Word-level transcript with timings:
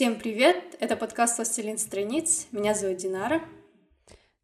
Всем 0.00 0.18
привет! 0.18 0.78
Это 0.80 0.96
подкаст 0.96 1.36
«Властелин 1.36 1.76
страниц». 1.76 2.46
Меня 2.52 2.74
зовут 2.74 2.96
Динара. 2.96 3.42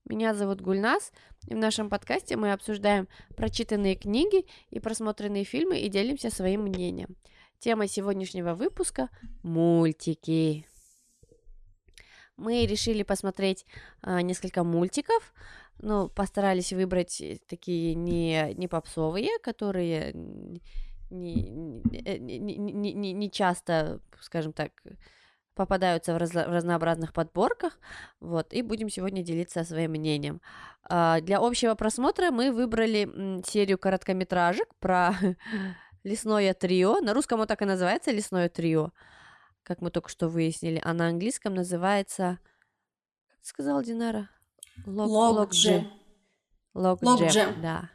Меня 0.04 0.34
зовут 0.34 0.60
Гульнас, 0.60 1.12
и 1.48 1.54
в 1.54 1.56
нашем 1.56 1.88
подкасте 1.88 2.36
мы 2.36 2.52
обсуждаем 2.52 3.08
прочитанные 3.38 3.96
книги 3.96 4.44
и 4.68 4.80
просмотренные 4.80 5.44
фильмы 5.44 5.78
и 5.78 5.88
делимся 5.88 6.28
своим 6.28 6.64
мнением. 6.64 7.16
Тема 7.58 7.88
сегодняшнего 7.88 8.52
выпуска– 8.52 9.08
мультики. 9.42 10.66
Мы 12.36 12.66
решили 12.66 13.02
посмотреть 13.02 13.64
э, 14.02 14.20
несколько 14.20 14.62
мультиков, 14.62 15.32
ну, 15.78 16.10
постарались 16.10 16.74
выбрать 16.74 17.22
такие 17.48 17.94
не, 17.94 18.52
не 18.58 18.68
попсовые, 18.68 19.30
которые 19.42 20.12
не, 20.12 21.48
не, 21.48 22.38
не, 22.38 22.92
не, 22.92 23.12
не 23.14 23.30
часто, 23.30 24.02
скажем 24.20 24.52
так, 24.52 24.72
попадаются 25.56 26.14
в, 26.14 26.18
раз, 26.18 26.30
в 26.30 26.36
разнообразных 26.36 27.12
подборках, 27.12 27.78
вот, 28.20 28.52
и 28.52 28.62
будем 28.62 28.90
сегодня 28.90 29.22
делиться 29.22 29.64
своим 29.64 29.92
мнением. 29.92 30.40
А, 30.84 31.20
для 31.20 31.38
общего 31.38 31.74
просмотра 31.74 32.30
мы 32.30 32.52
выбрали 32.52 33.42
серию 33.44 33.78
короткометражек 33.78 34.68
про 34.78 35.14
лесное 36.04 36.52
трио, 36.54 37.00
на 37.00 37.14
русском 37.14 37.40
он 37.40 37.46
так 37.46 37.62
и 37.62 37.64
называется, 37.64 38.12
лесное 38.12 38.48
трио, 38.50 38.90
как 39.62 39.80
мы 39.80 39.90
только 39.90 40.10
что 40.10 40.28
выяснили, 40.28 40.80
а 40.84 40.92
на 40.92 41.08
английском 41.08 41.54
называется, 41.54 42.38
как 43.38 43.46
сказал 43.46 43.82
Динара? 43.82 44.28
Лог 46.74 47.22
Джем, 47.32 47.62
да. 47.62 47.90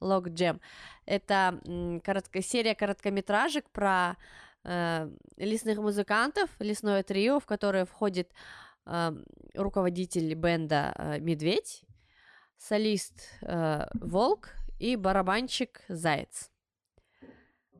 Лог 0.00 0.28
Джем. 0.28 0.60
Это 1.08 1.58
коротко, 2.04 2.42
серия 2.42 2.74
короткометражек 2.74 3.70
про 3.70 4.18
э, 4.64 5.10
лесных 5.38 5.78
музыкантов, 5.78 6.50
лесное 6.58 7.02
трио, 7.02 7.40
в 7.40 7.46
которое 7.46 7.86
входит 7.86 8.30
э, 8.84 9.12
руководитель 9.54 10.34
бенда 10.34 10.94
э, 10.98 11.18
Медведь, 11.20 11.82
солист 12.58 13.22
э, 13.40 13.86
Волк 13.94 14.50
и 14.78 14.96
барабанщик 14.96 15.80
Заяц. 15.88 16.50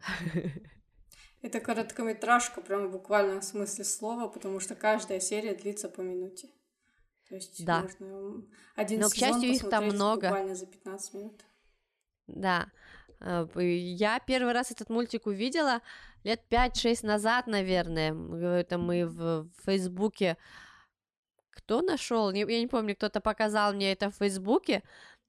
Это 1.42 1.60
короткометражка, 1.60 2.62
прям 2.62 2.88
в 2.88 2.92
буквальном 2.92 3.42
смысле 3.42 3.84
слова, 3.84 4.28
потому 4.28 4.58
что 4.58 4.74
каждая 4.74 5.20
серия 5.20 5.54
длится 5.54 5.90
по 5.90 6.00
минуте. 6.00 6.48
То 7.28 7.34
есть 7.34 7.62
да. 7.62 7.82
можно 7.82 8.42
один 8.74 9.00
Но, 9.00 9.10
к 9.10 9.14
счастью, 9.14 9.50
их 9.50 9.68
там 9.68 9.84
много. 9.84 10.28
буквально 10.28 10.54
за 10.54 10.64
15 10.64 11.12
минут. 11.12 11.44
Да. 12.26 12.70
Э, 13.20 13.46
я 13.56 14.20
первый 14.20 14.52
раз 14.52 14.70
этот 14.70 14.90
мультик 14.90 15.26
увидела 15.26 15.80
лет 16.24 16.42
5-6 16.50 17.06
назад, 17.06 17.46
наверное. 17.46 18.14
Это 18.58 18.78
мы 18.78 19.06
в 19.06 19.48
Фейсбуке. 19.64 20.36
Кто 21.50 21.82
нашел? 21.82 22.30
Я 22.32 22.44
не 22.44 22.66
помню, 22.66 22.94
кто-то 22.94 23.20
показал 23.20 23.74
мне 23.74 23.92
это 23.92 24.10
в 24.10 24.16
Фейсбуке. 24.16 24.82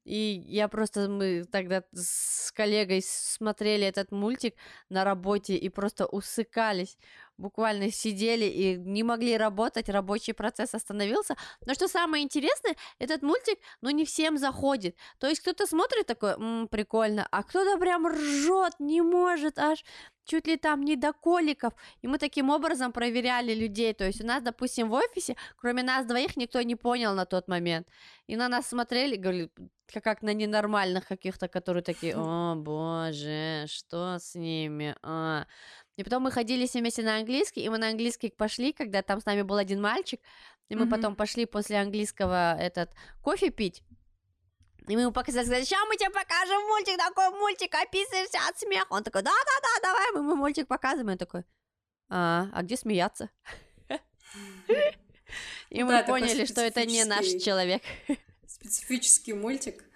И 0.04 0.42
я 0.46 0.68
просто, 0.68 1.08
мы 1.08 1.44
тогда 1.44 1.84
с 1.92 2.50
коллегой 2.52 3.02
смотрели 3.02 3.86
этот 3.86 4.10
мультик 4.12 4.54
на 4.88 5.04
работе 5.04 5.56
и 5.56 5.68
просто 5.68 6.06
усыкались, 6.06 6.96
буквально 7.40 7.90
сидели 7.90 8.44
и 8.44 8.76
не 8.76 9.02
могли 9.02 9.36
работать, 9.36 9.88
рабочий 9.88 10.32
процесс 10.32 10.74
остановился. 10.74 11.36
Но 11.66 11.74
что 11.74 11.88
самое 11.88 12.22
интересное, 12.22 12.76
этот 12.98 13.22
мультик, 13.22 13.58
ну, 13.80 13.90
не 13.90 14.04
всем 14.04 14.38
заходит. 14.38 14.96
То 15.18 15.28
есть 15.28 15.40
кто-то 15.40 15.66
смотрит 15.66 16.06
такой, 16.06 16.32
м-м, 16.32 16.68
прикольно, 16.68 17.26
а 17.30 17.42
кто-то 17.42 17.78
прям 17.78 18.06
ржет, 18.06 18.74
не 18.78 19.02
может 19.02 19.58
аж 19.58 19.84
чуть 20.24 20.46
ли 20.46 20.56
там 20.56 20.82
не 20.82 20.96
до 20.96 21.12
коликов. 21.12 21.72
И 22.02 22.06
мы 22.08 22.18
таким 22.18 22.50
образом 22.50 22.92
проверяли 22.92 23.52
людей. 23.54 23.92
То 23.94 24.04
есть 24.04 24.20
у 24.22 24.26
нас, 24.26 24.42
допустим, 24.42 24.88
в 24.88 24.92
офисе, 24.92 25.34
кроме 25.56 25.82
нас 25.82 26.06
двоих, 26.06 26.36
никто 26.36 26.62
не 26.62 26.76
понял 26.76 27.14
на 27.14 27.26
тот 27.26 27.48
момент. 27.48 27.88
И 28.28 28.36
на 28.36 28.48
нас 28.48 28.68
смотрели, 28.68 29.16
говорили, 29.16 29.50
как 29.98 30.22
на 30.22 30.32
ненормальных 30.32 31.08
каких-то, 31.08 31.48
которые 31.48 31.82
такие, 31.82 32.14
о 32.16 32.54
боже, 32.54 33.64
что 33.66 34.18
с 34.20 34.36
ними? 34.36 34.94
А. 35.02 35.46
И 36.00 36.02
потом 36.02 36.22
мы 36.22 36.30
ходили 36.30 36.66
все 36.66 36.78
вместе 36.78 37.02
на 37.02 37.18
английский, 37.18 37.60
и 37.60 37.68
мы 37.68 37.76
на 37.76 37.88
английский 37.88 38.30
пошли, 38.30 38.72
когда 38.72 39.02
там 39.02 39.20
с 39.20 39.26
нами 39.26 39.42
был 39.42 39.56
один 39.56 39.82
мальчик, 39.82 40.18
и 40.70 40.74
мы 40.74 40.86
mm-hmm. 40.86 40.90
потом 40.90 41.14
пошли 41.14 41.44
после 41.44 41.76
английского 41.78 42.58
этот 42.58 42.90
кофе 43.22 43.50
пить. 43.50 43.82
И 44.88 44.96
мы 44.96 45.02
ему 45.02 45.12
показали, 45.12 45.44
сказали, 45.44 45.64
сейчас 45.64 45.86
мы 45.86 45.96
тебе 45.96 46.08
покажем 46.08 46.58
мультик, 46.68 46.96
такой 46.96 47.28
мультик, 47.38 47.74
описываешься 47.74 48.38
от 48.48 48.58
смеха. 48.58 48.86
Он 48.88 49.02
такой, 49.02 49.20
да-да-да, 49.20 49.82
давай, 49.82 50.12
мы 50.14 50.20
ему 50.20 50.36
мультик 50.36 50.68
показываем. 50.68 51.10
Он 51.10 51.18
такой, 51.18 51.44
а, 52.08 52.48
а 52.54 52.62
где 52.62 52.78
смеяться? 52.78 53.28
И 55.68 55.82
мы 55.82 56.02
поняли, 56.04 56.46
что 56.46 56.62
это 56.62 56.86
не 56.86 57.04
наш 57.04 57.26
человек. 57.26 57.82
Специфический 58.46 59.34
мультик. 59.34 59.84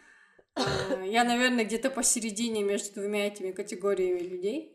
А, 0.57 1.03
я, 1.03 1.25
наверное, 1.25 1.65
где-то 1.65 1.91
посередине 1.91 2.63
между 2.63 3.01
двумя 3.01 3.27
этими 3.27 3.51
категориями 3.51 4.21
людей. 4.21 4.74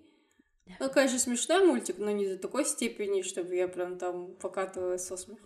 Ну, 0.79 0.89
конечно, 0.89 1.19
смешной 1.19 1.65
мультик, 1.65 1.97
но 1.97 2.11
не 2.11 2.27
до 2.27 2.37
такой 2.37 2.65
степени, 2.65 3.21
чтобы 3.21 3.55
я 3.55 3.67
прям 3.67 3.97
там 3.97 4.35
покатывалась 4.35 5.05
со 5.05 5.17
смехом. 5.17 5.45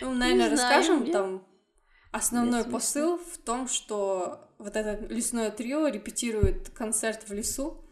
Ну, 0.00 0.12
наверное, 0.14 0.50
расскажем 0.50 1.10
там 1.10 1.44
Основной 2.12 2.64
посыл 2.64 3.18
в 3.18 3.38
том, 3.38 3.68
что 3.68 4.50
вот 4.58 4.74
это 4.74 5.04
лесное 5.06 5.50
трио 5.50 5.86
репетирует 5.86 6.70
концерт 6.70 7.28
в 7.28 7.32
лесу, 7.32 7.84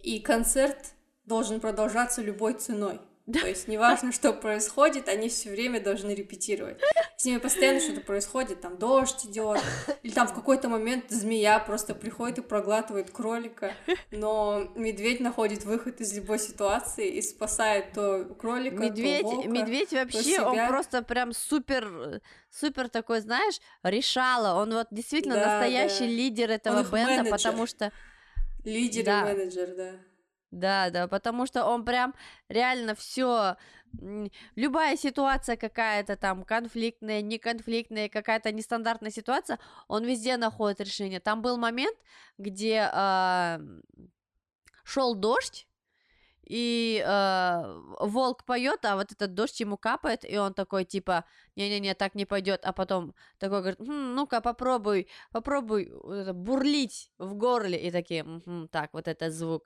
и 0.00 0.20
концерт 0.20 0.94
должен 1.24 1.60
продолжаться 1.60 2.22
любой 2.22 2.54
ценой. 2.54 3.00
Да. 3.26 3.40
То 3.40 3.48
есть 3.48 3.68
неважно, 3.68 4.12
что 4.12 4.34
происходит, 4.34 5.08
они 5.08 5.30
все 5.30 5.50
время 5.50 5.80
должны 5.80 6.10
репетировать. 6.10 6.78
С 7.16 7.24
ними 7.24 7.38
постоянно 7.38 7.80
что-то 7.80 8.02
происходит, 8.02 8.60
там 8.60 8.76
дождь 8.76 9.24
идет, 9.24 9.62
или 10.02 10.12
там 10.12 10.26
в 10.26 10.34
какой-то 10.34 10.68
момент 10.68 11.06
змея 11.08 11.58
просто 11.58 11.94
приходит 11.94 12.38
и 12.38 12.42
проглатывает 12.42 13.10
кролика, 13.10 13.72
но 14.10 14.70
медведь 14.74 15.20
находит 15.20 15.64
выход 15.64 16.02
из 16.02 16.14
любой 16.14 16.38
ситуации 16.38 17.08
и 17.08 17.22
спасает 17.22 17.94
то 17.94 18.24
кролика, 18.38 18.76
медведь, 18.76 19.22
то 19.22 19.28
волка, 19.28 19.48
Медведь 19.48 19.92
вообще, 19.92 20.36
то 20.36 20.50
он 20.50 20.68
просто 20.68 21.02
прям 21.02 21.32
супер, 21.32 22.20
супер 22.50 22.90
такой, 22.90 23.20
знаешь, 23.20 23.58
решала, 23.82 24.60
он 24.60 24.74
вот 24.74 24.88
действительно 24.90 25.36
да, 25.36 25.46
настоящий 25.46 26.00
да. 26.00 26.12
лидер 26.12 26.50
этого 26.50 26.80
он 26.80 26.90
бенда, 26.90 27.30
потому 27.30 27.66
что... 27.66 27.90
Лидер 28.64 29.04
да. 29.04 29.20
и 29.20 29.34
менеджер, 29.34 29.74
да. 29.74 29.92
Да, 30.54 30.90
да, 30.90 31.08
потому 31.08 31.46
что 31.46 31.64
он 31.66 31.84
прям 31.84 32.14
реально 32.48 32.94
все, 32.94 33.56
любая 34.54 34.96
ситуация 34.96 35.56
какая-то 35.56 36.16
там 36.16 36.44
конфликтная, 36.44 37.22
неконфликтная, 37.22 38.08
какая-то 38.08 38.52
нестандартная 38.52 39.10
ситуация, 39.10 39.58
он 39.88 40.04
везде 40.04 40.36
находит 40.36 40.80
решение. 40.80 41.18
Там 41.18 41.42
был 41.42 41.56
момент, 41.56 41.96
где 42.38 42.88
э, 42.92 43.58
шел 44.84 45.16
дождь, 45.16 45.66
и 46.44 47.02
э, 47.04 47.80
волк 48.00 48.44
поет, 48.44 48.84
а 48.84 48.96
вот 48.96 49.10
этот 49.10 49.34
дождь 49.34 49.58
ему 49.60 49.76
капает, 49.76 50.30
и 50.30 50.36
он 50.36 50.54
такой 50.54 50.84
типа, 50.84 51.24
не-не-не, 51.56 51.94
так 51.94 52.14
не 52.14 52.26
пойдет, 52.26 52.60
а 52.64 52.72
потом 52.72 53.14
такой 53.38 53.60
говорит, 53.60 53.80
хм, 53.80 54.14
ну-ка 54.14 54.40
попробуй, 54.40 55.08
попробуй 55.32 55.90
бурлить 56.32 57.10
в 57.18 57.34
горле, 57.34 57.78
и 57.78 57.90
такие, 57.90 58.20
м-м, 58.20 58.68
так, 58.68 58.90
вот 58.92 59.08
этот 59.08 59.32
звук. 59.32 59.64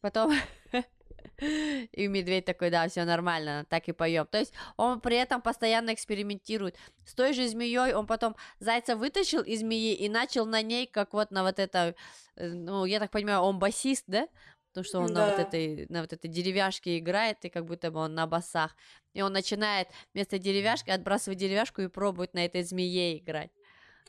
Потом 0.00 0.32
и 1.38 2.06
медведь 2.08 2.44
такой, 2.44 2.70
да, 2.70 2.88
все 2.88 3.04
нормально, 3.04 3.66
так 3.68 3.88
и 3.88 3.92
поем. 3.92 4.26
То 4.26 4.38
есть 4.38 4.52
он 4.76 5.00
при 5.00 5.16
этом 5.16 5.40
постоянно 5.42 5.92
экспериментирует. 5.92 6.76
С 7.04 7.14
той 7.14 7.32
же 7.32 7.46
змеей 7.48 7.94
он 7.94 8.06
потом 8.06 8.36
зайца 8.58 8.96
вытащил 8.96 9.42
из 9.42 9.60
змеи 9.60 9.94
и 9.94 10.08
начал 10.08 10.46
на 10.46 10.62
ней, 10.62 10.86
как 10.86 11.12
вот 11.12 11.30
на 11.30 11.42
вот 11.42 11.58
это, 11.58 11.94
э, 12.36 12.48
ну, 12.48 12.84
я 12.84 12.98
так 13.00 13.10
понимаю, 13.10 13.40
он 13.40 13.58
басист, 13.58 14.04
да? 14.06 14.28
Потому 14.68 14.84
что 14.84 15.00
он 15.00 15.14
да. 15.14 15.26
на, 15.26 15.30
вот 15.30 15.40
этой, 15.40 15.86
на 15.88 16.02
вот 16.02 16.12
этой 16.12 16.28
деревяшке 16.28 16.98
играет, 16.98 17.42
и 17.44 17.48
как 17.48 17.64
будто 17.64 17.90
бы 17.90 18.00
он 18.00 18.14
на 18.14 18.26
басах. 18.26 18.76
И 19.14 19.22
он 19.22 19.32
начинает 19.32 19.88
вместо 20.12 20.38
деревяшки 20.38 20.90
отбрасывать 20.90 21.38
деревяшку 21.38 21.80
и 21.80 21.88
пробует 21.88 22.34
на 22.34 22.44
этой 22.44 22.62
змее 22.62 23.18
играть. 23.18 23.50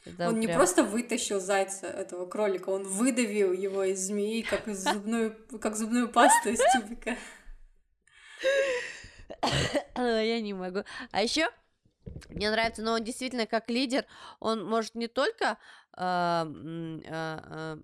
Это 0.05 0.29
он 0.29 0.35
прям... 0.35 0.39
не 0.39 0.47
просто 0.47 0.83
вытащил 0.83 1.39
зайца, 1.39 1.87
этого 1.87 2.25
кролика, 2.25 2.69
он 2.69 2.83
выдавил 2.83 3.51
его 3.51 3.83
из 3.83 3.99
змеи, 3.99 4.41
как 4.41 4.67
из 4.67 4.83
зубную, 4.83 5.35
как 5.61 5.75
зубную 5.75 6.09
пасту 6.09 6.49
из 6.49 6.59
тюбика. 6.73 7.17
Я 9.95 10.39
не 10.39 10.53
могу. 10.53 10.83
А 11.11 11.21
еще 11.21 11.49
мне 12.29 12.49
нравится, 12.49 12.81
но 12.81 12.93
он 12.93 13.03
действительно 13.03 13.45
как 13.45 13.69
лидер, 13.69 14.05
он 14.39 14.63
может 14.63 14.95
не 14.95 15.07
только 15.07 15.57
э, 15.97 16.01
э, 16.03 17.39
э, 17.45 17.77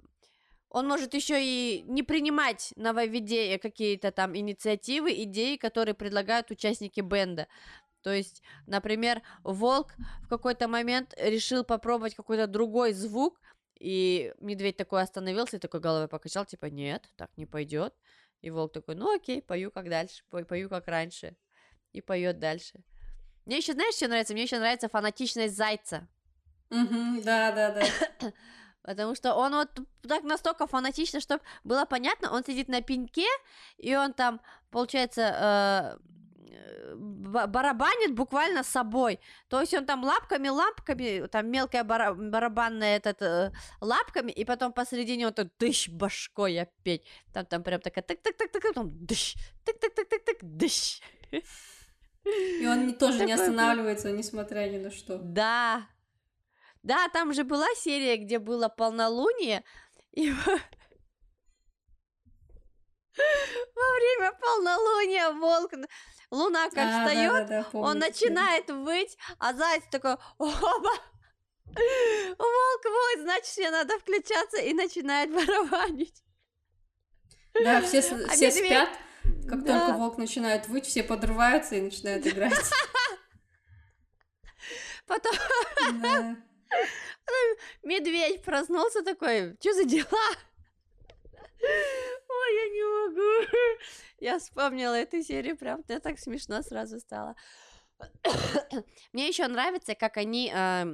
он 0.69 0.87
может 0.87 1.13
еще 1.13 1.39
и 1.39 1.83
не 1.87 2.01
принимать 2.01 2.73
нововведения, 2.75 3.59
какие-то 3.59 4.11
там 4.11 4.35
инициативы, 4.35 5.13
идеи, 5.23 5.55
которые 5.55 5.93
предлагают 5.93 6.49
участники 6.49 6.99
бенда. 6.99 7.47
То 8.03 8.13
есть, 8.13 8.43
например, 8.67 9.21
волк 9.43 9.93
в 10.23 10.27
какой-то 10.27 10.67
момент 10.67 11.13
решил 11.17 11.63
попробовать 11.63 12.15
какой-то 12.15 12.47
другой 12.47 12.93
звук, 12.93 13.39
И 13.79 14.33
медведь 14.39 14.77
такой 14.77 15.01
остановился 15.01 15.57
и 15.57 15.59
такой 15.59 15.79
головой 15.81 16.07
покачал, 16.07 16.45
типа, 16.45 16.67
нет, 16.67 17.09
так 17.17 17.29
не 17.37 17.45
пойдет. 17.45 17.93
И 18.41 18.49
волк 18.51 18.73
такой, 18.73 18.95
ну 18.95 19.15
окей, 19.15 19.41
пою 19.41 19.71
как 19.71 19.89
дальше, 19.89 20.23
пою 20.29 20.69
как 20.69 20.87
раньше. 20.87 21.35
И 21.91 22.01
поет 22.01 22.39
дальше. 22.39 22.83
Мне 23.45 23.57
еще, 23.57 23.73
знаешь, 23.73 23.95
что 23.95 24.07
нравится? 24.07 24.33
Мне 24.33 24.43
еще 24.43 24.59
нравится 24.59 24.87
фанатичность 24.89 25.55
зайца. 25.55 26.07
да, 26.69 27.51
да, 27.51 27.71
да. 27.71 28.33
Потому 28.83 29.15
что 29.15 29.35
он 29.35 29.53
вот 29.53 29.69
так 30.07 30.23
настолько 30.23 30.67
фанатично, 30.67 31.19
чтобы 31.21 31.41
было 31.63 31.85
понятно, 31.85 32.31
он 32.33 32.43
сидит 32.43 32.67
на 32.67 32.81
пеньке, 32.81 33.27
и 33.77 33.95
он 33.95 34.13
там, 34.13 34.41
получается, 34.71 35.97
э, 35.99 36.22
барабанит 36.95 38.13
буквально 38.13 38.63
собой. 38.63 39.19
То 39.47 39.61
есть 39.61 39.73
он 39.73 39.85
там 39.85 40.03
лапками, 40.03 40.49
лапками, 40.49 41.27
там 41.27 41.49
мелкая 41.51 41.83
бара 41.83 42.13
барабанная 42.13 42.97
этот, 42.97 43.21
э, 43.21 43.51
лапками, 43.81 44.31
и 44.31 44.45
потом 44.45 44.73
посередине 44.73 45.27
он 45.27 45.33
так 45.33 45.47
дыщ 45.59 45.89
башкой 45.89 46.59
опять. 46.59 47.01
Там, 47.33 47.45
там 47.45 47.63
прям 47.63 47.81
такая 47.81 48.03
так-так-так-так, 48.03 48.73
там 48.73 49.05
дыщ, 49.05 49.35
так-так-так-так-так, 49.65 50.37
дыщ. 50.41 51.01
И 52.25 52.67
он 52.67 52.93
тоже 52.93 53.25
не 53.25 53.33
останавливается, 53.33 54.11
несмотря 54.11 54.69
ни 54.69 54.77
на 54.77 54.91
что. 54.91 55.17
Да, 55.17 55.87
да, 56.83 57.07
там 57.09 57.33
же 57.33 57.43
была 57.43 57.67
серия, 57.75 58.17
где 58.17 58.39
было 58.39 58.67
полнолуние, 58.67 59.63
и 60.11 60.33
во 63.15 63.93
время 63.95 64.31
полнолуния 64.39 65.31
волк, 65.31 65.71
луна 66.31 66.69
как 66.69 66.77
а, 66.77 67.05
встает, 67.05 67.47
да, 67.47 67.63
да, 67.63 67.69
да, 67.71 67.79
он 67.79 67.99
начинает 67.99 68.69
выть, 68.69 69.17
а 69.39 69.53
заяц 69.53 69.83
такой, 69.91 70.17
оба, 70.37 70.91
волк 71.67 72.85
воет, 72.85 73.21
значит, 73.21 73.57
мне 73.57 73.71
надо 73.71 73.99
включаться 73.99 74.61
и 74.61 74.73
начинает 74.73 75.31
барабанить. 75.33 76.23
Да, 77.53 77.81
все, 77.81 77.99
а 77.99 78.29
все 78.29 78.47
медведь... 78.47 78.65
спят, 78.65 78.89
как 79.47 79.63
да. 79.63 79.79
только 79.79 79.97
волк 79.97 80.17
начинает 80.17 80.67
выть, 80.67 80.85
все 80.85 81.03
подрываются 81.03 81.75
и 81.75 81.81
начинают 81.81 82.25
играть. 82.25 82.53
Потом... 85.05 85.33
Да. 86.01 86.35
Медведь 87.83 88.43
проснулся 88.43 89.03
такой, 89.03 89.55
что 89.59 89.73
за 89.73 89.83
дела? 89.85 90.07
Ой, 91.63 92.55
я 92.55 92.69
не 92.69 92.83
могу. 92.83 93.57
Я 94.19 94.39
вспомнила 94.39 94.93
эту 94.93 95.21
серию, 95.21 95.57
прям 95.57 95.83
мне 95.87 95.99
так 95.99 96.19
смешно 96.19 96.61
сразу 96.61 96.99
стало. 96.99 97.35
Мне 99.13 99.27
еще 99.27 99.47
нравится, 99.47 99.95
как 99.95 100.17
они, 100.17 100.51
э, 100.53 100.85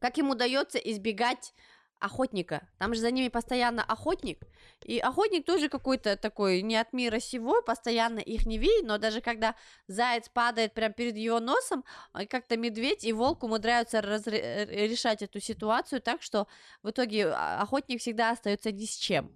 как 0.00 0.18
им 0.18 0.30
удается 0.30 0.78
избегать 0.78 1.54
охотника. 2.00 2.68
Там 2.78 2.94
же 2.94 3.00
за 3.00 3.10
ними 3.10 3.28
постоянно 3.28 3.82
охотник. 3.82 4.40
И 4.84 4.98
охотник 4.98 5.44
тоже 5.44 5.68
какой-то 5.68 6.16
такой 6.16 6.62
не 6.62 6.76
от 6.76 6.92
мира 6.92 7.18
сего, 7.18 7.62
постоянно 7.62 8.20
их 8.20 8.46
не 8.46 8.58
видит, 8.58 8.86
но 8.86 8.98
даже 8.98 9.20
когда 9.20 9.54
заяц 9.88 10.28
падает 10.28 10.74
прямо 10.74 10.94
перед 10.94 11.16
его 11.16 11.40
носом, 11.40 11.84
а, 12.12 12.26
как-то 12.26 12.56
медведь 12.56 13.04
и 13.04 13.12
волк 13.12 13.42
умудряются 13.42 13.98
разре- 13.98 14.40
э, 14.40 14.86
решать 14.86 15.22
эту 15.22 15.40
ситуацию 15.40 16.00
так, 16.00 16.22
что 16.22 16.46
в 16.82 16.90
итоге 16.90 17.28
а, 17.28 17.62
охотник 17.62 18.00
всегда 18.00 18.30
остается 18.30 18.70
ни 18.70 18.84
с 18.84 18.96
чем. 18.96 19.34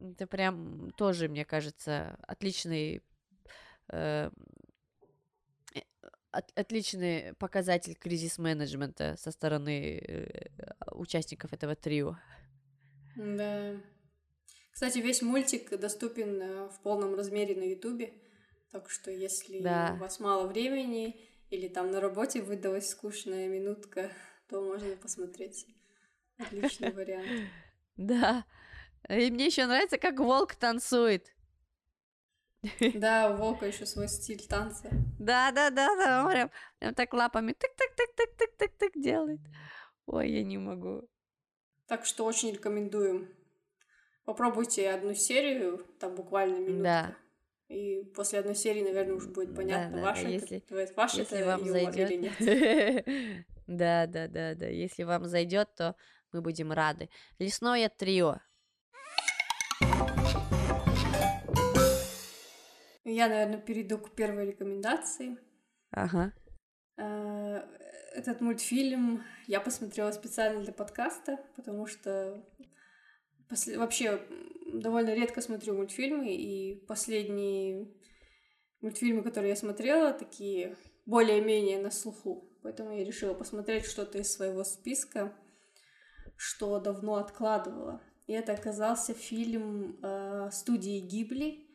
Это 0.00 0.26
прям 0.26 0.90
тоже, 0.92 1.28
мне 1.28 1.44
кажется, 1.44 2.18
отличный 2.28 3.02
э, 3.88 4.30
от, 6.30 6.58
отличный 6.58 7.34
показатель 7.34 7.94
кризис-менеджмента 7.94 9.16
со 9.16 9.30
стороны 9.30 9.98
э, 9.98 10.48
участников 10.92 11.52
этого 11.52 11.74
трио. 11.74 12.16
Да. 13.16 13.76
Кстати, 14.72 14.98
весь 14.98 15.22
мультик 15.22 15.70
доступен 15.78 16.42
э, 16.42 16.68
в 16.68 16.80
полном 16.82 17.14
размере 17.14 17.54
на 17.54 17.62
Ютубе, 17.62 18.12
так 18.72 18.90
что 18.90 19.10
если 19.10 19.60
да. 19.60 19.92
у 19.94 20.00
вас 20.00 20.18
мало 20.18 20.48
времени 20.48 21.20
или 21.50 21.68
там 21.68 21.92
на 21.92 22.00
работе 22.00 22.42
выдалась 22.42 22.90
скучная 22.90 23.48
минутка, 23.48 24.10
то 24.48 24.60
можно 24.60 24.96
посмотреть. 24.96 25.66
Отличный 26.38 26.92
вариант. 26.92 27.48
Да. 27.96 28.44
И 29.08 29.30
мне 29.30 29.46
еще 29.46 29.66
нравится, 29.66 29.98
как 29.98 30.18
волк 30.18 30.54
танцует. 30.54 31.32
Да, 32.94 33.30
у 33.30 33.36
волка 33.36 33.66
еще 33.66 33.86
свой 33.86 34.08
стиль 34.08 34.46
танца. 34.48 34.88
Да, 35.18 35.52
да, 35.52 35.70
да, 35.70 35.94
да, 35.96 36.24
он 36.24 36.32
прям, 36.32 36.50
прям 36.78 36.94
так 36.94 37.12
лапами 37.12 37.52
так-так-так-так-так-так 37.52 38.92
делает. 39.00 39.40
Ой, 40.06 40.30
я 40.30 40.42
не 40.42 40.58
могу. 40.58 41.08
Так 41.86 42.06
что 42.06 42.24
очень 42.24 42.52
рекомендуем. 42.52 43.28
Попробуйте 44.24 44.90
одну 44.90 45.14
серию, 45.14 45.84
там 46.00 46.14
буквально 46.14 46.58
минутка. 46.58 46.82
Да. 46.82 47.16
И 47.68 48.04
после 48.14 48.38
одной 48.38 48.54
серии, 48.54 48.82
наверное, 48.82 49.14
уже 49.14 49.28
будет 49.28 49.54
понятно, 49.54 49.90
да, 49.90 49.96
да, 49.96 50.02
ваша, 50.02 50.28
если, 50.28 50.58
это, 50.58 50.76
если 50.76 51.22
это 51.22 51.46
вам 51.46 51.64
зайдет. 51.64 52.10
или 52.10 52.16
нет. 52.16 53.46
да, 53.66 54.06
да, 54.06 54.28
да, 54.28 54.54
да. 54.54 54.66
Если 54.66 55.02
вам 55.02 55.26
зайдет, 55.26 55.74
то 55.74 55.96
мы 56.32 56.40
будем 56.40 56.72
рады. 56.72 57.10
Лесное 57.38 57.88
трио. 57.88 58.38
Я, 63.04 63.28
наверное, 63.28 63.58
перейду 63.58 63.98
к 63.98 64.14
первой 64.14 64.46
рекомендации. 64.46 65.38
Ага. 65.90 66.32
Этот 68.14 68.40
мультфильм 68.40 69.24
я 69.48 69.60
посмотрела 69.60 70.12
специально 70.12 70.62
для 70.62 70.72
подкаста, 70.72 71.40
потому 71.56 71.86
что 71.86 72.40
после... 73.48 73.76
вообще 73.76 74.20
довольно 74.72 75.12
редко 75.14 75.40
смотрю 75.40 75.74
мультфильмы, 75.74 76.32
и 76.32 76.76
последние 76.86 77.92
мультфильмы, 78.80 79.22
которые 79.22 79.50
я 79.50 79.56
смотрела, 79.56 80.12
такие 80.12 80.76
более-менее 81.06 81.80
на 81.80 81.90
слуху. 81.90 82.48
Поэтому 82.62 82.96
я 82.96 83.04
решила 83.04 83.34
посмотреть 83.34 83.84
что-то 83.84 84.18
из 84.18 84.32
своего 84.32 84.62
списка, 84.62 85.36
что 86.36 86.78
давно 86.78 87.16
откладывала. 87.16 88.00
И 88.28 88.32
это 88.32 88.52
оказался 88.52 89.12
фильм 89.12 89.98
э, 90.02 90.50
студии 90.52 91.00
Гибли 91.00 91.66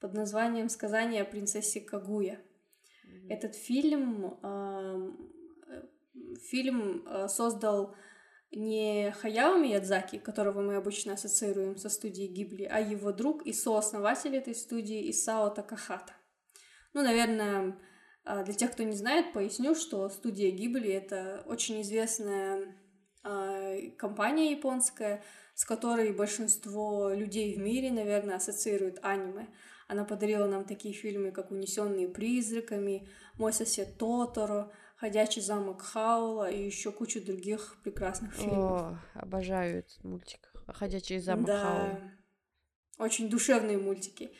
под 0.00 0.14
названием 0.14 0.68
«Сказание 0.68 1.22
о 1.22 1.26
принцессе 1.26 1.80
Кагуя». 1.80 2.34
Mm-hmm. 2.34 3.28
Этот 3.30 3.54
фильм, 3.56 4.38
э, 4.42 5.10
фильм 6.36 7.06
э, 7.06 7.28
создал 7.28 7.94
не 8.50 9.10
Хаяо 9.20 9.58
Миядзаки, 9.58 10.18
которого 10.18 10.62
мы 10.62 10.76
обычно 10.76 11.14
ассоциируем 11.14 11.76
со 11.76 11.88
студией 11.88 12.28
Гибли, 12.28 12.64
а 12.64 12.80
его 12.80 13.12
друг 13.12 13.46
и 13.46 13.52
сооснователь 13.52 14.34
этой 14.36 14.54
студии 14.54 15.10
Исао 15.10 15.50
Такахата. 15.50 16.14
Ну, 16.94 17.02
наверное, 17.02 17.78
э, 18.24 18.44
для 18.44 18.54
тех, 18.54 18.72
кто 18.72 18.82
не 18.82 18.96
знает, 18.96 19.32
поясню, 19.32 19.74
что 19.74 20.08
студия 20.08 20.50
Гибли— 20.50 20.90
это 20.92 21.42
очень 21.46 21.82
известная 21.82 22.74
э, 23.24 23.90
компания 23.98 24.52
японская, 24.52 25.22
с 25.54 25.64
которой 25.64 26.12
большинство 26.12 27.10
людей 27.10 27.54
в 27.54 27.58
мире, 27.58 27.90
наверное, 27.90 28.36
ассоциируют 28.36 28.98
аниме. 29.02 29.48
Она 29.88 30.04
подарила 30.04 30.46
нам 30.46 30.64
такие 30.64 30.94
фильмы, 30.94 31.32
как 31.32 31.50
«Унесенные 31.50 32.08
призраками», 32.08 33.08
«Мой 33.38 33.52
сосед 33.52 33.98
Тоторо», 33.98 34.72
«Ходячий 34.98 35.42
замок 35.42 35.82
Хаула» 35.82 36.50
и 36.50 36.66
еще 36.66 36.90
кучу 36.90 37.24
других 37.24 37.76
прекрасных 37.84 38.34
фильмов. 38.34 38.82
О, 38.82 38.98
обожаю 39.14 39.78
этот 39.78 40.02
мультик 40.02 40.52
«Ходячий 40.66 41.20
замок 41.20 41.46
да. 41.46 41.60
Хаула». 41.60 42.12
Очень 42.98 43.30
душевные 43.30 43.78
мультики. 43.78 44.30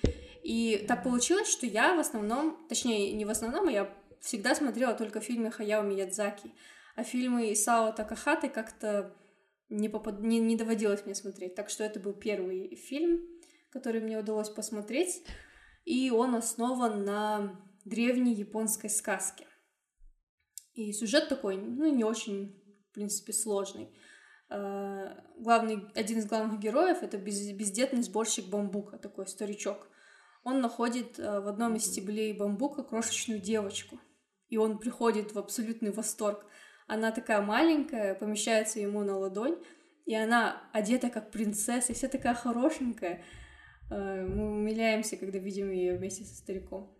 И 0.42 0.84
так 0.88 1.04
получилось, 1.04 1.48
что 1.48 1.64
я 1.64 1.94
в 1.94 2.00
основном, 2.00 2.66
точнее, 2.68 3.12
не 3.12 3.24
в 3.24 3.30
основном, 3.30 3.68
а 3.68 3.72
я 3.72 3.94
всегда 4.20 4.56
смотрела 4.56 4.94
только 4.94 5.20
фильмы 5.20 5.52
Хаяо 5.52 5.82
Миядзаки. 5.82 6.50
А 6.96 7.04
фильмы 7.04 7.52
Исао 7.52 7.92
Такахаты 7.92 8.48
как-то 8.48 9.14
не, 9.68 9.88
попад... 9.88 10.18
не, 10.20 10.40
не 10.40 10.56
доводилось 10.56 11.04
мне 11.04 11.14
смотреть. 11.14 11.54
Так 11.54 11.70
что 11.70 11.84
это 11.84 12.00
был 12.00 12.14
первый 12.14 12.74
фильм, 12.74 13.20
который 13.70 14.00
мне 14.00 14.18
удалось 14.18 14.48
посмотреть, 14.48 15.22
и 15.84 16.10
он 16.10 16.34
основан 16.34 17.04
на 17.04 17.60
древней 17.84 18.34
японской 18.34 18.90
сказке. 18.90 19.46
И 20.78 20.92
сюжет 20.92 21.28
такой, 21.28 21.56
ну, 21.56 21.92
не 21.92 22.04
очень, 22.04 22.56
в 22.90 22.94
принципе, 22.94 23.32
сложный. 23.32 23.88
А, 24.48 25.16
главный, 25.36 25.88
один 25.96 26.20
из 26.20 26.26
главных 26.26 26.60
героев— 26.60 26.98
это 27.02 27.18
без, 27.18 27.50
бездетный 27.50 28.00
сборщик 28.02 28.46
бамбука, 28.46 28.96
такой 28.96 29.26
старичок. 29.26 29.88
Он 30.44 30.60
находит 30.60 31.18
а, 31.18 31.40
в 31.40 31.48
одном 31.48 31.74
из 31.74 31.86
стеблей 31.86 32.32
бамбука 32.32 32.84
крошечную 32.84 33.40
девочку, 33.40 33.98
и 34.50 34.56
он 34.56 34.78
приходит 34.78 35.32
в 35.32 35.38
абсолютный 35.40 35.90
восторг. 35.90 36.46
Она 36.86 37.10
такая 37.10 37.42
маленькая, 37.42 38.14
помещается 38.14 38.78
ему 38.78 39.02
на 39.02 39.18
ладонь, 39.18 39.58
и 40.06 40.14
она 40.14 40.62
одета 40.72 41.10
как 41.10 41.32
принцесса, 41.32 41.90
и 41.90 41.96
вся 41.96 42.06
такая 42.06 42.34
хорошенькая. 42.34 43.24
Э, 43.90 44.24
мы 44.24 44.52
умиляемся, 44.52 45.16
когда 45.16 45.40
видим 45.40 45.72
ее 45.72 45.96
вместе 45.96 46.22
со 46.22 46.36
стариком. 46.36 46.96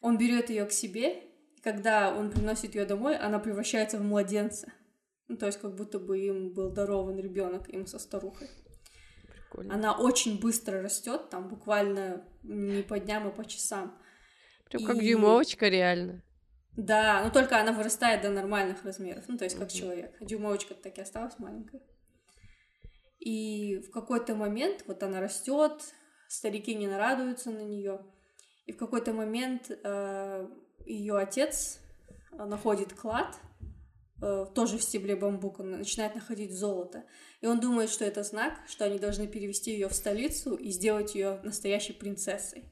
Он 0.00 0.18
берет 0.18 0.50
ее 0.50 0.64
к 0.64 0.72
себе, 0.72 1.29
и 1.60 1.62
когда 1.62 2.14
он 2.14 2.30
приносит 2.30 2.74
ее 2.74 2.84
домой, 2.84 3.16
она 3.16 3.38
превращается 3.38 3.98
в 3.98 4.02
младенца. 4.02 4.72
Ну, 5.28 5.36
то 5.36 5.46
есть 5.46 5.60
как 5.60 5.74
будто 5.76 5.98
бы 5.98 6.18
им 6.18 6.52
был 6.52 6.70
дарован 6.72 7.18
ребенок 7.18 7.68
им 7.68 7.86
со 7.86 7.98
старухой. 7.98 8.48
Прикольно. 9.28 9.74
Она 9.74 9.96
очень 9.98 10.40
быстро 10.40 10.82
растет, 10.82 11.30
там 11.30 11.48
буквально 11.48 12.24
не 12.42 12.82
по 12.82 12.98
дням, 12.98 13.26
а 13.26 13.30
по 13.30 13.44
часам. 13.44 13.96
Прям 14.68 14.84
как 14.84 14.96
и- 14.96 15.00
дюймовочка 15.06 15.68
реально. 15.68 16.22
Да, 16.76 17.22
но 17.24 17.30
только 17.30 17.60
она 17.60 17.72
вырастает 17.72 18.22
до 18.22 18.30
нормальных 18.30 18.84
размеров, 18.84 19.24
ну, 19.28 19.36
то 19.36 19.44
есть 19.44 19.56
как 19.56 19.68
Мгм. 19.68 19.74
человек. 19.76 20.16
А 20.20 20.24
дюймовочка 20.24 20.74
так 20.74 20.96
и 20.98 21.00
осталась 21.00 21.38
маленькой. 21.38 21.80
И 23.18 23.78
в 23.78 23.90
какой-то 23.90 24.34
момент 24.34 24.84
вот 24.86 25.02
она 25.02 25.20
растет, 25.20 25.82
старики 26.28 26.74
не 26.74 26.86
нарадуются 26.86 27.50
на 27.50 27.58
нее. 27.60 28.00
И 28.66 28.72
в 28.72 28.76
какой-то 28.78 29.12
момент 29.12 29.70
ее 30.86 31.16
отец 31.18 31.80
э, 32.32 32.44
находит 32.44 32.92
клад, 32.94 33.36
э, 34.22 34.46
тоже 34.54 34.78
в 34.78 34.82
стебле 34.82 35.16
бамбука, 35.16 35.62
начинает 35.62 36.14
находить 36.14 36.52
золото. 36.52 37.04
И 37.40 37.46
он 37.46 37.60
думает, 37.60 37.90
что 37.90 38.04
это 38.04 38.22
знак, 38.22 38.60
что 38.68 38.84
они 38.84 38.98
должны 38.98 39.26
перевести 39.26 39.72
ее 39.72 39.88
в 39.88 39.94
столицу 39.94 40.54
и 40.54 40.70
сделать 40.70 41.14
ее 41.14 41.40
настоящей 41.42 41.92
принцессой, 41.92 42.64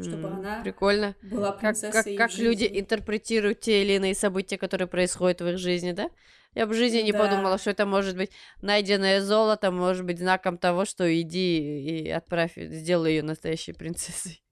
чтобы 0.00 0.28
М, 0.28 0.36
она 0.38 0.62
Прикольно. 0.62 1.14
была 1.22 1.52
Как, 1.52 1.60
принцессой. 1.60 2.16
как, 2.16 2.30
в 2.30 2.32
как 2.32 2.38
люди 2.38 2.68
интерпретируют 2.72 3.60
те 3.60 3.82
или 3.82 3.92
иные 3.94 4.14
события, 4.14 4.58
которые 4.58 4.88
происходят 4.88 5.40
в 5.40 5.46
их 5.48 5.58
жизни, 5.58 5.92
да? 5.92 6.10
Я 6.54 6.66
бы 6.66 6.74
в 6.74 6.76
жизни 6.76 7.00
не 7.00 7.12
Да. 7.12 7.18
подумала, 7.18 7.58
что 7.58 7.70
это 7.70 7.86
может 7.86 8.16
быть 8.16 8.30
найденное 8.60 9.20
золото, 9.22 9.70
может 9.70 10.04
быть 10.04 10.18
знаком 10.18 10.58
того, 10.58 10.84
что 10.84 11.04
иди 11.20 12.06
и 12.06 12.08
отправь, 12.10 12.52
сделай 12.56 13.12
ее 13.12 13.22
настоящей 13.22 13.72
принцессой. 13.72 14.42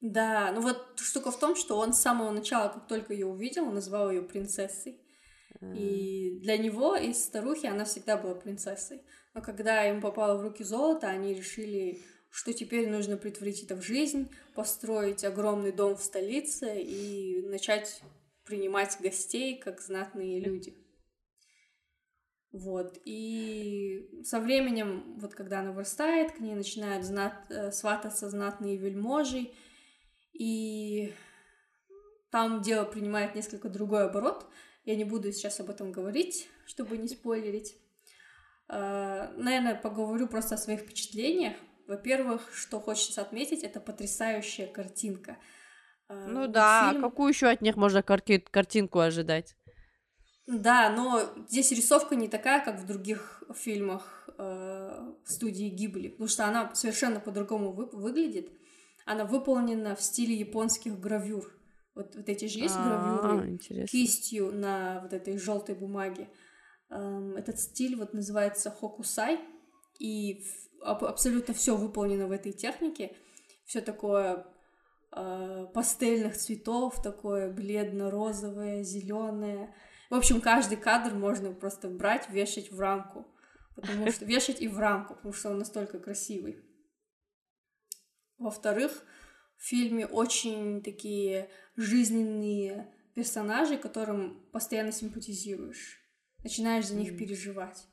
Да, 0.00 0.50
ну 0.52 0.62
вот 0.62 0.98
штука 0.98 1.30
в 1.30 1.38
том, 1.38 1.54
что 1.54 1.78
он 1.78 1.92
с 1.92 2.00
самого 2.00 2.30
начала, 2.30 2.68
как 2.68 2.88
только 2.88 3.12
ее 3.12 3.26
увидел, 3.26 3.66
он 3.66 3.74
назвал 3.74 4.10
ее 4.10 4.22
принцессой. 4.22 5.00
И 5.60 6.40
для 6.40 6.56
него 6.56 6.96
из 6.96 7.22
старухи 7.22 7.66
она 7.66 7.84
всегда 7.84 8.16
была 8.16 8.34
принцессой. 8.34 9.02
Но 9.34 9.42
когда 9.42 9.86
им 9.88 10.00
попало 10.00 10.38
в 10.38 10.42
руки 10.42 10.64
золото, 10.64 11.08
они 11.08 11.34
решили, 11.34 12.00
что 12.30 12.54
теперь 12.54 12.88
нужно 12.88 13.18
притворить 13.18 13.62
это 13.62 13.76
в 13.76 13.82
жизнь, 13.82 14.30
построить 14.54 15.22
огромный 15.22 15.72
дом 15.72 15.96
в 15.96 16.02
столице 16.02 16.80
и 16.80 17.42
начать 17.46 18.00
принимать 18.44 18.96
гостей 19.00 19.58
как 19.58 19.80
знатные 19.80 20.40
люди. 20.40 20.74
Вот. 22.52 22.98
И 23.04 24.22
со 24.24 24.40
временем, 24.40 25.18
вот 25.18 25.34
когда 25.34 25.60
она 25.60 25.72
вырастает, 25.72 26.32
к 26.32 26.40
ней 26.40 26.54
начинают 26.54 27.04
знат... 27.04 27.34
э, 27.48 27.70
свататься 27.70 28.28
знатные 28.28 28.76
вельможи, 28.76 29.50
и 30.32 31.12
там 32.30 32.62
дело 32.62 32.84
принимает 32.84 33.34
несколько 33.34 33.68
другой 33.68 34.04
оборот. 34.06 34.46
Я 34.84 34.96
не 34.96 35.04
буду 35.04 35.32
сейчас 35.32 35.60
об 35.60 35.70
этом 35.70 35.92
говорить, 35.92 36.48
чтобы 36.66 36.96
не 36.96 37.08
спойлерить. 37.08 37.76
Э, 38.68 39.28
Наверное, 39.36 39.74
поговорю 39.74 40.26
просто 40.28 40.54
о 40.54 40.58
своих 40.58 40.80
впечатлениях. 40.80 41.56
Во-первых, 41.86 42.52
что 42.54 42.80
хочется 42.80 43.20
отметить, 43.20 43.64
это 43.64 43.80
потрясающая 43.80 44.66
картинка. 44.66 45.38
Э, 46.08 46.26
Ну 46.28 46.46
да, 46.46 46.92
мультфильм- 46.92 47.02
какую 47.02 47.28
еще 47.30 47.48
от 47.48 47.62
них 47.62 47.76
можно 47.76 48.02
карки- 48.02 48.38
картинку 48.50 49.00
ожидать? 49.00 49.56
Да, 50.46 50.90
но 50.90 51.22
здесь 51.48 51.70
рисовка 51.72 52.16
не 52.16 52.28
такая, 52.28 52.64
как 52.64 52.80
в 52.80 52.86
других 52.86 53.42
фильмах 53.54 54.28
э, 54.38 55.12
студии 55.24 55.68
Гибли, 55.68 56.08
потому 56.08 56.28
что 56.28 56.44
она 56.46 56.74
совершенно 56.74 57.20
по-другому 57.20 57.72
вы- 57.72 57.86
выглядит. 57.92 58.50
Она 59.10 59.24
выполнена 59.24 59.96
в 59.96 60.02
стиле 60.02 60.36
японских 60.36 61.00
гравюр. 61.00 61.52
Вот, 61.96 62.14
вот 62.14 62.28
эти 62.28 62.44
же 62.44 62.60
есть 62.60 62.76
А, 62.78 63.22
гравюры 63.24 63.50
интересно. 63.50 63.88
кистью 63.88 64.52
на 64.52 65.00
вот 65.02 65.12
этой 65.12 65.36
желтой 65.36 65.74
бумаге. 65.74 66.28
Эм, 66.90 67.34
Этот 67.34 67.58
стиль 67.58 67.96
вот 67.96 68.14
называется 68.14 68.70
хокусай, 68.70 69.40
и 69.98 70.44
абсолютно 70.80 71.54
все 71.54 71.76
выполнено 71.76 72.28
в 72.28 72.30
этой 72.30 72.52
технике. 72.52 73.16
Все 73.64 73.80
такое 73.80 74.46
э, 75.12 75.66
пастельных 75.74 76.36
цветов, 76.36 77.02
такое 77.02 77.52
бледно-розовое, 77.52 78.84
зеленое. 78.84 79.74
В 80.08 80.14
общем, 80.14 80.40
каждый 80.40 80.76
кадр 80.76 81.14
можно 81.14 81.52
просто 81.52 81.88
брать, 81.88 82.30
вешать 82.30 82.70
в 82.70 82.78
рамку. 82.78 83.26
Потому 83.74 84.10
что 84.12 84.24
вешать 84.24 84.62
и 84.62 84.68
в 84.68 84.78
рамку, 84.78 85.16
потому 85.16 85.34
что 85.34 85.50
он 85.50 85.58
настолько 85.58 85.98
красивый. 85.98 86.64
Во-вторых, 88.40 89.04
в 89.58 89.62
фильме 89.62 90.06
очень 90.06 90.82
такие 90.82 91.50
жизненные 91.76 92.92
персонажи, 93.14 93.76
которым 93.76 94.48
постоянно 94.50 94.92
симпатизируешь. 94.92 96.00
Начинаешь 96.42 96.86
за 96.86 96.94
них 96.94 97.10
Мгм. 97.10 97.18
переживать. 97.18 97.86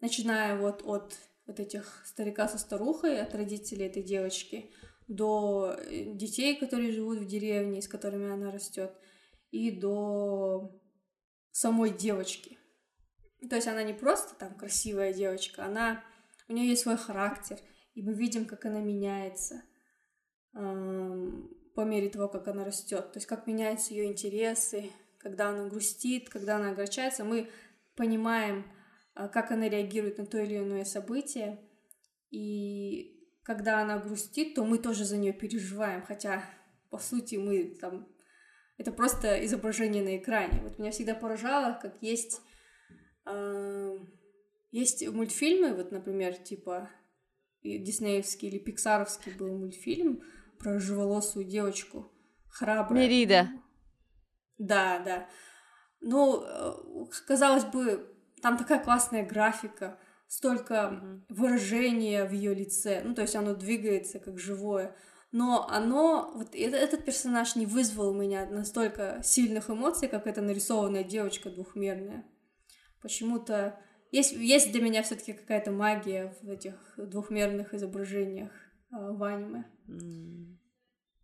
Начиная 0.00 0.58
вот 0.58 0.82
от 0.84 1.16
вот 1.46 1.58
этих 1.58 2.02
старика 2.06 2.46
со 2.46 2.58
старухой, 2.58 3.20
от 3.20 3.34
родителей 3.34 3.86
этой 3.86 4.02
девочки, 4.02 4.70
до 5.08 5.74
э, 5.78 6.12
детей, 6.14 6.56
которые 6.56 6.92
живут 6.92 7.18
в 7.18 7.26
деревне, 7.26 7.80
с 7.80 7.88
которыми 7.88 8.30
она 8.30 8.52
растет, 8.52 8.92
и 9.50 9.70
до 9.70 10.78
самой 11.52 11.90
девочки. 11.90 12.58
То 13.48 13.56
есть 13.56 13.66
она 13.66 13.82
не 13.82 13.94
просто 13.94 14.34
там 14.34 14.54
красивая 14.54 15.14
девочка, 15.14 15.64
она 15.64 16.04
у 16.48 16.52
нее 16.52 16.68
есть 16.68 16.82
свой 16.82 16.98
характер, 16.98 17.58
и 17.94 18.02
мы 18.02 18.12
видим, 18.12 18.44
как 18.44 18.66
она 18.66 18.80
меняется 18.80 19.62
по 20.52 21.82
мере 21.84 22.08
того, 22.08 22.28
как 22.28 22.48
она 22.48 22.64
растет. 22.64 23.12
То 23.12 23.18
есть 23.18 23.26
как 23.26 23.46
меняются 23.46 23.94
ее 23.94 24.06
интересы, 24.06 24.90
когда 25.18 25.50
она 25.50 25.68
грустит, 25.68 26.28
когда 26.28 26.56
она 26.56 26.70
огорчается, 26.70 27.24
мы 27.24 27.48
понимаем, 27.94 28.64
а, 29.14 29.28
как 29.28 29.50
она 29.50 29.68
реагирует 29.68 30.18
на 30.18 30.26
то 30.26 30.38
или 30.38 30.56
иное 30.56 30.84
событие. 30.84 31.60
И 32.30 33.20
когда 33.42 33.80
она 33.80 33.98
грустит, 33.98 34.54
то 34.54 34.64
мы 34.64 34.78
тоже 34.78 35.04
за 35.04 35.16
нее 35.16 35.32
переживаем, 35.32 36.02
хотя 36.02 36.44
по 36.90 36.98
сути 36.98 37.36
мы 37.36 37.76
там 37.80 38.08
это 38.78 38.92
просто 38.92 39.44
изображение 39.44 40.02
на 40.02 40.16
экране. 40.16 40.60
Вот 40.62 40.78
меня 40.78 40.90
всегда 40.90 41.14
поражало, 41.14 41.78
как 41.80 42.02
есть 42.02 42.40
э, 43.26 43.98
есть 44.70 45.06
мультфильмы, 45.06 45.74
вот, 45.74 45.92
например, 45.92 46.34
типа 46.36 46.88
диснеевский 47.62 48.48
или 48.48 48.58
пиксаровский 48.58 49.32
был 49.32 49.54
мультфильм 49.54 50.22
про 50.60 50.78
живолосую 50.78 51.44
девочку, 51.44 52.12
храбрая. 52.48 53.02
Мерида. 53.02 53.48
Да, 54.58 54.98
да. 55.00 55.26
Ну, 56.00 56.42
э, 56.42 57.06
казалось 57.26 57.64
бы, 57.64 58.14
там 58.42 58.56
такая 58.56 58.82
классная 58.82 59.26
графика, 59.26 59.98
столько 60.28 60.90
Мгм. 60.90 61.24
выражения 61.28 62.24
в 62.24 62.32
ее 62.32 62.54
лице, 62.54 63.02
ну, 63.04 63.14
то 63.14 63.22
есть 63.22 63.34
оно 63.34 63.54
двигается 63.54 64.20
как 64.20 64.38
живое, 64.38 64.94
но 65.32 65.66
оно, 65.68 66.32
вот 66.34 66.54
этот 66.54 67.04
персонаж 67.04 67.56
не 67.56 67.66
вызвал 67.66 68.10
у 68.10 68.14
меня 68.14 68.46
настолько 68.46 69.20
сильных 69.22 69.70
эмоций, 69.70 70.08
как 70.08 70.26
эта 70.26 70.40
нарисованная 70.40 71.04
девочка 71.04 71.50
двухмерная. 71.50 72.24
Почему-то 73.02 73.78
есть, 74.12 74.32
есть 74.32 74.72
для 74.72 74.82
меня 74.82 75.02
все-таки 75.02 75.32
какая-то 75.32 75.70
магия 75.70 76.36
в 76.42 76.50
этих 76.50 76.74
двухмерных 76.96 77.74
изображениях 77.74 78.50
в 78.90 79.22
аниме. 79.22 79.64
М. 79.88 80.58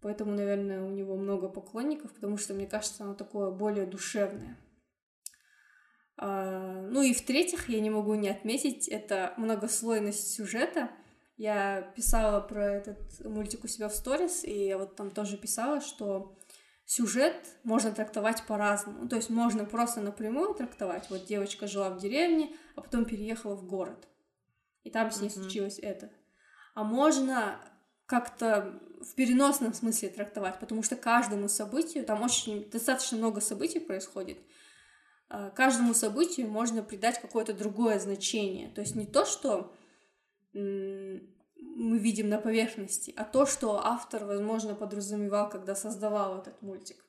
Поэтому, 0.00 0.32
наверное, 0.32 0.82
у 0.82 0.90
него 0.90 1.16
много 1.16 1.48
поклонников, 1.48 2.12
потому 2.12 2.36
что, 2.36 2.54
мне 2.54 2.66
кажется, 2.66 3.04
оно 3.04 3.14
такое 3.14 3.50
более 3.50 3.86
душевное. 3.86 4.56
А, 6.18 6.82
ну 6.82 7.02
и 7.02 7.12
в-третьих, 7.12 7.68
я 7.68 7.80
не 7.80 7.90
могу 7.90 8.14
не 8.14 8.28
отметить, 8.28 8.88
это 8.88 9.34
многослойность 9.36 10.32
сюжета. 10.32 10.90
Я 11.36 11.82
писала 11.94 12.40
про 12.40 12.64
этот 12.64 13.22
мультик 13.24 13.64
у 13.64 13.68
себя 13.68 13.88
в 13.88 13.94
сторис, 13.94 14.42
и 14.44 14.66
я 14.66 14.78
вот 14.78 14.96
там 14.96 15.10
тоже 15.10 15.36
писала, 15.36 15.82
что 15.82 16.38
сюжет 16.86 17.34
можно 17.64 17.92
трактовать 17.92 18.44
по-разному. 18.46 19.02
Ну, 19.02 19.08
То 19.08 19.16
есть 19.16 19.28
можно 19.28 19.64
просто 19.66 20.00
напрямую 20.00 20.54
трактовать. 20.54 21.10
Вот 21.10 21.26
девочка 21.26 21.66
жила 21.66 21.90
в 21.90 21.98
деревне, 21.98 22.56
а 22.76 22.80
потом 22.80 23.04
переехала 23.04 23.54
в 23.54 23.66
город. 23.66 24.08
И 24.84 24.90
там 24.90 25.10
с 25.10 25.20
ней 25.20 25.28
Мгм. 25.28 25.42
случилось 25.42 25.78
это. 25.80 26.10
А 26.76 26.84
можно 26.84 27.58
как-то 28.04 28.78
в 29.00 29.14
переносном 29.14 29.72
смысле 29.72 30.10
трактовать, 30.10 30.60
потому 30.60 30.82
что 30.82 30.94
каждому 30.94 31.48
событию, 31.48 32.04
там 32.04 32.20
очень 32.20 32.68
достаточно 32.70 33.16
много 33.16 33.40
событий 33.40 33.80
происходит, 33.80 34.36
а, 35.30 35.48
каждому 35.48 35.94
событию 35.94 36.50
можно 36.50 36.82
придать 36.82 37.18
какое-то 37.18 37.54
другое 37.54 37.98
значение. 37.98 38.68
То 38.68 38.82
есть 38.82 38.94
не 38.94 39.06
то, 39.06 39.24
что 39.24 39.72
мы 40.52 41.98
видим 41.98 42.28
на 42.28 42.38
поверхности, 42.38 43.14
а 43.16 43.24
то, 43.24 43.46
что 43.46 43.82
автор, 43.82 44.26
возможно, 44.26 44.74
подразумевал, 44.74 45.48
когда 45.48 45.74
создавал 45.74 46.40
этот 46.40 46.60
мультик. 46.60 47.02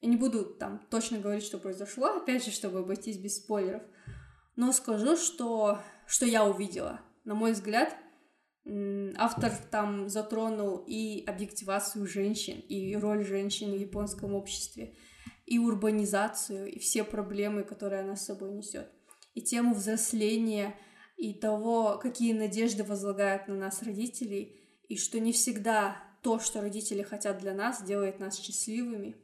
Я 0.00 0.08
не 0.08 0.16
буду 0.16 0.44
там 0.44 0.80
точно 0.88 1.18
говорить, 1.18 1.44
что 1.44 1.58
произошло, 1.58 2.14
опять 2.14 2.44
же, 2.44 2.52
чтобы 2.52 2.78
обойтись 2.78 3.18
без 3.18 3.38
спойлеров, 3.38 3.82
но 4.54 4.72
скажу, 4.72 5.16
что, 5.16 5.80
что 6.06 6.26
я 6.26 6.44
увидела. 6.46 7.00
На 7.24 7.34
мой 7.34 7.52
взгляд, 7.52 7.96
автор 8.66 9.52
там 9.70 10.08
затронул 10.08 10.84
и 10.86 11.24
объективацию 11.24 12.06
женщин, 12.06 12.60
и 12.60 12.94
роль 12.96 13.24
женщин 13.24 13.72
в 13.72 13.78
японском 13.78 14.34
обществе, 14.34 14.94
и 15.46 15.58
урбанизацию, 15.58 16.70
и 16.70 16.78
все 16.78 17.04
проблемы, 17.04 17.64
которые 17.64 18.02
она 18.02 18.16
с 18.16 18.26
собой 18.26 18.52
несет, 18.52 18.90
и 19.34 19.42
тему 19.42 19.74
взросления, 19.74 20.76
и 21.16 21.34
того, 21.34 21.98
какие 21.98 22.32
надежды 22.32 22.84
возлагают 22.84 23.48
на 23.48 23.54
нас 23.54 23.82
родители, 23.82 24.56
и 24.88 24.96
что 24.96 25.20
не 25.20 25.32
всегда 25.32 26.02
то, 26.22 26.38
что 26.38 26.60
родители 26.60 27.02
хотят 27.02 27.38
для 27.38 27.54
нас, 27.54 27.82
делает 27.82 28.20
нас 28.20 28.38
счастливыми, 28.38 29.16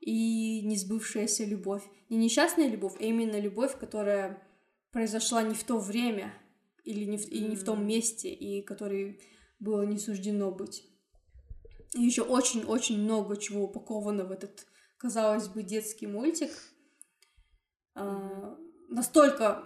и 0.00 0.62
несбывшаяся 0.62 1.44
любовь. 1.44 1.82
Не 2.08 2.16
несчастная 2.16 2.68
любовь, 2.68 2.94
а 3.00 3.04
именно 3.04 3.38
любовь, 3.38 3.78
которая 3.78 4.42
произошла 4.92 5.42
не 5.42 5.54
в 5.54 5.64
то 5.64 5.78
время 5.78 6.32
или 6.88 7.04
не 7.04 7.18
в, 7.18 7.28
и 7.28 7.40
не 7.40 7.56
в 7.56 7.64
том 7.64 7.86
месте, 7.86 8.30
и 8.30 8.62
которой 8.62 9.20
было 9.60 9.82
не 9.82 9.98
суждено 9.98 10.50
быть. 10.50 10.84
И 11.94 12.02
еще 12.02 12.22
очень-очень 12.22 12.98
много 12.98 13.36
чего 13.36 13.64
упаковано 13.64 14.24
в 14.24 14.32
этот 14.32 14.66
казалось 14.98 15.48
бы, 15.48 15.62
детский 15.62 16.06
мультик. 16.06 16.50
А, 17.94 18.56
настолько, 18.88 19.64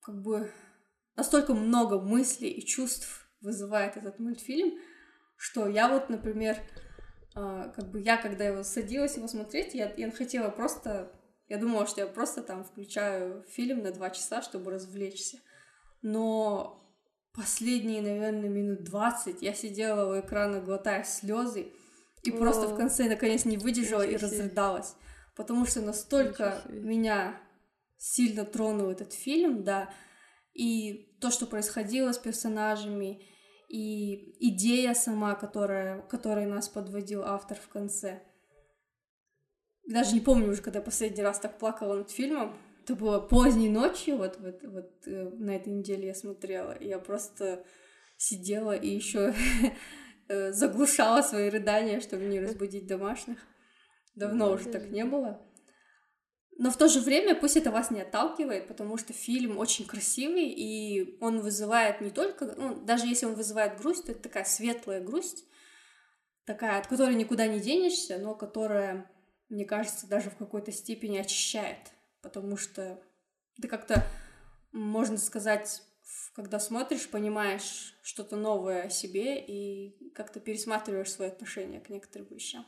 как 0.00 0.22
бы, 0.22 0.50
настолько 1.16 1.54
много 1.54 2.00
мыслей 2.00 2.50
и 2.50 2.64
чувств 2.64 3.28
вызывает 3.40 3.96
этот 3.96 4.18
мультфильм, 4.18 4.78
что 5.36 5.66
я 5.66 5.88
вот, 5.88 6.08
например, 6.08 6.56
а, 7.34 7.68
как 7.70 7.90
бы 7.90 8.00
я, 8.00 8.16
когда 8.16 8.44
его 8.44 8.62
садилась 8.62 9.16
его 9.16 9.26
смотреть, 9.26 9.74
я, 9.74 9.92
я 9.96 10.10
хотела 10.10 10.50
просто, 10.50 11.12
я 11.48 11.58
думала, 11.58 11.86
что 11.86 12.02
я 12.02 12.06
просто 12.06 12.42
там 12.42 12.64
включаю 12.64 13.42
фильм 13.48 13.82
на 13.82 13.90
два 13.90 14.10
часа, 14.10 14.42
чтобы 14.42 14.70
развлечься. 14.70 15.38
Но 16.02 16.80
последние, 17.32 18.02
наверное, 18.02 18.48
минут 18.48 18.84
двадцать 18.84 19.40
я 19.40 19.54
сидела 19.54 20.12
у 20.12 20.20
экрана, 20.20 20.60
глотая 20.60 21.04
слезы, 21.04 21.72
и 22.22 22.30
О. 22.30 22.36
просто 22.36 22.68
в 22.68 22.76
конце 22.76 23.08
наконец 23.08 23.44
не 23.44 23.56
выдержала 23.56 24.02
и 24.02 24.16
разрыдалась. 24.16 24.94
Потому 25.34 25.64
что 25.64 25.80
настолько 25.80 26.62
меня 26.68 27.40
сильно 27.96 28.44
тронул 28.44 28.90
этот 28.90 29.12
фильм, 29.12 29.64
да, 29.64 29.92
и 30.52 31.16
то, 31.20 31.30
что 31.30 31.46
происходило 31.46 32.12
с 32.12 32.18
персонажами, 32.18 33.24
и 33.68 34.48
идея 34.50 34.92
сама, 34.92 35.34
которая, 35.34 36.02
которой 36.02 36.44
нас 36.44 36.68
подводил 36.68 37.22
автор 37.22 37.56
в 37.56 37.68
конце. 37.68 38.22
Даже 39.88 40.14
не 40.14 40.20
помню 40.20 40.50
уже, 40.50 40.60
когда 40.60 40.80
последний 40.80 41.22
раз 41.22 41.40
так 41.40 41.58
плакала 41.58 41.96
над 41.96 42.10
фильмом. 42.10 42.56
Это 42.82 42.96
было 42.96 43.20
поздней 43.20 43.68
ночью, 43.68 44.16
вот, 44.16 44.38
вот, 44.40 44.60
вот 44.64 44.90
э, 45.06 45.30
на 45.38 45.56
этой 45.56 45.72
неделе 45.72 46.08
я 46.08 46.14
смотрела, 46.14 46.72
и 46.72 46.88
я 46.88 46.98
просто 46.98 47.64
сидела 48.16 48.72
и 48.72 48.88
еще 48.88 49.32
Э, 50.32 50.52
заглушала 50.52 51.20
свои 51.22 51.50
рыдания, 51.50 52.00
чтобы 52.00 52.24
не 52.24 52.40
разбудить 52.40 52.86
домашних. 52.86 53.38
Давно 54.14 54.52
уже 54.52 54.70
так 54.70 54.88
не 54.88 55.04
было. 55.04 55.40
Но 56.58 56.70
в 56.70 56.76
то 56.76 56.88
же 56.88 57.00
время 57.00 57.34
пусть 57.34 57.56
это 57.56 57.70
вас 57.70 57.90
не 57.90 58.00
отталкивает, 58.00 58.68
потому 58.68 58.96
что 58.96 59.12
фильм 59.12 59.58
очень 59.58 59.86
красивый, 59.86 60.48
и 60.48 61.18
он 61.20 61.40
вызывает 61.40 62.00
не 62.00 62.10
только... 62.10 62.46
Ну, 62.56 62.82
даже 62.82 63.06
если 63.06 63.26
он 63.26 63.34
вызывает 63.34 63.78
грусть, 63.78 64.06
то 64.06 64.12
это 64.12 64.22
такая 64.22 64.44
светлая 64.44 65.00
грусть, 65.00 65.44
такая, 66.44 66.78
от 66.78 66.86
которой 66.86 67.14
никуда 67.14 67.46
не 67.46 67.60
денешься, 67.60 68.18
но 68.18 68.34
которая, 68.34 69.10
мне 69.48 69.64
кажется, 69.64 70.06
даже 70.06 70.30
в 70.30 70.36
какой-то 70.36 70.72
степени 70.72 71.18
очищает, 71.18 71.90
потому 72.22 72.56
что 72.56 73.02
это 73.58 73.68
как-то, 73.68 74.06
можно 74.72 75.18
сказать, 75.18 75.82
когда 76.34 76.58
смотришь, 76.58 77.08
понимаешь 77.08 77.94
что-то 78.02 78.36
новое 78.36 78.84
о 78.84 78.90
себе 78.90 79.44
и 79.44 80.10
как-то 80.14 80.40
пересматриваешь 80.40 81.12
свое 81.12 81.30
отношение 81.30 81.80
к 81.80 81.90
некоторым 81.90 82.28
вещам. 82.28 82.66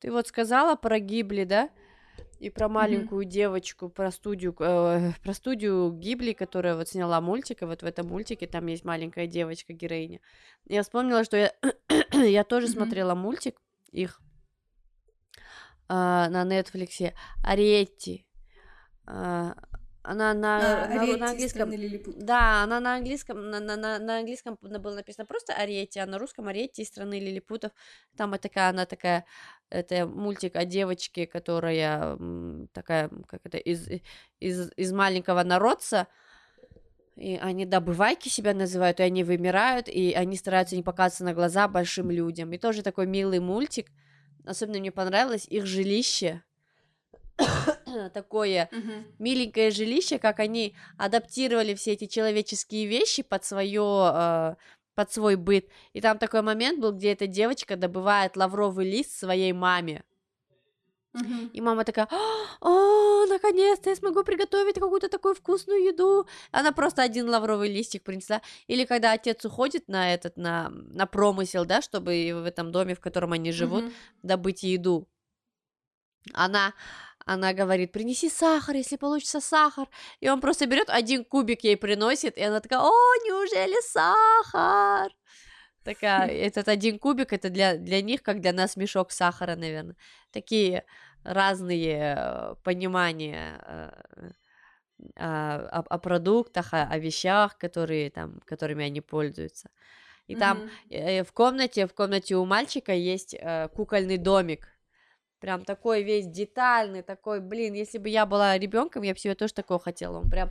Ты 0.00 0.10
вот 0.10 0.26
сказала 0.26 0.76
про 0.76 0.98
Гибли, 0.98 1.44
да? 1.44 1.70
И 2.38 2.48
про 2.48 2.68
маленькую 2.68 3.26
mm-hmm. 3.26 3.30
девочку, 3.30 3.88
про 3.90 4.10
студию, 4.10 4.56
э, 4.60 5.12
про 5.22 5.34
студию 5.34 5.92
Гибли, 5.92 6.32
которая 6.32 6.74
вот 6.74 6.88
сняла 6.88 7.20
мультик, 7.20 7.62
и 7.62 7.66
вот 7.66 7.82
в 7.82 7.86
этом 7.86 8.08
мультике 8.08 8.46
там 8.46 8.66
есть 8.66 8.84
маленькая 8.84 9.26
девочка 9.26 9.74
героиня. 9.74 10.20
Я 10.64 10.82
вспомнила, 10.82 11.22
что 11.22 11.36
я, 11.36 11.52
я 12.12 12.44
тоже 12.44 12.66
mm-hmm. 12.66 12.70
смотрела 12.70 13.14
мультик 13.14 13.60
их 13.92 14.20
э, 15.88 15.92
на 15.92 16.44
Нетфликсе 16.44 17.14
Ариетти. 17.44 18.26
Э, 19.06 19.52
она 20.02 20.32
на, 20.32 20.84
а, 20.84 20.88
на, 20.88 21.16
на 21.16 21.30
английском. 21.30 21.70
Да, 22.16 22.62
она 22.62 22.80
на 22.80 22.94
английском, 22.96 23.50
на, 23.50 23.60
на, 23.60 23.76
на, 23.76 23.98
на 23.98 24.18
английском 24.18 24.56
было 24.60 24.94
написано 24.94 25.26
просто 25.26 25.52
Ариетти, 25.52 25.98
а 25.98 26.06
на 26.06 26.18
русском 26.18 26.48
Ариетти 26.48 26.82
из 26.82 26.88
страны 26.88 27.20
лилипутов. 27.20 27.72
Там 28.16 28.36
такая, 28.38 28.70
она 28.70 28.86
такая, 28.86 29.26
это 29.70 30.06
мультик 30.06 30.56
о 30.56 30.64
девочке, 30.64 31.26
которая 31.26 32.18
такая, 32.72 33.10
как 33.26 33.40
это, 33.44 33.58
из, 33.58 33.88
из, 34.40 34.70
из 34.76 34.92
маленького 34.92 35.42
народца, 35.42 36.08
и 37.16 37.36
они 37.36 37.66
добывайки 37.66 38.28
себя 38.28 38.54
называют, 38.54 39.00
и 39.00 39.04
они 39.04 39.24
вымирают, 39.24 39.88
и 39.88 40.12
они 40.12 40.36
стараются 40.36 40.76
не 40.76 40.82
показываться 40.82 41.24
на 41.24 41.34
глаза 41.34 41.68
большим 41.68 42.10
людям. 42.10 42.52
И 42.52 42.58
тоже 42.58 42.82
такой 42.82 43.06
милый 43.06 43.40
мультик. 43.40 43.88
Особенно 44.46 44.78
мне 44.78 44.90
понравилось 44.90 45.46
их 45.46 45.66
жилище, 45.66 46.42
такое 48.14 48.68
uh-huh. 48.72 49.04
миленькое 49.18 49.70
жилище, 49.70 50.18
как 50.18 50.40
они 50.40 50.74
адаптировали 50.96 51.74
все 51.74 51.92
эти 51.92 52.06
человеческие 52.06 52.86
вещи 52.86 53.22
под 53.22 53.44
свое 53.44 54.12
э, 54.14 54.54
под 55.00 55.10
свой 55.10 55.36
быт. 55.36 55.66
И 55.94 56.02
там 56.02 56.18
такой 56.18 56.42
момент 56.42 56.78
был, 56.78 56.92
где 56.92 57.12
эта 57.12 57.26
девочка 57.26 57.76
добывает 57.76 58.36
лавровый 58.36 58.84
лист 58.84 59.18
своей 59.18 59.54
маме. 59.54 60.04
Uh-huh. 61.14 61.50
И 61.54 61.60
мама 61.62 61.84
такая, 61.84 62.06
о, 62.60 63.24
наконец-то 63.24 63.88
я 63.88 63.96
смогу 63.96 64.22
приготовить 64.24 64.74
какую-то 64.74 65.08
такую 65.08 65.34
вкусную 65.34 65.82
еду. 65.82 66.26
Она 66.52 66.72
просто 66.72 67.02
один 67.02 67.30
лавровый 67.30 67.72
листик 67.72 68.02
принесла. 68.02 68.42
Или 68.66 68.84
когда 68.84 69.12
отец 69.12 69.42
уходит 69.46 69.88
на 69.88 70.12
этот, 70.12 70.36
на, 70.36 70.68
на 70.68 71.06
промысел, 71.06 71.64
да, 71.64 71.80
чтобы 71.80 72.10
в 72.34 72.44
этом 72.44 72.70
доме, 72.70 72.94
в 72.94 73.00
котором 73.00 73.32
они 73.32 73.52
живут, 73.52 73.84
uh-huh. 73.84 73.92
добыть 74.22 74.64
еду. 74.64 75.08
Она 76.34 76.74
она 77.26 77.52
говорит, 77.52 77.92
принеси 77.92 78.28
сахар, 78.28 78.76
если 78.76 78.96
получится 78.96 79.40
сахар. 79.40 79.88
И 80.20 80.28
он 80.28 80.40
просто 80.40 80.66
берет 80.66 80.88
один 80.88 81.24
кубик 81.24 81.64
ей 81.64 81.76
приносит, 81.76 82.36
и 82.36 82.42
она 82.42 82.60
такая, 82.60 82.80
о, 82.80 82.90
неужели 83.24 83.80
сахар? 83.82 85.12
Такая, 85.84 86.28
этот 86.46 86.68
один 86.68 86.98
кубик, 86.98 87.32
это 87.32 87.50
для, 87.50 87.76
для 87.76 88.02
них, 88.02 88.22
как 88.22 88.40
для 88.40 88.52
нас 88.52 88.76
мешок 88.76 89.12
сахара, 89.12 89.56
наверное. 89.56 89.96
Такие 90.30 90.84
разные 91.22 92.14
э, 92.16 92.54
понимания 92.64 93.60
э, 93.66 93.90
о, 95.16 95.80
о 95.80 95.98
продуктах, 95.98 96.72
о, 96.72 96.82
о 96.82 96.98
вещах, 96.98 97.58
которые 97.58 98.10
там, 98.10 98.40
которыми 98.44 98.84
они 98.84 99.00
пользуются. 99.00 99.70
И 100.26 100.34
mm-hmm. 100.34 100.38
там 100.38 100.70
э, 100.90 101.24
в 101.24 101.32
комнате, 101.32 101.86
в 101.86 101.94
комнате 101.94 102.36
у 102.36 102.44
мальчика 102.44 102.92
есть 102.92 103.36
кукольный 103.74 104.18
домик, 104.18 104.68
Прям 105.40 105.64
такой 105.64 106.02
весь 106.02 106.26
детальный, 106.26 107.02
такой, 107.02 107.40
блин, 107.40 107.72
если 107.72 107.96
бы 107.98 108.10
я 108.10 108.26
была 108.26 108.58
ребенком, 108.58 109.02
я 109.02 109.14
бы 109.14 109.18
себе 109.18 109.34
тоже 109.34 109.54
такого 109.54 109.80
хотела. 109.80 110.18
Он 110.18 110.28
прям 110.28 110.50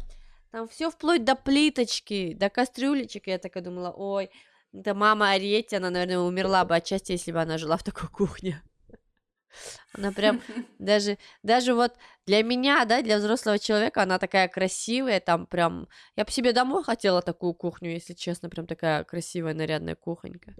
там 0.51 0.67
все 0.67 0.89
вплоть 0.89 1.23
до 1.23 1.35
плиточки, 1.35 2.33
до 2.33 2.49
кастрюлечек. 2.49 3.27
Я 3.27 3.37
такая 3.37 3.63
думала, 3.63 3.91
ой, 3.91 4.31
это 4.73 4.95
мама 4.95 5.31
Ариетти, 5.31 5.75
она, 5.75 5.91
наверное, 5.91 6.19
умерла 6.19 6.65
бы 6.65 6.75
отчасти, 6.75 7.11
если 7.11 7.31
бы 7.31 7.39
она 7.39 7.59
жила 7.59 7.77
в 7.77 7.83
такой 7.83 8.09
кухне. 8.09 8.63
Она 9.93 10.11
прям 10.11 10.41
даже, 10.79 11.17
даже 11.43 11.73
вот 11.73 11.93
для 12.25 12.43
меня, 12.43 12.85
да, 12.85 13.01
для 13.01 13.17
взрослого 13.17 13.59
человека, 13.59 14.03
она 14.03 14.19
такая 14.19 14.47
красивая, 14.47 15.19
там 15.19 15.45
прям... 15.47 15.87
Я 16.15 16.25
бы 16.25 16.31
себе 16.31 16.53
домой 16.53 16.83
хотела 16.83 17.21
такую 17.21 17.53
кухню, 17.53 17.91
если 17.91 18.13
честно, 18.13 18.49
прям 18.49 18.67
такая 18.67 19.03
красивая, 19.03 19.53
нарядная 19.53 19.95
кухонька. 19.95 20.53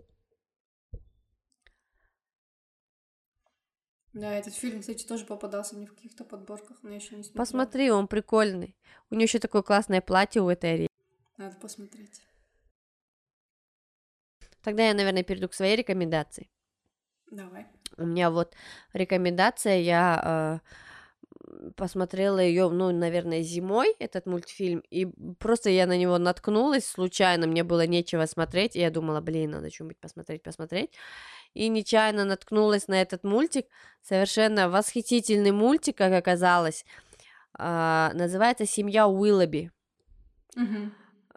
Да, 4.14 4.34
этот 4.34 4.56
фильм, 4.56 4.82
кстати, 4.82 5.06
тоже 5.06 5.26
попадался 5.26 5.76
мне 5.76 5.86
в 5.86 5.94
каких-то 5.94 6.24
подборках, 6.24 6.78
но 6.82 6.90
я 6.90 6.96
еще 6.96 7.16
не 7.16 7.24
смотрела. 7.24 7.46
Посмотри, 7.46 7.92
он 7.92 8.08
прикольный. 8.08 8.76
У 9.10 9.16
нее 9.16 9.26
еще 9.26 9.40
такое 9.40 9.62
классное 9.62 10.02
платье 10.02 10.42
у 10.42 10.50
этой 10.50 10.74
Ари. 10.74 10.88
Надо 11.38 11.56
посмотреть. 11.58 12.22
Тогда 14.62 14.88
я, 14.88 14.94
наверное, 14.94 15.24
перейду 15.24 15.48
к 15.48 15.54
своей 15.54 15.76
рекомендации. 15.76 16.50
Давай. 17.32 17.68
У 17.98 18.06
меня 18.06 18.32
вот 18.32 18.56
рекомендация, 18.94 19.80
я 19.80 20.62
э, 20.64 21.72
посмотрела 21.76 22.40
ее, 22.40 22.70
ну, 22.70 22.92
наверное, 22.92 23.42
зимой, 23.42 23.96
этот 24.00 24.26
мультфильм, 24.26 24.80
и 24.90 25.06
просто 25.40 25.70
я 25.70 25.86
на 25.86 25.98
него 25.98 26.18
наткнулась 26.18 26.86
случайно, 26.86 27.48
мне 27.48 27.64
было 27.64 27.86
нечего 27.86 28.26
смотреть, 28.26 28.76
и 28.76 28.80
я 28.80 28.90
думала, 28.90 29.22
блин, 29.22 29.52
надо 29.52 29.70
что-нибудь 29.70 30.00
посмотреть, 30.00 30.44
посмотреть. 30.44 30.92
И 31.54 31.68
нечаянно 31.68 32.26
наткнулась 32.26 32.88
на 32.88 33.02
этот 33.02 33.24
мультик, 33.24 33.68
совершенно 34.02 34.70
восхитительный 34.70 35.52
мультик, 35.52 35.98
как 35.98 36.14
оказалось, 36.14 36.86
а, 37.54 38.12
называется 38.14 38.66
«Семья 38.66 39.08
Уиллоби». 39.08 39.72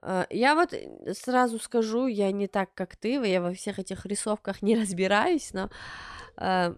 А, 0.01 0.27
Я 0.31 0.55
вот 0.55 0.73
э, 0.73 1.15
сразу 1.15 1.59
скажу, 1.59 2.07
я 2.07 2.33
не 2.33 2.49
так, 2.49 2.75
как 2.75 2.97
ты, 2.97 3.13
я 3.27 3.41
во 3.41 3.53
всех 3.55 3.79
этих 3.79 4.05
рисовках 4.07 4.63
не 4.63 4.77
разбираюсь, 4.81 5.53
но 5.53 5.71
а, 6.37 6.75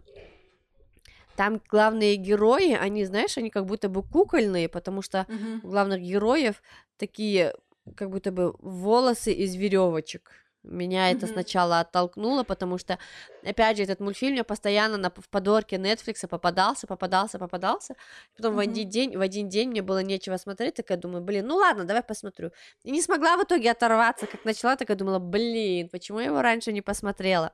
там 1.37 1.61
главные 1.69 2.17
герои, 2.17 2.73
они, 2.75 3.05
знаешь, 3.05 3.37
они 3.39 3.51
как 3.51 3.67
будто 3.67 3.89
бы 3.89 4.03
кукольные, 4.03 4.69
потому 4.69 5.03
что 5.03 5.27
Мгм. 5.29 5.61
у 5.65 5.69
главных 5.69 6.01
героев 6.01 6.63
такие 6.97 7.55
как 7.97 8.11
будто 8.11 8.31
бы 8.31 8.55
волосы 8.61 9.33
из 9.33 9.55
веревочек. 9.57 10.31
Меня 10.65 11.11
это 11.11 11.27
Мгм. 11.27 11.33
сначала 11.35 11.81
оттолкнуло, 11.81 12.43
потому 12.45 12.79
что, 12.79 12.99
опять 13.45 13.77
же, 13.77 13.83
этот 13.85 14.01
мультфильм 14.01 14.33
мне 14.33 14.45
постоянно 14.45 14.97
на, 14.97 15.11
в 15.11 15.29
подорке 15.29 15.77
Netflix 15.77 16.27
попадался, 16.29 16.87
попадался, 16.87 17.39
попадался. 17.39 17.95
Потом 18.37 18.55
в 18.55 18.59
Мгм. 18.59 18.63
один 18.71 18.89
день, 18.89 19.17
в 19.17 19.21
один 19.21 19.49
день 19.49 19.69
мне 19.71 19.83
было 19.83 20.03
нечего 20.03 20.39
смотреть, 20.39 20.75
так 20.75 20.91
я 20.91 20.97
думаю, 20.97 21.23
блин, 21.23 21.47
ну 21.47 21.57
ладно, 21.57 21.85
давай 21.85 22.03
посмотрю. 22.03 22.51
И 22.85 22.91
не 22.91 23.03
смогла 23.03 23.37
в 23.37 23.43
итоге 23.45 23.71
оторваться, 23.71 24.27
как 24.27 24.45
начала, 24.45 24.77
так 24.77 24.89
я 24.89 24.95
думала, 24.97 25.19
блин, 25.19 25.89
почему 25.91 26.21
я 26.21 26.27
его 26.27 26.43
раньше 26.43 26.73
не 26.73 26.83
посмотрела? 26.83 27.53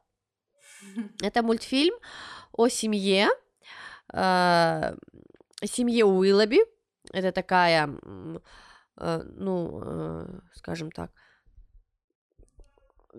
Это 1.22 1.42
мультфильм 1.42 1.94
о 2.52 2.68
семье, 2.68 3.28
э, 4.12 4.94
семье 5.64 6.04
Уиллоби. 6.04 6.60
Это 7.12 7.32
такая, 7.32 7.88
э, 8.96 9.22
ну, 9.36 9.82
э, 9.84 10.26
скажем 10.54 10.90
так, 10.90 11.10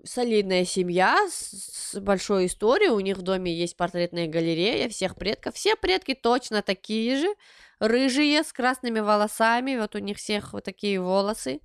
солидная 0.03 0.65
семья 0.65 1.27
с, 1.29 1.93
с 1.93 1.99
большой 1.99 2.45
историей. 2.47 2.89
У 2.89 2.99
них 2.99 3.17
в 3.17 3.21
доме 3.21 3.53
есть 3.53 3.77
портретная 3.77 4.27
галерея 4.27 4.89
всех 4.89 5.15
предков. 5.15 5.55
Все 5.55 5.75
предки 5.75 6.13
точно 6.13 6.61
такие 6.61 7.17
же, 7.17 7.27
рыжие, 7.79 8.43
с 8.43 8.53
красными 8.53 8.99
волосами. 8.99 9.77
Вот 9.77 9.95
у 9.95 9.99
них 9.99 10.17
всех 10.17 10.53
вот 10.53 10.63
такие 10.63 10.99
волосы. 11.01 11.59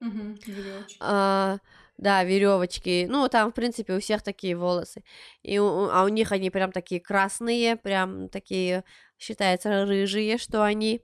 Мгм. 0.00 0.38
Верёвочки. 0.46 0.96
А, 1.00 1.58
да, 1.98 2.24
веревочки. 2.24 3.06
Ну, 3.08 3.28
там, 3.28 3.50
в 3.50 3.54
принципе, 3.54 3.94
у 3.94 4.00
всех 4.00 4.22
такие 4.22 4.56
волосы. 4.56 5.02
И 5.42 5.58
у- 5.58 5.90
а 5.90 6.04
у 6.04 6.08
них 6.08 6.32
они 6.32 6.50
прям 6.50 6.72
такие 6.72 7.00
красные, 7.00 7.76
прям 7.76 8.28
такие, 8.30 8.84
считается, 9.20 9.84
рыжие, 9.84 10.38
что 10.38 10.64
они. 10.64 11.02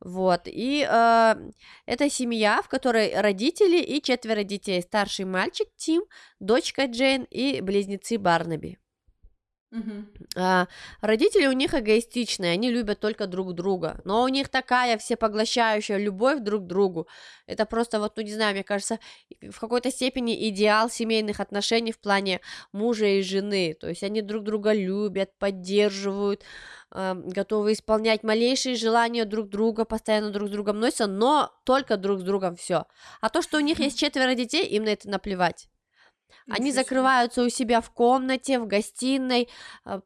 Вот. 0.00 0.42
И 0.46 0.86
э, 0.88 1.34
это 1.84 2.08
семья, 2.08 2.62
в 2.62 2.68
которой 2.68 3.20
родители 3.20 3.82
и 3.82 4.00
четверо 4.00 4.44
детей. 4.44 4.80
Старший 4.80 5.24
мальчик 5.24 5.68
Тим, 5.76 6.04
дочка 6.40 6.86
Джейн 6.86 7.24
и 7.24 7.60
близнецы 7.60 8.18
Барнаби. 8.18 8.78
А, 10.36 10.66
родители 11.00 11.46
у 11.46 11.52
них 11.52 11.74
эгоистичные, 11.74 12.52
они 12.52 12.70
любят 12.70 13.00
только 13.00 13.26
друг 13.26 13.54
друга, 13.54 14.00
но 14.04 14.22
у 14.22 14.28
них 14.28 14.48
такая 14.48 14.98
всепоглощающая 14.98 15.98
любовь 15.98 16.40
друг 16.40 16.64
к 16.64 16.66
другу. 16.66 17.08
Это 17.46 17.66
просто 17.66 18.00
вот, 18.00 18.16
ну 18.16 18.22
не 18.22 18.32
знаю, 18.32 18.54
мне 18.54 18.64
кажется, 18.64 18.98
в 19.40 19.58
какой-то 19.58 19.90
степени 19.90 20.48
идеал 20.48 20.90
семейных 20.90 21.40
отношений 21.40 21.92
в 21.92 21.98
плане 21.98 22.40
мужа 22.72 23.06
и 23.06 23.22
жены. 23.22 23.76
То 23.78 23.88
есть 23.88 24.02
они 24.02 24.22
друг 24.22 24.44
друга 24.44 24.72
любят, 24.72 25.30
поддерживают, 25.38 26.42
а, 26.90 27.14
готовы 27.14 27.72
исполнять 27.72 28.22
малейшие 28.22 28.76
желания 28.76 29.24
друг 29.24 29.48
друга, 29.48 29.84
постоянно 29.84 30.30
друг 30.30 30.48
с 30.48 30.52
другом 30.52 30.80
носятся, 30.80 31.06
но 31.06 31.52
только 31.64 31.96
друг 31.96 32.20
с 32.20 32.22
другом 32.22 32.56
все. 32.56 32.84
А 33.20 33.28
то, 33.28 33.42
что 33.42 33.58
у 33.58 33.60
них 33.60 33.78
есть 33.80 33.98
четверо 33.98 34.34
детей, 34.34 34.66
им 34.66 34.84
на 34.84 34.90
это 34.90 35.08
наплевать. 35.08 35.68
Они 36.48 36.72
закрываются 36.72 37.42
у 37.42 37.48
себя 37.48 37.80
в 37.80 37.90
комнате, 37.90 38.58
в 38.58 38.66
гостиной, 38.66 39.48
а, 39.84 40.02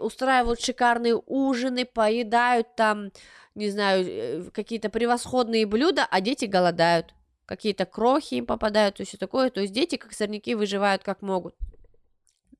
устраивают 0.00 0.60
шикарные 0.60 1.20
ужины, 1.26 1.84
поедают 1.84 2.74
там, 2.76 3.10
не 3.54 3.70
знаю, 3.70 4.06
э, 4.06 4.50
какие-то 4.52 4.88
превосходные 4.88 5.66
блюда, 5.66 6.06
а 6.10 6.20
дети 6.20 6.46
голодают. 6.46 7.14
Какие-то 7.44 7.84
крохи 7.84 8.34
им 8.34 8.46
попадают 8.46 8.98
и 9.00 9.04
все 9.04 9.18
такое. 9.18 9.50
То 9.50 9.60
есть 9.60 9.72
дети, 9.72 9.96
как 9.96 10.12
сорняки, 10.12 10.54
выживают 10.54 11.02
как 11.04 11.22
могут. 11.22 11.54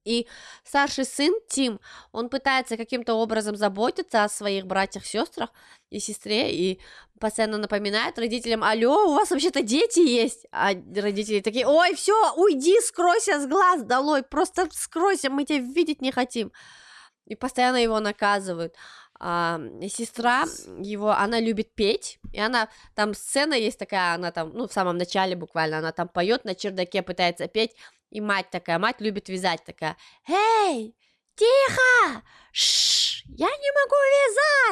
И 0.07 0.29
старший 0.65 1.05
сын 1.05 1.35
Тим, 1.49 1.81
он 2.13 2.29
пытается 2.29 2.77
каким-то 2.77 3.15
образом 3.15 3.57
заботиться 3.57 4.23
о 4.23 4.29
своих 4.29 4.65
братьях, 4.65 5.05
сестрах 5.05 5.51
и 5.91 5.99
сестре, 5.99 6.55
и 6.55 6.81
постоянно 7.19 7.59
напоминает 7.59 8.17
родителям, 8.17 8.63
алло, 8.63 9.09
у 9.09 9.15
вас 9.15 9.31
вообще-то 9.31 9.63
дети 9.63 9.99
есть, 9.99 10.47
а 10.53 10.71
родители 10.95 11.41
такие, 11.41 11.67
ой, 11.67 11.97
все, 11.97 12.15
уйди, 12.37 12.81
скройся 12.81 13.41
с 13.41 13.47
глаз 13.49 13.83
долой, 13.83 14.23
просто 14.23 14.69
скройся, 14.73 15.29
мы 15.29 15.45
тебя 15.45 15.59
видеть 15.59 16.01
не 16.01 16.13
хотим. 16.13 16.53
И 17.27 17.35
постоянно 17.35 17.79
его 17.79 17.99
наказывают. 17.99 18.75
А, 19.19 19.59
сестра 19.89 20.45
его, 20.79 21.11
она 21.11 21.41
любит 21.41 21.75
петь, 21.75 22.21
и 22.33 22.39
она, 22.39 22.69
там 22.95 23.15
сцена 23.15 23.55
есть 23.55 23.79
такая, 23.79 24.15
она 24.15 24.31
там, 24.31 24.51
ну, 24.53 24.69
в 24.69 24.73
самом 24.73 24.99
начале 24.99 25.35
буквально, 25.35 25.79
она 25.79 25.91
там 25.91 26.07
поет 26.07 26.45
на 26.45 26.55
чердаке, 26.55 27.03
пытается 27.03 27.49
петь, 27.49 27.73
и 28.11 28.21
мать 28.21 28.51
такая, 28.51 28.79
мать 28.79 29.01
любит 29.01 29.29
вязать 29.29 29.65
такая, 29.65 29.97
эй, 30.29 30.97
тихо, 31.35 32.23
Шш, 32.53 33.25
я 33.27 33.49
не 33.49 33.71
могу 33.83 33.97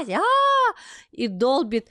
вязать, 0.06 0.20
а 0.20 0.74
и 1.12 1.28
долбит 1.28 1.90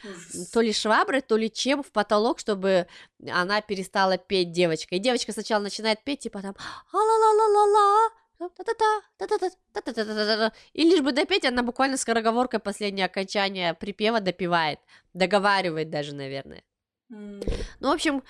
то 0.51 0.62
ли 0.62 0.73
шваброй, 0.73 1.21
то 1.21 1.38
ли 1.38 1.51
чем 1.51 1.84
в 1.84 1.91
потолок, 1.91 2.39
чтобы 2.39 2.88
она 3.29 3.62
перестала 3.62 4.17
петь 4.17 4.51
девочка. 4.51 4.95
И 4.95 4.99
девочка 4.99 5.32
сначала 5.32 5.62
начинает 5.62 6.03
петь, 6.03 6.21
типа 6.21 6.41
там 6.41 6.56
а-ла-ла-ла-ла-ла. 6.91 8.10
И 10.73 10.84
лишь 10.84 11.01
бы 11.01 11.12
допеть, 11.12 11.45
она 11.45 11.63
буквально 11.63 11.97
скороговоркой 11.97 12.60
последнее 12.60 13.06
окончание 13.06 13.73
припева 13.73 14.19
допевает, 14.19 14.79
договаривает 15.13 15.89
даже, 15.89 16.13
наверное. 16.13 16.63
Ну, 17.10 17.89
в 17.89 17.91
общем, 17.91 18.23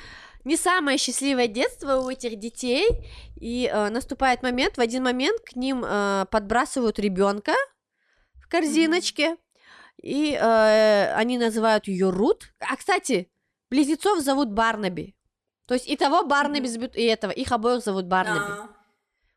не 0.44 0.58
самое 0.58 0.98
счастливое 0.98 1.48
детство 1.48 1.98
у 1.98 2.10
этих 2.10 2.38
детей, 2.38 2.88
и 3.40 3.70
э, 3.72 3.90
наступает 3.90 4.44
момент, 4.44 4.78
в 4.78 4.82
один 4.82 5.04
момент 5.04 5.40
к 5.42 5.56
ним 5.56 5.84
э, 5.86 6.26
подбрасывают 6.32 7.00
ребенка 7.00 7.54
в 8.36 8.48
корзиночке, 8.50 9.38
и 10.02 10.34
э, 10.40 11.14
они 11.16 11.38
называют 11.38 11.88
ее 11.88 12.10
Рут. 12.10 12.54
А, 12.60 12.76
кстати, 12.76 13.30
близнецов 13.70 14.20
зовут 14.20 14.52
Барнаби. 14.52 15.16
То 15.68 15.76
есть 15.76 15.88
и 15.88 15.96
того 15.96 16.26
Барнаби 16.26 16.68
зовут, 16.68 16.96
и 16.96 17.04
этого, 17.04 17.32
их 17.32 17.52
обоих 17.52 17.82
зовут 17.84 18.06
Барнаби. 18.08 18.52
А, 18.52 18.70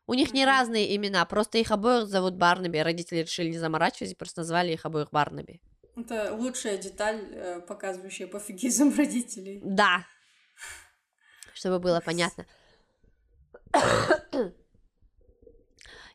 У 0.07 0.13
них 0.13 0.33
не 0.33 0.43
Мгм. 0.45 0.49
разные 0.49 0.95
имена, 0.95 1.25
просто 1.25 1.57
их 1.57 1.71
обоих 1.71 2.07
зовут 2.07 2.35
Барнаби. 2.35 2.77
Родители 2.79 3.19
решили 3.19 3.49
не 3.49 3.57
заморачиваться 3.59 4.13
и 4.13 4.17
просто 4.17 4.41
назвали 4.41 4.73
их 4.73 4.85
обоих 4.85 5.09
Барнаби. 5.11 5.61
Это 5.95 6.33
лучшая 6.33 6.77
деталь, 6.77 7.27
э, 7.33 7.61
показывающая 7.61 8.27
пофигизм 8.27 8.93
родителей. 8.97 9.61
Да. 9.63 10.05
Чтобы 11.57 11.79
было 11.79 12.01
понятно. 12.01 12.45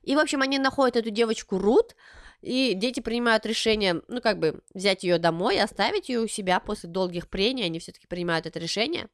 И, 0.03 0.15
в 0.15 0.19
общем, 0.19 0.43
они 0.43 0.59
находят 0.59 0.97
эту 0.97 1.11
девочку 1.11 1.59
Рут, 1.59 1.97
и 2.41 2.75
дети 2.75 3.01
принимают 3.01 3.45
решение, 3.45 4.03
ну, 4.09 4.21
как 4.21 4.39
бы, 4.39 4.63
взять 4.73 5.03
ее 5.05 5.19
домой, 5.19 5.61
оставить 5.61 6.09
ее 6.09 6.21
у 6.21 6.29
себя 6.29 6.61
после 6.61 6.89
долгих 6.89 7.29
прений, 7.29 7.65
они 7.65 7.79
все-таки 7.81 8.07
принимают 8.07 8.47
это 8.47 8.59
решение, 8.59 9.09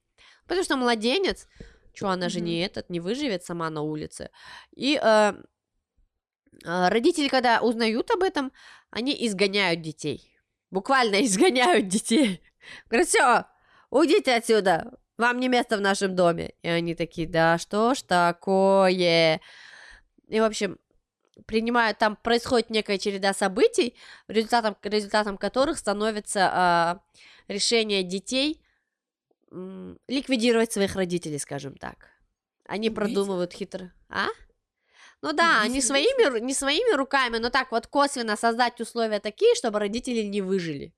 потому 0.47 0.65
что 0.65 0.77
младенец, 0.77 1.47
что 1.95 2.09
она 2.09 2.29
же 2.29 2.41
не 2.41 2.61
этот, 2.61 2.91
не 2.91 3.01
выживет 3.01 3.45
сама 3.45 3.71
на 3.71 3.83
улице. 3.83 4.31
И 4.75 4.99
э, 5.03 5.33
э, 6.65 6.89
родители, 6.89 7.29
когда 7.29 7.61
узнают 7.61 8.11
об 8.11 8.23
этом, 8.23 8.53
они 8.91 9.15
изгоняют 9.27 9.83
детей, 9.83 10.33
буквально 10.71 11.23
изгоняют 11.25 11.89
детей. 11.89 12.43
Говорят, 12.89 13.09
все, 13.09 13.45
уйдите 13.91 14.35
отсюда, 14.35 14.99
вам 15.19 15.41
не 15.41 15.49
место 15.49 15.77
в 15.77 15.81
нашем 15.81 16.15
доме. 16.17 16.55
И 16.63 16.69
они 16.69 16.95
такие, 16.95 17.29
да 17.29 17.59
что 17.59 17.95
ж 17.95 18.03
такое? 18.03 19.41
И, 20.29 20.41
в 20.41 20.45
общем, 20.45 20.79
принимают, 21.47 21.99
там 21.99 22.17
происходит 22.17 22.71
некая 22.71 22.99
череда 22.99 23.35
событий, 23.35 23.95
результатом, 24.29 24.77
результатом 24.83 25.37
которых 25.37 25.79
становится 25.79 26.51
а, 26.53 27.01
решение 27.49 28.03
детей 28.03 28.61
м, 29.51 29.99
ликвидировать 30.09 30.73
своих 30.73 30.95
родителей, 30.97 31.39
скажем 31.39 31.77
так. 31.77 32.11
Они 32.67 32.89
Убить? 32.89 32.97
продумывают 32.97 33.53
хитро... 33.53 33.93
А? 34.09 34.27
Ну 35.21 35.33
да, 35.33 35.63
Убить 35.63 35.73
не 35.73 35.83
своими, 35.83 36.41
не 36.41 36.55
своими 36.55 36.95
руками, 36.95 37.39
но 37.39 37.51
так 37.51 37.73
вот 37.73 37.87
косвенно 37.89 38.37
создать 38.37 38.81
условия 38.81 39.19
такие, 39.19 39.55
чтобы 39.57 39.79
родители 39.81 40.23
не 40.23 40.43
выжили. 40.43 40.95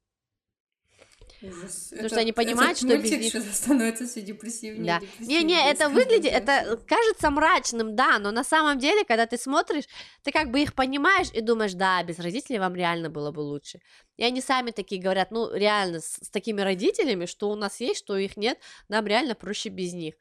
Ужас. 1.43 1.89
Потому 1.91 2.09
что 2.09 2.21
они 2.21 2.33
понимают, 2.33 2.77
что 2.79 2.87
без 2.87 2.99
мультик 2.99 3.21
них- 3.21 3.29
что-то 3.31 3.53
становится 3.55 4.07
все 4.07 4.21
депрессивнее. 4.21 4.85
Да. 4.87 5.01
депрессивнее 5.01 5.41
Не-не, 5.41 5.61
с 5.61 5.75
это 5.75 5.89
выглядит, 5.89 6.33
это 6.33 6.77
кажется 6.87 7.31
мрачным, 7.31 7.97
да, 7.97 8.19
но 8.19 8.31
на 8.31 8.45
самом 8.45 8.79
деле, 8.79 9.05
когда 9.05 9.27
ты 9.27 9.39
смотришь, 9.39 9.85
ты 10.23 10.33
как 10.33 10.51
бы 10.51 10.61
их 10.61 10.75
понимаешь 10.75 11.29
и 11.33 11.41
думаешь, 11.41 11.73
да, 11.73 12.03
без 12.03 12.19
родителей 12.19 12.59
вам 12.59 12.75
реально 12.75 13.09
было 13.09 13.31
бы 13.31 13.41
лучше. 13.41 13.81
И 14.17 14.25
они 14.25 14.41
сами 14.43 14.71
такие 14.71 15.01
говорят, 15.01 15.31
ну, 15.31 15.53
реально, 15.55 16.01
с, 16.01 16.19
с 16.23 16.31
такими 16.31 16.61
родителями, 16.61 17.27
что 17.27 17.49
у 17.51 17.55
нас 17.57 17.81
есть, 17.81 18.01
что 18.01 18.17
их 18.17 18.37
нет, 18.37 18.59
нам 18.89 19.07
реально 19.07 19.35
проще 19.35 19.71
без 19.71 19.95
них. 19.95 20.15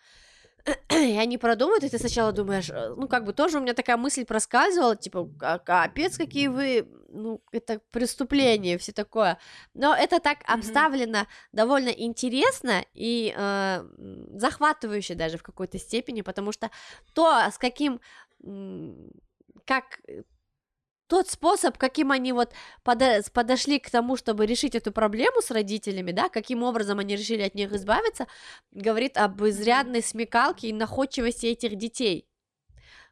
И 0.90 1.18
они 1.18 1.38
продумают, 1.38 1.84
и 1.84 1.90
ты 1.90 1.98
сначала 1.98 2.32
думаешь, 2.32 2.70
э, 2.70 2.94
ну, 2.96 3.08
как 3.08 3.26
бы 3.26 3.34
тоже 3.34 3.58
у 3.58 3.62
меня 3.62 3.74
такая 3.74 3.98
мысль 3.98 4.26
проскальзывала, 4.26 4.96
типа, 4.96 5.30
капец, 5.66 6.18
какие 6.18 6.48
вы, 6.48 6.88
ну, 7.10 7.42
это 7.52 7.80
преступление, 7.92 8.78
все 8.78 8.92
такое. 8.92 9.38
Но 9.74 9.96
это 9.96 10.20
так 10.20 10.40
обставлено 10.46 11.20
mm-hmm. 11.20 11.54
довольно 11.54 11.90
интересно 11.90 12.84
и 12.94 13.34
э, 13.36 13.86
захватывающе 14.34 15.16
даже 15.16 15.38
в 15.38 15.44
какой-то 15.44 15.80
степени, 15.80 16.22
потому 16.22 16.52
что 16.52 16.70
то, 17.14 17.32
с 17.52 17.58
каким, 17.58 18.00
как 19.66 20.00
тот 21.10 21.28
способ, 21.28 21.78
каким 21.78 22.12
они 22.12 22.34
вот 22.34 22.54
подо 22.84 23.22
подошли 23.34 23.80
к 23.80 23.90
тому, 23.90 24.16
чтобы 24.16 24.46
решить 24.46 24.76
эту 24.76 24.92
проблему 24.92 25.42
с 25.42 25.50
родителями, 25.50 26.12
да, 26.12 26.30
каким 26.30 26.62
образом 26.62 27.00
они 27.00 27.16
решили 27.16 27.42
от 27.42 27.56
них 27.56 27.74
избавиться, 27.74 28.28
говорит 28.72 29.18
об 29.18 29.44
изрядной 29.44 30.04
смекалке 30.04 30.70
и 30.70 30.74
находчивости 30.74 31.48
этих 31.48 31.76
детей. 31.78 32.28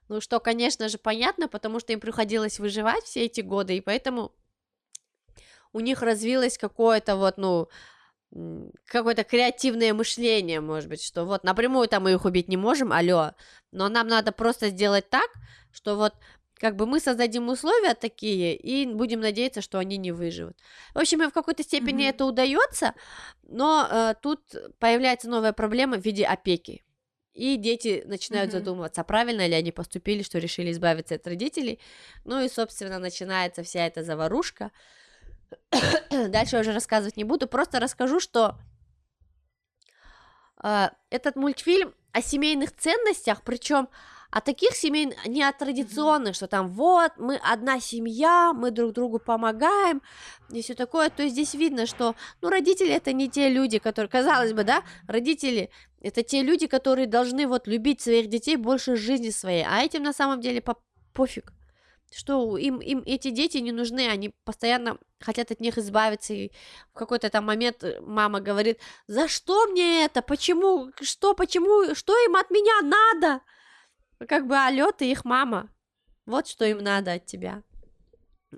Ну, 0.10 0.22
что, 0.22 0.40
конечно 0.40 0.90
же, 0.90 1.00
понятно, 1.00 1.48
потому 1.48 1.80
что 1.80 1.92
им 1.92 2.00
приходилось 2.00 2.60
выживать 2.60 3.04
все 3.04 3.26
эти 3.26 3.42
годы, 3.42 3.76
и 3.76 3.82
поэтому 3.82 4.32
у 5.74 5.80
них 5.80 6.04
развилось 6.04 6.58
какое-то 6.60 7.16
вот, 7.16 7.38
ну, 7.38 7.68
какое-то 8.86 9.24
креативное 9.24 9.94
мышление, 9.96 10.62
может 10.62 10.88
быть, 10.88 11.04
что 11.04 11.26
вот 11.26 11.44
напрямую 11.44 11.88
там 11.88 12.04
мы 12.04 12.12
их 12.12 12.26
убить 12.26 12.48
не 12.48 12.58
можем, 12.58 12.94
алло, 12.94 13.32
но 13.72 13.90
нам 13.90 14.08
надо 14.08 14.32
просто 14.32 14.70
сделать 14.70 15.10
так, 15.10 15.30
что 15.72 15.96
вот 15.96 16.14
как 16.60 16.76
бы 16.76 16.86
мы 16.86 17.00
создадим 17.00 17.50
условия 17.50 17.94
такие 17.94 18.56
и 18.56 18.86
будем 18.86 19.20
надеяться, 19.20 19.62
что 19.62 19.80
они 19.80 19.98
не 19.98 20.12
выживут. 20.12 20.58
В 20.94 21.00
общем, 21.00 21.20
в 21.30 21.34
какой-то 21.34 21.64
степени 21.64 22.06
mm-hmm. 22.06 22.10
это 22.10 22.26
удается, 22.26 22.94
но 23.44 23.88
э, 23.90 24.14
тут 24.22 24.42
появляется 24.80 25.30
новая 25.30 25.54
проблема 25.54 25.98
в 25.98 26.06
виде 26.06 26.26
опеки. 26.26 26.84
И 27.34 27.56
дети 27.56 28.04
начинают 28.06 28.50
mm-hmm. 28.50 28.54
задумываться, 28.54 29.04
правильно 29.04 29.46
ли 29.46 29.54
они 29.54 29.72
поступили, 29.72 30.24
что 30.24 30.40
решили 30.40 30.72
избавиться 30.72 31.16
от 31.16 31.28
родителей. 31.28 31.80
Ну 32.26 32.44
и, 32.44 32.50
собственно, 32.50 32.98
начинается 32.98 33.62
вся 33.64 33.86
эта 33.86 34.04
заварушка. 34.04 34.72
Дальше 36.10 36.56
я 36.56 36.62
уже 36.62 36.74
рассказывать 36.74 37.18
не 37.18 37.24
буду, 37.24 37.48
просто 37.48 37.80
расскажу, 37.80 38.20
что 38.20 38.58
э, 40.64 40.90
этот 41.12 41.36
мультфильм 41.36 41.94
о 42.12 42.22
семейных 42.24 42.76
ценностях, 42.76 43.44
причем 43.44 43.90
а 44.38 44.42
таких 44.42 44.76
семей 44.76 45.16
не 45.26 45.42
от 45.42 45.58
традиционных, 45.58 46.36
что 46.36 46.46
там 46.46 46.68
вот 46.68 47.12
мы 47.18 47.38
одна 47.38 47.80
семья, 47.80 48.54
мы 48.54 48.70
друг 48.70 48.94
другу 48.94 49.18
помогаем 49.18 50.04
и 50.52 50.62
все 50.62 50.76
такое. 50.76 51.10
То 51.10 51.24
есть 51.24 51.34
здесь 51.34 51.56
видно, 51.56 51.88
что 51.88 52.14
ну 52.42 52.50
родители 52.50 52.92
это 52.92 53.14
не 53.14 53.30
те 53.30 53.50
люди, 53.50 53.80
которые, 53.80 54.12
казалось 54.12 54.54
бы, 54.54 54.64
да, 54.64 54.84
родители 55.08 55.72
это 56.02 56.22
те 56.22 56.44
люди, 56.44 56.68
которые 56.68 57.08
должны 57.08 57.48
вот 57.48 57.66
любить 57.66 58.00
своих 58.00 58.28
детей 58.28 58.58
больше 58.58 58.96
жизни 58.96 59.32
своей, 59.32 59.66
а 59.68 59.82
этим 59.82 60.04
на 60.04 60.14
самом 60.14 60.40
деле 60.40 60.62
по 60.62 60.78
пофиг 61.14 61.52
что 62.14 62.58
им, 62.58 62.78
им 62.78 63.04
эти 63.06 63.32
дети 63.32 63.58
не 63.58 63.72
нужны, 63.72 64.08
они 64.08 64.30
постоянно 64.46 64.98
хотят 65.20 65.52
от 65.52 65.60
них 65.60 65.78
избавиться, 65.78 66.34
и 66.34 66.52
в 66.94 66.98
какой-то 66.98 67.30
там 67.30 67.46
момент 67.46 67.84
э, 67.84 68.00
мама 68.00 68.40
говорит, 68.40 68.80
за 69.08 69.28
что 69.28 69.68
мне 69.68 70.06
это, 70.06 70.22
почему, 70.22 70.92
что, 71.02 71.34
почему, 71.34 71.96
что 71.96 72.18
им 72.26 72.38
от 72.38 72.50
меня 72.50 72.82
надо, 72.82 73.42
как 74.28 74.48
бы, 74.48 74.58
алё, 74.58 74.92
ты 74.92 75.10
их 75.12 75.26
мама. 75.26 75.70
Вот 76.26 76.48
что 76.48 76.66
им 76.66 76.80
надо 76.80 77.14
от 77.14 77.26
тебя. 77.26 77.64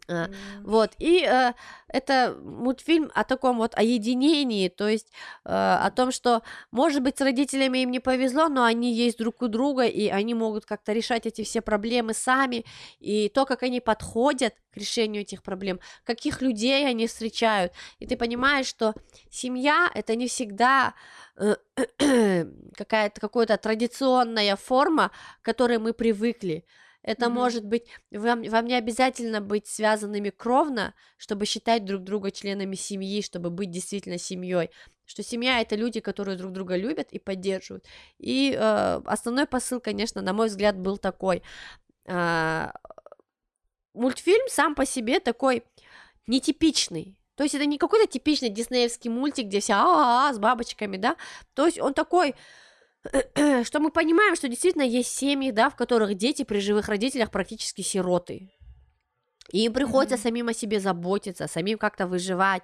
Mm. 0.07 0.31
Вот, 0.63 0.91
и 0.99 1.25
э, 1.25 1.53
это 1.87 2.37
мультфильм 2.43 3.11
о 3.15 3.23
таком 3.23 3.57
вот 3.57 3.73
о 3.75 3.81
единении, 3.81 4.69
то 4.69 4.87
есть 4.87 5.11
э, 5.45 5.49
о 5.49 5.89
том, 5.89 6.11
что, 6.11 6.43
может 6.71 7.01
быть, 7.01 7.17
с 7.17 7.21
родителями 7.21 7.79
им 7.79 7.89
не 7.89 7.99
повезло, 7.99 8.49
но 8.49 8.63
они 8.63 8.93
есть 8.93 9.17
друг 9.17 9.41
у 9.41 9.47
друга, 9.47 9.85
и 9.85 10.07
они 10.07 10.35
могут 10.35 10.65
как-то 10.65 10.93
решать 10.93 11.25
эти 11.25 11.43
все 11.43 11.61
проблемы 11.61 12.13
сами, 12.13 12.65
и 12.99 13.29
то, 13.29 13.45
как 13.45 13.63
они 13.63 13.81
подходят 13.81 14.53
к 14.71 14.77
решению 14.77 15.23
этих 15.23 15.41
проблем, 15.41 15.79
каких 16.03 16.41
людей 16.43 16.87
они 16.87 17.07
встречают, 17.07 17.73
и 17.97 18.05
ты 18.05 18.15
понимаешь, 18.15 18.67
что 18.67 18.93
семья 19.31 19.89
это 19.95 20.15
не 20.15 20.27
всегда 20.27 20.93
э, 21.35 21.55
какая-то 22.77 23.21
какая-то 23.21 23.57
традиционная 23.57 24.55
форма, 24.55 25.09
к 25.41 25.45
которой 25.45 25.79
мы 25.79 25.93
привыкли, 25.93 26.65
это 27.01 27.25
mm-hmm. 27.25 27.29
может 27.29 27.65
быть, 27.65 27.85
вам, 28.11 28.43
вам 28.43 28.65
не 28.65 28.75
обязательно 28.75 29.41
быть 29.41 29.67
связанными 29.67 30.29
кровно, 30.29 30.93
чтобы 31.17 31.45
считать 31.45 31.85
друг 31.85 32.03
друга 32.03 32.31
членами 32.31 32.75
семьи, 32.75 33.21
чтобы 33.21 33.49
быть 33.49 33.71
действительно 33.71 34.17
семьей. 34.17 34.69
Что 35.05 35.23
семья 35.23 35.61
это 35.61 35.75
люди, 35.75 36.01
которые 36.01 36.37
друг 36.37 36.51
друга 36.51 36.75
любят 36.75 37.07
и 37.11 37.19
поддерживают. 37.19 37.85
И 38.17 38.53
э, 38.53 39.01
основной 39.05 39.47
посыл, 39.47 39.79
конечно, 39.79 40.21
на 40.21 40.33
мой 40.33 40.47
взгляд, 40.47 40.77
был 40.77 40.97
такой. 40.97 41.41
Э, 42.05 42.71
мультфильм 43.93 44.47
сам 44.49 44.75
по 44.75 44.85
себе 44.85 45.19
такой 45.19 45.63
нетипичный. 46.27 47.17
То 47.35 47.43
есть 47.43 47.55
это 47.55 47.65
не 47.65 47.77
какой-то 47.77 48.05
типичный 48.05 48.49
диснеевский 48.49 49.09
мультик, 49.09 49.45
где 49.45 49.59
а, 49.69 49.71
-а, 49.71 50.31
-а 50.31 50.33
с 50.33 50.39
бабочками, 50.39 50.97
да. 50.97 51.15
То 51.53 51.65
есть 51.65 51.79
он 51.79 51.93
такой 51.93 52.35
что 53.63 53.79
мы 53.79 53.91
понимаем, 53.91 54.35
что 54.35 54.47
действительно 54.47 54.83
есть 54.83 55.15
семьи, 55.15 55.51
да, 55.51 55.69
в 55.69 55.75
которых 55.75 56.15
дети 56.15 56.43
при 56.43 56.59
живых 56.59 56.89
родителях 56.89 57.31
практически 57.31 57.81
сироты. 57.81 58.51
И 59.51 59.65
им 59.65 59.73
приходится 59.73 60.15
mm-hmm. 60.15 60.21
самим 60.21 60.47
о 60.49 60.53
себе 60.53 60.79
заботиться, 60.79 61.47
самим 61.47 61.77
как-то 61.77 62.05
выживать. 62.05 62.61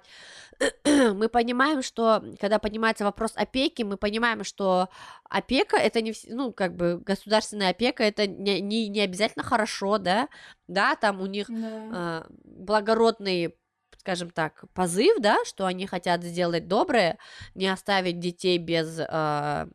мы 0.84 1.28
понимаем, 1.28 1.82
что 1.82 2.22
когда 2.40 2.58
поднимается 2.58 3.04
вопрос 3.04 3.32
опеки, 3.34 3.82
мы 3.82 3.96
понимаем, 3.96 4.44
что 4.44 4.88
опека 5.28 5.76
это 5.76 6.00
не, 6.00 6.14
ну, 6.28 6.52
как 6.52 6.76
бы 6.76 6.98
государственная 7.04 7.70
опека 7.70 8.04
это 8.04 8.26
не, 8.26 8.60
не, 8.60 8.88
не 8.88 9.00
обязательно 9.00 9.44
хорошо, 9.44 9.98
да, 9.98 10.28
да, 10.68 10.94
там 10.94 11.20
у 11.20 11.26
них 11.26 11.50
yeah. 11.50 12.22
э, 12.22 12.26
благородный 12.44 13.56
скажем 13.98 14.30
так, 14.30 14.66
позыв, 14.72 15.16
да, 15.18 15.44
что 15.44 15.66
они 15.66 15.84
хотят 15.88 16.22
сделать 16.22 16.68
доброе, 16.68 17.18
не 17.56 17.66
оставить 17.66 18.20
детей 18.20 18.56
без 18.56 19.00
Э, 19.00 19.66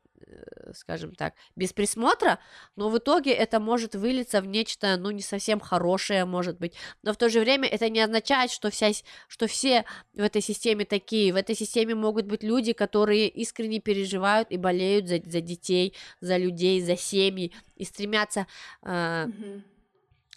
скажем 0.73 1.15
так, 1.15 1.34
без 1.56 1.73
присмотра, 1.73 2.39
но 2.75 2.89
в 2.89 2.97
итоге 2.97 3.32
это 3.32 3.60
может 3.60 3.95
вылиться 3.95 4.41
в 4.41 4.47
нечто, 4.47 4.97
ну, 4.97 5.12
не 5.12 5.21
совсем 5.21 5.60
хорошее, 5.60 6.25
может 6.25 6.60
быть, 6.60 6.73
но 7.04 7.13
в 7.13 7.17
то 7.17 7.30
же 7.30 7.39
время 7.39 7.67
это 7.67 7.89
не 7.89 7.99
означает, 7.99 8.51
что, 8.51 8.69
вся, 8.69 8.91
что 9.27 9.47
все 9.47 9.86
в 10.13 10.21
этой 10.21 10.41
системе 10.41 10.86
такие, 10.86 11.34
в 11.34 11.36
этой 11.36 11.56
системе 11.56 11.95
могут 11.95 12.25
быть 12.25 12.43
люди, 12.43 12.73
которые 12.73 13.27
искренне 13.27 13.80
переживают 13.80 14.51
и 14.51 14.58
болеют 14.58 15.08
за, 15.08 15.21
за 15.23 15.41
детей, 15.41 15.95
за 16.19 16.38
людей, 16.38 16.82
за 16.82 16.97
семьи 16.97 17.51
и 17.75 17.86
стремятся... 17.86 18.47
Э, 18.84 19.27
mm-hmm 19.27 19.70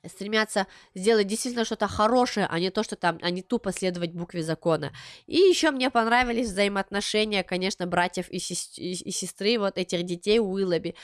стремятся 0.09 0.67
сделать 0.95 1.27
действительно 1.27 1.65
что-то 1.65 1.89
хорошее, 1.89 2.47
а 2.51 2.59
не 2.59 2.71
то, 2.71 2.83
что 2.83 2.97
там, 2.97 3.19
а 3.23 3.31
не 3.31 3.43
тупо 3.43 3.73
следовать 3.73 4.13
букве 4.13 4.43
закона. 4.43 4.93
И 5.27 5.37
еще 5.37 5.71
мне 5.71 5.91
понравились 5.91 6.49
взаимоотношения, 6.49 7.43
конечно, 7.43 7.87
братьев 7.87 8.29
и, 8.31 8.39
сес- 8.39 8.79
и 8.79 9.11
сестры 9.11 9.59
вот 9.59 9.79
этих 9.79 10.03
детей 10.05 10.41
Уиллоби. 10.41 10.95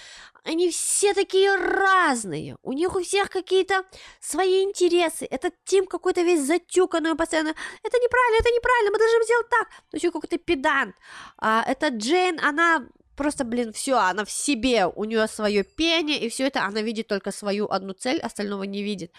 Они 0.45 0.71
все 0.71 1.15
такие 1.15 1.55
разные, 1.57 2.57
у 2.63 2.73
них 2.73 2.95
у 2.97 3.03
всех 3.03 3.31
какие-то 3.31 3.85
свои 4.21 4.63
интересы. 4.63 5.27
Этот 5.27 5.55
Тим 5.65 5.87
какой-то 5.87 6.23
весь 6.23 6.43
затюканный 6.43 7.15
постоянно. 7.15 7.55
Это 7.83 7.99
неправильно, 7.99 8.41
это 8.41 8.51
неправильно, 8.51 8.91
мы 8.91 8.99
должны 8.99 9.25
сделать 9.25 9.49
так. 9.49 9.69
То 9.91 9.97
есть 9.97 10.07
какой-то 10.07 10.39
педант. 10.39 10.95
А 11.39 11.65
эта 11.67 11.89
Джейн, 11.89 12.41
она 12.41 12.87
просто, 13.21 13.45
блин, 13.45 13.75
все, 13.75 13.99
она 13.99 14.25
в 14.25 14.31
себе, 14.31 14.87
у 14.87 15.05
нее 15.05 15.27
свое 15.27 15.63
пение, 15.63 16.19
и 16.19 16.31
все 16.31 16.47
это 16.47 16.65
она 16.65 16.81
видит 16.81 17.07
только 17.07 17.33
свою 17.33 17.67
одну 17.67 17.93
цель, 17.93 18.19
остального 18.19 18.63
не 18.63 18.83
видит. 18.83 19.13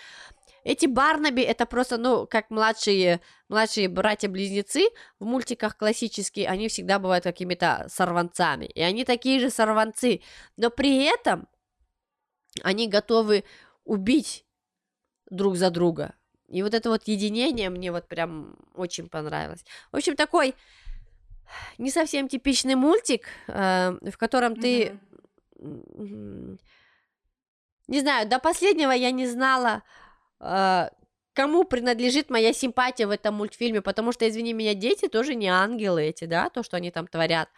Эти 0.63 0.87
Барнаби 0.87 1.43
это 1.43 1.67
просто, 1.67 1.97
ну, 1.97 2.25
как 2.25 2.49
младшие, 2.49 3.21
младшие 3.47 3.89
братья-близнецы 3.89 4.89
в 5.19 5.25
мультиках 5.25 5.77
классические, 5.77 6.47
они 6.47 6.67
всегда 6.67 6.97
бывают 6.97 7.25
какими-то 7.25 7.85
сорванцами, 7.89 8.65
и 8.65 8.81
они 8.81 9.05
такие 9.05 9.39
же 9.39 9.51
сорванцы, 9.51 10.21
но 10.57 10.71
при 10.71 11.03
этом 11.03 11.47
они 12.63 12.87
готовы 12.87 13.43
убить 13.83 14.45
друг 15.29 15.57
за 15.57 15.69
друга. 15.69 16.15
И 16.47 16.63
вот 16.63 16.73
это 16.73 16.89
вот 16.89 17.07
единение 17.07 17.69
мне 17.69 17.91
вот 17.91 18.07
прям 18.07 18.55
очень 18.73 19.09
понравилось. 19.09 19.63
В 19.91 19.97
общем, 19.97 20.15
такой 20.15 20.55
не 21.77 21.91
совсем 21.91 22.27
типичный 22.27 22.75
мультик, 22.75 23.27
э, 23.47 23.97
в 24.01 24.17
котором 24.17 24.55
ты... 24.55 24.99
Mm-hmm. 25.59 26.59
Не 27.87 27.99
знаю, 27.99 28.27
до 28.27 28.39
последнего 28.39 28.91
я 28.91 29.11
не 29.11 29.27
знала, 29.27 29.83
э, 30.39 30.89
кому 31.33 31.63
принадлежит 31.63 32.29
моя 32.29 32.53
симпатия 32.53 33.07
в 33.07 33.11
этом 33.11 33.35
мультфильме, 33.35 33.81
потому 33.81 34.11
что, 34.11 34.27
извини 34.27 34.53
меня, 34.53 34.73
дети 34.73 35.07
тоже 35.07 35.35
не 35.35 35.47
ангелы 35.47 36.03
эти, 36.03 36.25
да, 36.25 36.49
то, 36.49 36.63
что 36.63 36.77
они 36.77 36.91
там 36.91 37.07
творят. 37.07 37.49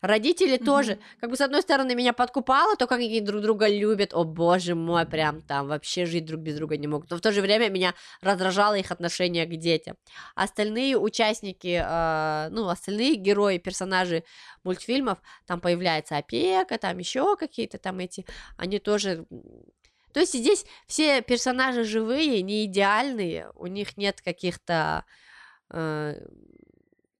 Родители 0.00 0.58
mm-hmm. 0.58 0.64
тоже, 0.64 0.98
как 1.20 1.30
бы 1.30 1.36
с 1.36 1.40
одной 1.40 1.62
стороны 1.62 1.94
меня 1.94 2.12
подкупало, 2.12 2.76
то 2.76 2.86
как 2.86 3.00
они 3.00 3.20
друг 3.20 3.42
друга 3.42 3.68
любят, 3.68 4.14
о 4.14 4.24
боже 4.24 4.74
мой, 4.74 5.04
прям 5.06 5.42
там 5.42 5.66
вообще 5.68 6.06
жить 6.06 6.24
друг 6.24 6.40
без 6.40 6.56
друга 6.56 6.76
не 6.76 6.86
могут. 6.86 7.10
Но 7.10 7.16
в 7.16 7.20
то 7.20 7.32
же 7.32 7.40
время 7.40 7.68
меня 7.68 7.94
раздражало 8.20 8.74
их 8.74 8.92
отношение 8.92 9.44
к 9.46 9.56
детям. 9.56 9.96
Остальные 10.36 10.96
участники, 10.96 11.82
э, 11.84 12.48
ну 12.50 12.68
остальные 12.68 13.16
герои, 13.16 13.58
персонажи 13.58 14.22
мультфильмов, 14.62 15.18
там 15.46 15.60
появляется 15.60 16.16
опека, 16.16 16.78
там 16.78 16.98
еще 16.98 17.36
какие-то 17.36 17.78
там 17.78 17.98
эти, 17.98 18.24
они 18.56 18.78
тоже 18.78 19.26
то 20.12 20.20
есть 20.20 20.34
здесь 20.34 20.64
все 20.86 21.22
персонажи 21.22 21.84
живые, 21.84 22.42
не 22.42 22.64
идеальные, 22.64 23.50
у 23.54 23.66
них 23.66 23.96
нет 23.96 24.20
каких-то 24.20 25.04
э, 25.70 26.14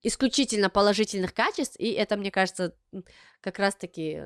исключительно 0.02 0.70
положительных 0.70 1.34
качеств, 1.34 1.76
и 1.78 1.90
это, 1.92 2.16
мне 2.16 2.30
кажется, 2.30 2.74
как 3.40 3.58
раз-таки 3.58 4.22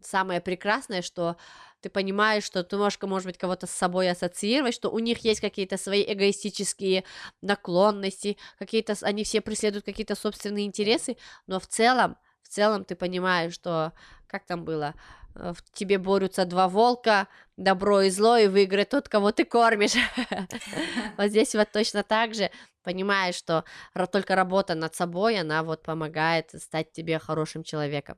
самое 0.00 0.40
прекрасное, 0.40 1.02
что 1.02 1.36
ты 1.80 1.90
понимаешь, 1.90 2.44
что 2.44 2.64
ты 2.64 2.76
можешь, 2.76 3.00
может 3.02 3.26
быть, 3.26 3.38
кого-то 3.38 3.66
с 3.66 3.70
собой 3.70 4.10
ассоциировать, 4.10 4.74
что 4.74 4.90
у 4.90 4.98
них 4.98 5.18
есть 5.18 5.40
какие-то 5.40 5.76
свои 5.76 6.02
эгоистические 6.02 7.04
наклонности, 7.42 8.38
какие-то, 8.58 8.94
они 9.02 9.24
все 9.24 9.40
преследуют 9.40 9.84
какие-то 9.84 10.14
собственные 10.14 10.66
интересы, 10.66 11.16
но 11.46 11.60
в 11.60 11.66
целом, 11.66 12.16
в 12.42 12.48
целом 12.48 12.84
ты 12.84 12.96
понимаешь, 12.96 13.52
что, 13.52 13.92
как 14.26 14.46
там 14.46 14.64
было, 14.64 14.94
в 15.34 15.56
тебе 15.72 15.98
борются 15.98 16.44
два 16.44 16.68
волка, 16.68 17.28
добро 17.56 18.02
и 18.02 18.10
зло, 18.10 18.36
и 18.36 18.48
выиграет 18.48 18.90
тот, 18.90 19.08
кого 19.08 19.32
ты 19.32 19.44
кормишь. 19.44 19.94
Вот 21.16 21.28
здесь 21.28 21.54
вот 21.54 21.70
точно 21.72 22.02
так 22.02 22.34
же 22.34 22.50
понимаешь, 22.82 23.34
что 23.34 23.64
только 24.12 24.34
работа 24.34 24.74
над 24.74 24.94
собой, 24.94 25.38
она 25.38 25.62
вот 25.62 25.82
помогает 25.82 26.50
стать 26.60 26.92
тебе 26.92 27.18
хорошим 27.18 27.62
человеком. 27.62 28.16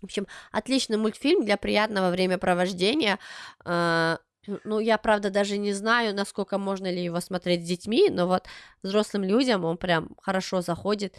В 0.00 0.04
общем, 0.04 0.26
отличный 0.52 0.96
мультфильм 0.98 1.44
для 1.44 1.56
приятного 1.56 2.10
времяпровождения. 2.10 3.18
Э, 3.64 4.18
ну, 4.64 4.80
я, 4.80 4.98
правда, 4.98 5.30
даже 5.30 5.56
не 5.56 5.72
знаю, 5.72 6.14
насколько 6.14 6.58
можно 6.58 6.90
ли 6.90 7.02
его 7.02 7.20
смотреть 7.20 7.64
с 7.64 7.68
детьми, 7.68 8.10
но 8.10 8.26
вот 8.26 8.46
взрослым 8.82 9.24
людям 9.24 9.64
он 9.64 9.78
прям 9.78 10.10
хорошо 10.20 10.60
заходит 10.60 11.14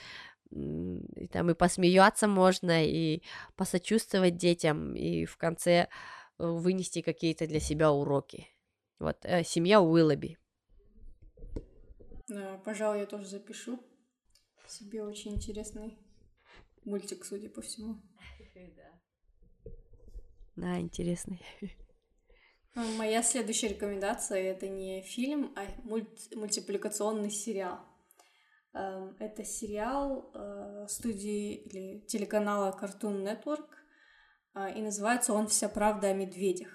и 0.52 1.28
там 1.28 1.50
и 1.50 1.54
посмеяться 1.54 2.28
можно, 2.28 2.86
и 2.86 3.22
посочувствовать 3.56 4.38
детям, 4.38 4.96
и 4.96 5.26
в 5.26 5.38
конце 5.38 5.88
э, 6.38 6.46
вынести 6.46 7.02
какие-то 7.02 7.48
для 7.48 7.60
себя 7.60 7.92
уроки. 7.92 8.48
Вот, 9.00 9.18
э, 9.24 9.44
семья 9.44 9.82
Уиллоби. 9.82 10.38
Да, 12.28 12.58
пожалуй, 12.64 13.00
я 13.00 13.06
тоже 13.06 13.28
запишу. 13.28 13.80
Себе 14.68 15.04
очень 15.04 15.36
интересный 15.36 15.98
мультик, 16.86 17.26
судя 17.26 17.50
по 17.50 17.62
всему. 17.62 18.02
Да, 20.56 20.80
интересный. 20.80 21.42
Ну, 22.78 22.84
моя 22.98 23.24
следующая 23.24 23.70
рекомендация 23.70 24.38
это 24.38 24.68
не 24.68 25.02
фильм, 25.02 25.54
а 25.56 25.66
мульти- 25.88 26.36
мультипликационный 26.36 27.32
сериал. 27.32 27.80
Эм, 28.78 29.16
это 29.20 29.46
сериал 29.46 30.30
э, 30.34 30.86
студии 30.90 31.54
или 31.54 32.00
телеканала 32.08 32.78
Cartoon 32.78 33.24
Network, 33.24 33.70
э, 34.54 34.78
и 34.78 34.82
называется 34.82 35.32
он 35.32 35.48
«Вся 35.48 35.70
правда 35.70 36.08
о 36.08 36.14
медведях». 36.14 36.68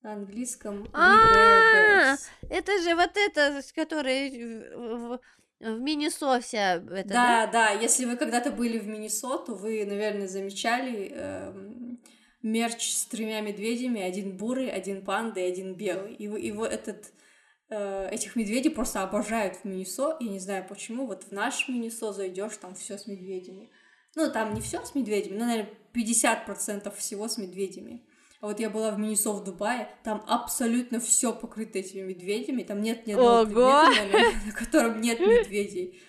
На 0.00 0.14
английском 0.14 0.88
а 0.94 2.16
Это 2.48 2.82
же 2.82 2.94
вот 2.94 3.10
это, 3.16 3.60
который 3.74 4.74
в 4.74 5.20
Миннесоте. 5.60 6.82
Да, 7.04 7.46
да, 7.48 7.68
если 7.72 8.06
вы 8.06 8.16
когда-то 8.16 8.50
были 8.50 8.78
в 8.78 8.86
Миннесоту, 8.86 9.54
вы, 9.56 9.84
наверное, 9.84 10.26
замечали 10.26 11.12
эм, 11.12 12.00
мерч 12.40 12.94
с 12.94 13.04
тремя 13.04 13.42
медведями, 13.42 14.00
один 14.00 14.38
бурый, 14.38 14.70
один 14.70 15.04
панда 15.04 15.40
и 15.40 15.50
один 15.50 15.74
белый. 15.74 16.14
И, 16.14 16.50
вот 16.50 16.72
этот 16.72 17.12
Э, 17.12 17.29
этих 17.70 18.36
медведей 18.36 18.70
просто 18.70 19.02
обожают 19.02 19.56
в 19.56 19.64
Минисо, 19.64 20.16
я 20.20 20.28
не 20.28 20.40
знаю 20.40 20.66
почему, 20.68 21.06
вот 21.06 21.24
в 21.24 21.32
наш 21.32 21.68
Минисо 21.68 22.12
зайдешь, 22.12 22.56
там 22.56 22.74
все 22.74 22.98
с 22.98 23.06
медведями. 23.06 23.70
Ну, 24.16 24.30
там 24.30 24.54
не 24.54 24.60
все 24.60 24.84
с 24.84 24.94
медведями, 24.94 25.36
но, 25.36 25.46
наверное, 25.46 25.72
50% 25.94 26.94
всего 26.96 27.28
с 27.28 27.38
медведями. 27.38 28.04
А 28.40 28.46
вот 28.46 28.58
я 28.58 28.70
была 28.70 28.90
в 28.90 28.98
Минисо 28.98 29.32
в 29.32 29.44
Дубае, 29.44 29.88
там 30.02 30.24
абсолютно 30.26 30.98
все 30.98 31.32
покрыто 31.32 31.78
этими 31.78 32.02
медведями, 32.02 32.62
там 32.62 32.80
нет 32.80 33.06
ни 33.06 33.12
одного 33.12 33.44
предмета, 33.44 34.36
на 34.46 34.52
котором 34.52 35.00
нет 35.00 35.20
медведей. 35.20 36.02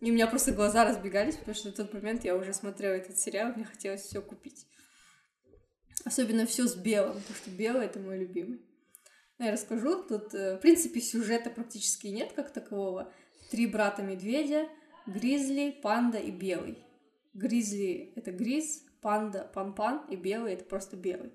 И 0.00 0.10
у 0.10 0.14
меня 0.14 0.26
просто 0.26 0.52
глаза 0.52 0.84
разбегались, 0.84 1.36
потому 1.36 1.54
что 1.54 1.70
в 1.70 1.74
тот 1.74 1.94
момент 1.94 2.24
я 2.24 2.36
уже 2.36 2.52
смотрела 2.52 2.92
этот 2.92 3.18
сериал, 3.18 3.52
мне 3.54 3.64
хотелось 3.64 4.02
все 4.02 4.20
купить. 4.20 4.66
Особенно 6.04 6.46
все 6.46 6.66
с 6.66 6.74
белым, 6.74 7.14
потому 7.20 7.36
что 7.36 7.50
белый 7.50 7.86
это 7.86 7.98
мой 8.00 8.18
любимый. 8.18 8.60
Я 9.38 9.52
расскажу. 9.52 10.02
Тут, 10.02 10.34
э, 10.34 10.56
в 10.56 10.60
принципе, 10.60 11.00
сюжета 11.00 11.50
практически 11.50 12.08
нет 12.08 12.32
как 12.32 12.52
такового. 12.52 13.12
Три 13.50 13.66
брата-медведя, 13.66 14.68
Гризли, 15.06 15.76
Панда 15.82 16.18
и 16.18 16.30
Белый. 16.30 16.78
Гризли— 17.34 18.12
это 18.16 18.30
Гриз, 18.30 18.84
Панда— 19.00 19.50
Пан-Пан, 19.54 20.06
и 20.08 20.16
Белый— 20.16 20.52
это 20.54 20.64
просто 20.64 20.96
Белый. 20.96 21.32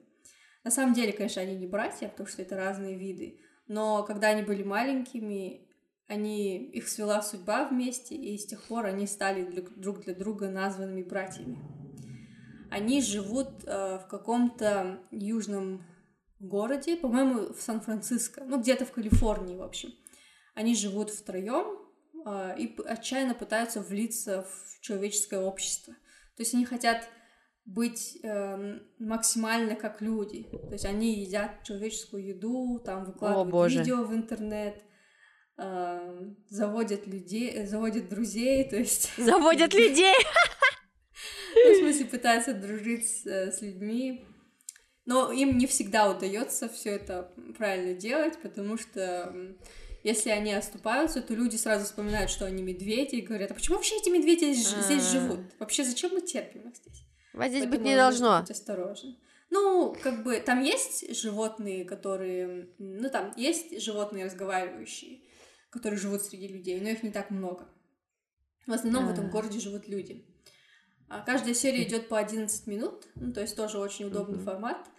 На 0.64 0.72
самом 0.72 0.94
деле, 0.94 1.12
конечно, 1.12 1.42
они 1.42 1.56
не 1.56 1.68
братья, 1.68 2.08
потому 2.08 2.28
что 2.28 2.42
это 2.42 2.56
разные 2.56 2.96
виды. 2.96 3.40
Но 3.68 4.04
когда 4.04 4.30
они 4.30 4.44
были 4.44 4.64
маленькими, 4.64 5.68
они, 6.08 6.58
их 6.58 6.88
свела 6.88 7.22
судьба 7.22 7.68
вместе, 7.68 8.16
и 8.16 8.38
с 8.38 8.46
тех 8.46 8.64
пор 8.64 8.86
они 8.86 9.08
стали 9.08 9.44
друг 9.76 10.02
для 10.04 10.14
друга 10.14 10.50
названными 10.50 11.04
братьями. 11.04 11.58
Они 12.70 13.02
живут 13.02 13.64
э, 13.66 14.00
в 14.00 14.08
каком-то 14.08 15.00
южном 15.12 15.84
городе, 16.40 16.96
по-моему, 16.96 17.54
в 17.54 17.60
Сан-Франциско, 17.60 18.44
ну 18.46 18.60
где-то 18.60 18.86
в 18.86 18.92
Калифорнии, 18.92 19.56
в 19.56 19.64
общем. 19.64 19.94
Они 20.54 20.76
живут 20.76 21.10
втроем 21.10 21.80
э, 22.26 22.56
и 22.60 22.76
отчаянно 22.86 23.34
пытаются 23.34 23.82
влиться 23.82 24.44
в 24.44 24.82
человеческое 24.82 25.40
общество. 25.40 25.94
То 26.36 26.42
есть 26.42 26.54
они 26.54 26.66
хотят 26.66 27.10
быть 27.66 28.18
э, 28.24 28.80
максимально 28.98 29.76
как 29.76 30.02
люди. 30.02 30.44
То 30.44 30.72
есть 30.72 30.86
они 30.86 31.20
едят 31.20 31.64
человеческую 31.64 32.26
еду, 32.26 32.82
там 32.84 33.06
выкладывают 33.06 33.54
О, 33.54 33.68
видео 33.68 34.04
в 34.04 34.14
интернет, 34.14 34.82
э, 35.58 36.32
заводят 36.50 37.08
людей, 37.08 37.66
заводят 37.66 38.10
друзей, 38.10 38.64
то 38.70 38.78
есть... 38.78 39.12
Заводят 39.18 39.74
людей! 39.74 40.16
Ну, 41.66 41.74
в 41.74 41.78
смысле, 41.80 42.06
пытаются 42.06 42.54
дружить 42.54 43.08
с, 43.08 43.26
с 43.26 43.62
людьми, 43.62 44.24
но 45.08 45.32
им 45.32 45.58
не 45.58 45.66
всегда 45.66 46.12
удается 46.12 46.70
все 46.70 46.92
это 46.92 47.32
правильно 47.58 47.94
делать, 47.94 48.38
потому 48.42 48.78
что 48.78 49.34
если 50.04 50.30
они 50.30 50.54
оступаются, 50.54 51.22
то 51.22 51.34
люди 51.34 51.56
сразу 51.56 51.86
вспоминают, 51.86 52.30
что 52.30 52.46
они 52.46 52.62
медведи, 52.62 53.16
и 53.16 53.22
говорят, 53.22 53.52
а 53.52 53.54
почему 53.54 53.78
вообще 53.78 53.96
эти 53.96 54.10
медведи 54.10 54.54
здесь 54.54 55.08
а. 55.08 55.12
живут? 55.12 55.40
Вообще 55.60 55.86
зачем 55.86 56.12
мы 56.12 56.22
терпим 56.22 56.70
их 56.70 56.76
здесь? 56.76 57.04
Вас 57.34 57.50
здесь 57.50 57.66
быть 57.66 57.82
не 57.82 57.96
должно. 57.96 58.42
Быть 58.42 58.52
осторожен. 58.52 59.18
Ну, 59.50 59.96
как 60.04 60.24
бы 60.24 60.42
там 60.42 60.62
есть 60.62 61.16
животные, 61.16 61.86
которые... 61.86 62.68
Ну, 62.78 63.10
там 63.10 63.34
есть 63.38 63.82
животные 63.82 64.26
разговаривающие, 64.26 65.22
которые 65.70 66.00
живут 66.00 66.22
среди 66.22 66.50
людей, 66.50 66.82
но 66.82 66.90
их 66.90 67.02
не 67.02 67.12
так 67.12 67.32
много. 67.32 67.66
В 68.66 68.74
основном 68.74 69.08
в 69.08 69.12
этом 69.12 69.28
а. 69.28 69.30
городе 69.30 69.60
живут 69.62 69.88
люди. 69.88 70.26
А 71.10 71.22
каждая 71.22 71.54
серия 71.54 71.84
идет 71.84 72.10
по 72.10 72.18
11 72.20 72.68
минут, 72.68 73.08
ну, 73.16 73.32
то 73.32 73.42
есть 73.42 73.56
тоже 73.56 73.78
очень 73.80 74.06
удобный 74.06 74.40
формат. 74.40 74.90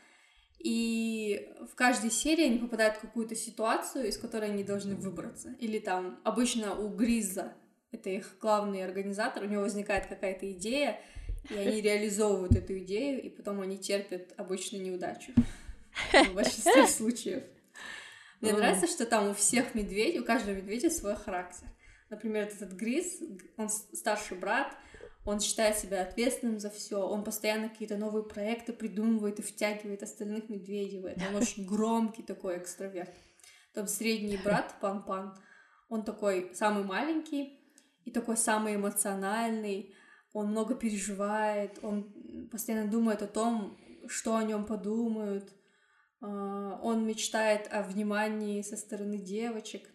И 0.58 1.48
в 1.70 1.74
каждой 1.74 2.10
серии 2.10 2.46
они 2.46 2.58
попадают 2.58 2.96
в 2.96 3.00
какую-то 3.00 3.36
ситуацию, 3.36 4.08
из 4.08 4.18
которой 4.18 4.50
они 4.50 4.64
должны 4.64 4.96
выбраться. 4.96 5.54
Или 5.60 5.78
там 5.78 6.18
обычно 6.24 6.74
у 6.74 6.88
Гриза, 6.88 7.52
это 7.92 8.10
их 8.10 8.36
главный 8.40 8.84
организатор, 8.84 9.44
у 9.44 9.46
него 9.46 9.62
возникает 9.62 10.06
какая-то 10.06 10.50
идея, 10.52 11.00
и 11.50 11.54
они 11.54 11.80
реализовывают 11.82 12.56
эту 12.56 12.78
идею, 12.78 13.22
и 13.22 13.28
потом 13.28 13.60
они 13.60 13.78
терпят 13.78 14.32
обычную 14.36 14.82
неудачу. 14.82 15.32
В 16.12 16.34
большинстве 16.34 16.86
случаев. 16.86 17.44
Мне 18.40 18.52
нравится, 18.52 18.86
что 18.86 19.04
там 19.04 19.30
у 19.30 19.34
всех 19.34 19.74
медведей, 19.74 20.20
у 20.20 20.24
каждого 20.24 20.54
медведя 20.54 20.90
свой 20.90 21.16
характер. 21.16 21.68
Например, 22.08 22.44
этот 22.44 22.72
Гриз, 22.72 23.20
он 23.56 23.68
старший 23.68 24.38
брат, 24.38 24.74
он 25.28 25.40
считает 25.40 25.76
себя 25.76 26.00
ответственным 26.00 26.58
за 26.58 26.70
все, 26.70 27.06
он 27.06 27.22
постоянно 27.22 27.68
какие-то 27.68 27.98
новые 27.98 28.24
проекты 28.24 28.72
придумывает 28.72 29.38
и 29.38 29.42
втягивает 29.42 30.02
остальных 30.02 30.48
медведей 30.48 31.00
в 31.00 31.04
это. 31.04 31.20
Он 31.28 31.36
очень 31.42 31.66
громкий 31.66 32.22
такой 32.22 32.56
экстраверт. 32.56 33.12
Там 33.74 33.86
средний 33.88 34.38
брат 34.38 34.74
Пан-Пан, 34.80 35.38
он 35.90 36.02
такой 36.02 36.54
самый 36.54 36.82
маленький 36.82 37.60
и 38.06 38.10
такой 38.10 38.38
самый 38.38 38.76
эмоциональный, 38.76 39.94
он 40.32 40.46
много 40.46 40.74
переживает, 40.74 41.78
он 41.82 42.48
постоянно 42.50 42.90
думает 42.90 43.20
о 43.20 43.26
том, 43.26 43.78
что 44.06 44.34
о 44.34 44.44
нем 44.44 44.64
подумают, 44.64 45.52
а, 46.22 46.80
он 46.82 47.06
мечтает 47.06 47.68
о 47.70 47.82
внимании 47.82 48.62
со 48.62 48.78
стороны 48.78 49.18
девочек. 49.18 49.90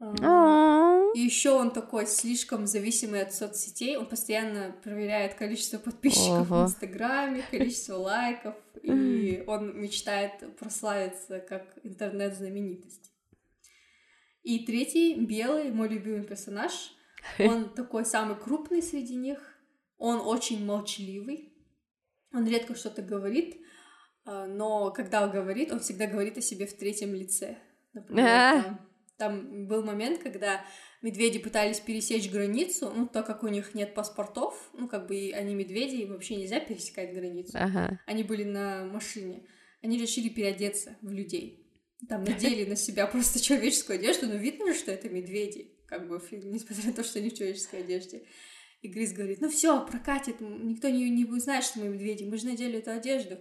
А, 0.00 1.02
и 1.14 1.20
еще 1.20 1.50
он 1.50 1.72
такой 1.72 2.06
слишком 2.06 2.66
зависимый 2.66 3.22
от 3.22 3.34
соцсетей. 3.34 3.96
Он 3.96 4.06
постоянно 4.06 4.74
проверяет 4.82 5.34
количество 5.34 5.78
подписчиков 5.78 6.50
Ого. 6.50 6.62
в 6.62 6.66
Инстаграме, 6.66 7.42
количество 7.50 7.96
лайков. 7.96 8.54
И 8.82 9.42
он 9.46 9.80
мечтает 9.80 10.56
прославиться 10.56 11.40
как 11.40 11.78
интернет-знаменитость. 11.82 13.10
И 14.42 14.64
третий, 14.64 15.14
белый, 15.14 15.70
мой 15.72 15.88
любимый 15.88 16.24
персонаж. 16.24 16.72
Он 17.38 17.68
такой 17.74 18.06
самый 18.06 18.36
крупный 18.36 18.80
среди 18.80 19.16
них. 19.16 19.38
Он 19.98 20.20
очень 20.20 20.64
молчаливый. 20.64 21.52
Он 22.32 22.46
редко 22.46 22.74
что-то 22.74 23.02
говорит, 23.02 23.58
а, 24.24 24.46
но 24.46 24.90
когда 24.92 25.24
он 25.24 25.30
говорит, 25.30 25.72
он 25.72 25.80
всегда 25.80 26.06
говорит 26.06 26.38
о 26.38 26.42
себе 26.42 26.66
в 26.66 26.76
третьем 26.76 27.14
лице. 27.14 27.58
Например, 27.94 28.26
А. 28.26 28.62
там, 28.62 28.87
там 29.18 29.66
был 29.66 29.84
момент, 29.84 30.22
когда 30.22 30.64
медведи 31.02 31.38
пытались 31.38 31.80
пересечь 31.80 32.30
границу, 32.30 32.92
ну, 32.94 33.06
так 33.06 33.26
как 33.26 33.42
у 33.42 33.48
них 33.48 33.74
нет 33.74 33.94
паспортов, 33.94 34.70
ну, 34.72 34.88
как 34.88 35.06
бы 35.06 35.32
они 35.34 35.54
медведи, 35.54 35.96
им 35.96 36.12
вообще 36.12 36.36
нельзя 36.36 36.60
пересекать 36.60 37.12
границу. 37.12 37.52
Ага. 37.54 38.00
Они 38.06 38.22
были 38.22 38.44
на 38.44 38.84
машине. 38.86 39.42
Они 39.82 39.98
решили 39.98 40.28
переодеться 40.28 40.96
в 41.02 41.10
людей. 41.10 41.66
Там 42.08 42.24
надели 42.24 42.64
на 42.64 42.76
себя 42.76 43.06
просто 43.08 43.42
человеческую 43.42 43.98
одежду, 43.98 44.26
но 44.26 44.36
видно 44.36 44.72
же, 44.72 44.78
что 44.78 44.92
это 44.92 45.08
медведи, 45.08 45.72
как 45.86 46.08
бы, 46.08 46.20
несмотря 46.30 46.86
на 46.86 46.92
то, 46.92 47.04
что 47.04 47.18
они 47.18 47.30
в 47.30 47.34
человеческой 47.34 47.80
одежде. 47.80 48.22
И 48.82 48.88
Грис 48.88 49.12
говорит, 49.12 49.40
ну 49.40 49.48
все, 49.48 49.84
прокатит, 49.84 50.36
никто 50.40 50.88
не, 50.88 51.10
не 51.10 51.24
будет 51.24 51.42
знать, 51.42 51.64
что 51.64 51.80
мы 51.80 51.88
медведи, 51.88 52.22
мы 52.22 52.36
же 52.36 52.46
надели 52.46 52.78
эту 52.78 52.92
одежду. 52.92 53.38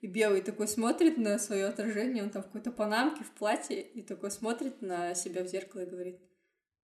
И 0.00 0.06
Белый 0.06 0.40
такой 0.40 0.66
смотрит 0.66 1.18
на 1.18 1.38
свое 1.38 1.66
отражение, 1.66 2.22
он 2.22 2.30
там 2.30 2.42
в 2.42 2.46
какой-то 2.46 2.72
панамке, 2.72 3.22
в 3.22 3.30
платье, 3.32 3.82
и 3.82 4.02
такой 4.02 4.30
смотрит 4.30 4.80
на 4.80 5.14
себя 5.14 5.42
в 5.44 5.46
зеркало 5.46 5.82
и 5.82 5.90
говорит, 5.90 6.20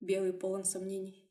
Белый 0.00 0.34
полон 0.34 0.64
сомнений. 0.64 1.26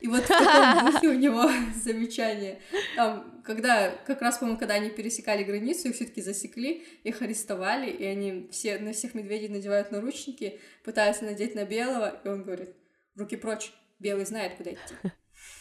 И 0.00 0.08
вот 0.08 0.24
в 0.24 0.28
таком 0.28 0.92
духе 0.92 1.08
у 1.08 1.14
него 1.14 1.50
замечание. 1.82 2.60
Там, 2.94 3.42
когда, 3.44 3.90
как 4.06 4.20
раз, 4.20 4.38
по-моему, 4.38 4.58
когда 4.58 4.74
они 4.74 4.90
пересекали 4.90 5.42
границу, 5.42 5.88
их 5.88 5.94
все-таки 5.94 6.20
засекли, 6.20 6.84
их 7.02 7.22
арестовали, 7.22 7.90
и 7.90 8.04
они 8.04 8.48
все, 8.52 8.78
на 8.78 8.92
всех 8.92 9.14
медведей 9.14 9.48
надевают 9.48 9.90
наручники, 9.90 10.60
пытаются 10.84 11.24
надеть 11.24 11.54
на 11.54 11.64
белого, 11.64 12.20
и 12.24 12.28
он 12.28 12.44
говорит, 12.44 12.76
руки 13.16 13.36
прочь, 13.36 13.72
белый 13.98 14.26
знает, 14.26 14.56
куда 14.56 14.72
идти. 14.72 14.94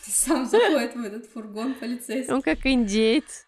Сам 0.03 0.45
заходит 0.45 0.95
в 0.95 1.03
этот 1.03 1.25
фургон 1.27 1.73
полицейский. 1.75 2.33
Он 2.33 2.41
как 2.41 2.65
индейец. 2.65 3.45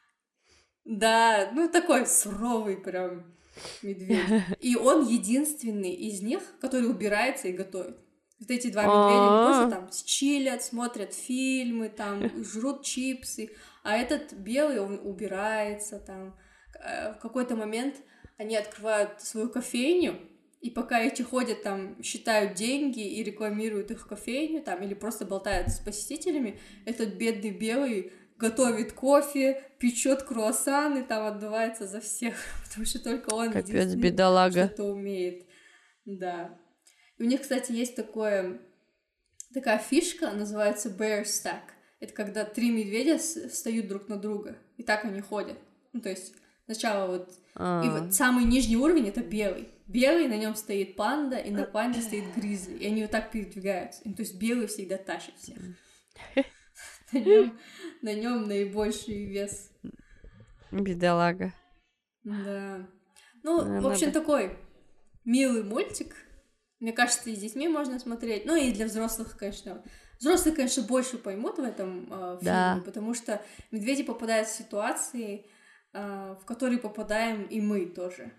Да, 0.88 1.52
ну 1.54 1.70
такой 1.70 2.08
суровый 2.08 2.78
прям 2.78 3.26
медведь. 3.84 4.20
И 4.62 4.76
он 4.78 5.06
единственный 5.06 5.92
из 5.92 6.22
них, 6.22 6.42
который 6.62 6.90
убирается 6.90 7.50
и 7.50 7.54
готовит. 7.54 7.98
Вот 8.40 8.50
эти 8.50 8.70
два 8.72 8.84
медведя 8.84 9.48
просто 9.48 9.70
там 9.70 9.90
чилят, 10.06 10.64
смотрят 10.64 11.14
фильмы, 11.14 11.90
там 11.90 12.44
жрут 12.44 12.84
чипсы, 12.84 13.52
а 13.84 13.98
этот 13.98 14.32
белый, 14.34 14.80
он 14.80 15.02
убирается 15.04 16.00
там. 16.00 16.38
Э, 16.80 17.14
В 17.14 17.20
какой-то 17.20 17.56
момент 17.58 17.96
они 18.38 18.56
открывают 18.56 19.22
свою 19.22 19.50
кофейню, 19.50 20.16
и 20.62 20.70
пока 20.70 21.02
эти 21.02 21.22
ходят 21.22 21.64
там, 21.64 22.02
считают 22.02 22.54
деньги 22.54 23.06
и 23.06 23.24
рекламируют 23.24 23.92
их 23.92 24.08
кофейню 24.08 24.62
там, 24.64 24.82
или 24.84 24.94
просто 24.94 25.26
болтают 25.26 25.70
с 25.70 25.80
посетителями, 25.80 26.60
этот 26.86 27.16
бедный 27.16 27.52
белый 27.52 28.14
готовит 28.38 28.94
кофе, 28.94 29.64
печет 29.80 30.24
круассаны, 30.24 31.04
там 31.04 31.26
отдувается 31.26 31.88
за 31.88 32.00
всех, 32.00 32.36
потому 32.68 32.86
что 32.86 33.04
только 33.04 33.34
он 33.34 33.52
Капец, 33.52 33.94
бедолага. 33.96 34.68
что-то 34.68 34.84
умеет. 34.86 35.46
Да. 36.06 36.58
И 37.18 37.24
у 37.24 37.26
них, 37.26 37.42
кстати, 37.42 37.72
есть 37.72 37.96
такое, 37.96 38.62
такая 39.54 39.80
фишка, 39.80 40.32
называется 40.32 40.90
bear 40.90 41.24
stack. 41.24 41.62
Это 42.00 42.14
когда 42.14 42.46
три 42.46 42.70
медведя 42.70 43.18
встают 43.18 43.88
друг 43.88 44.08
на 44.08 44.18
друга, 44.18 44.58
и 44.78 44.84
так 44.84 45.04
они 45.06 45.20
ходят. 45.20 45.58
Ну, 45.94 46.02
то 46.02 46.10
есть 46.10 46.34
сначала 46.66 47.08
вот... 47.08 47.30
И 47.30 47.34
А. 47.56 48.00
вот 48.02 48.14
самый 48.14 48.46
нижний 48.46 48.78
уровень— 48.78 49.08
это 49.10 49.22
белый. 49.22 49.70
Белый, 49.88 50.28
на 50.28 50.38
нем 50.38 50.54
стоит 50.56 50.96
панда, 50.96 51.38
и 51.38 51.50
на 51.50 51.64
панде 51.64 52.02
стоит 52.02 52.26
гризли. 52.36 52.78
И 52.78 52.86
они 52.86 53.02
вот 53.02 53.12
так 53.12 53.32
передвигаются. 53.32 54.02
И, 54.04 54.14
то 54.14 54.22
есть 54.22 54.36
белый 54.36 54.68
всегда 54.68 54.98
тащит 54.98 55.34
всех. 55.38 55.58
На 57.14 57.20
нем, 57.20 57.60
на 58.02 58.14
нем 58.14 58.44
наибольший 58.48 59.26
вес. 59.26 59.72
Бедолага. 60.72 61.54
Да. 62.24 62.88
Ну, 63.44 63.62
Э, 63.62 63.80
в 63.80 63.88
общем, 63.88 64.12
такой 64.12 64.58
милый 65.24 65.64
мультик. 65.64 66.16
Мне 66.80 66.92
кажется, 66.92 67.30
и 67.30 67.36
с 67.36 67.40
детьми 67.40 67.68
можно 67.68 67.98
смотреть. 68.00 68.46
Ну, 68.46 68.56
и 68.56 68.72
для 68.72 68.86
взрослых, 68.86 69.38
конечно. 69.38 69.84
Взрослые, 70.20 70.56
конечно, 70.56 70.84
больше 70.84 71.18
поймут 71.18 71.58
в 71.58 71.64
этом 71.64 72.08
э, 72.12 72.38
фильме, 72.40 72.42
Да. 72.42 72.82
потому 72.86 73.14
что 73.14 73.42
медведи 73.72 74.04
попадают 74.04 74.48
в 74.50 74.56
ситуации, 74.58 75.46
э, 75.94 76.36
в 76.42 76.46
которые 76.46 76.80
попадаем 76.80 77.44
и 77.44 77.62
мы 77.62 77.86
тоже 77.86 78.32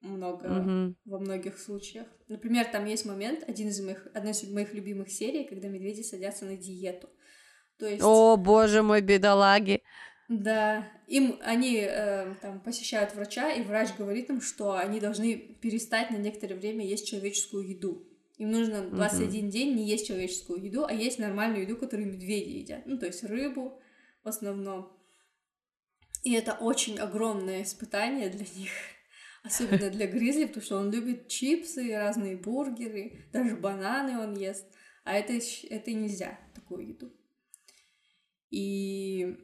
много 0.00 0.48
Мгм. 0.48 0.96
во 1.04 1.18
многих 1.18 1.58
случаях. 1.58 2.06
Например, 2.28 2.64
там 2.64 2.86
есть 2.86 3.04
момент, 3.04 3.44
один 3.48 3.68
из 3.68 3.80
моих, 3.82 4.06
одна 4.14 4.30
из 4.30 4.42
моих 4.50 4.72
любимых 4.74 5.10
серий, 5.10 5.44
когда 5.44 5.68
медведи 5.68 6.02
садятся 6.02 6.46
на 6.46 6.56
диету. 6.56 7.08
То 7.80 7.88
есть... 7.88 8.02
О, 8.04 8.36
боже 8.36 8.82
мой, 8.82 9.00
бедолаги. 9.00 9.82
Да, 10.28 10.86
им 11.08 11.40
они 11.42 11.78
э, 11.80 12.34
там 12.40 12.60
посещают 12.60 13.14
врача, 13.14 13.50
и 13.50 13.62
врач 13.62 13.88
говорит 13.98 14.30
им, 14.30 14.40
что 14.40 14.74
они 14.76 15.00
должны 15.00 15.36
перестать 15.36 16.10
на 16.10 16.18
некоторое 16.18 16.54
время 16.54 16.86
есть 16.86 17.08
человеческую 17.08 17.68
еду. 17.68 18.06
Им 18.36 18.52
нужно 18.52 18.82
21 18.82 19.50
день 19.50 19.74
не 19.74 19.88
есть 19.88 20.06
человеческую 20.06 20.62
еду, 20.62 20.84
а 20.86 20.92
есть 20.92 21.18
нормальную 21.18 21.62
еду, 21.62 21.76
которую 21.76 22.12
медведи 22.12 22.50
едят. 22.50 22.86
Ну, 22.86 22.96
то 22.96 23.06
есть 23.06 23.24
рыбу 23.24 23.80
в 24.22 24.28
основном. 24.28 24.92
И 26.22 26.32
это 26.34 26.52
очень 26.52 26.98
огромное 26.98 27.62
испытание 27.62 28.28
для 28.28 28.46
них. 28.56 28.70
Особенно 29.42 29.90
для 29.90 30.06
Гризли, 30.06 30.44
потому 30.44 30.64
что 30.64 30.76
он 30.76 30.92
любит 30.92 31.28
чипсы, 31.28 31.92
разные 31.96 32.36
бургеры, 32.36 33.24
даже 33.32 33.56
бананы 33.56 34.18
он 34.18 34.34
ест. 34.34 34.66
А 35.02 35.14
это, 35.14 35.32
это 35.70 35.92
нельзя, 35.92 36.38
такую 36.54 36.88
еду. 36.88 37.12
И 38.50 39.36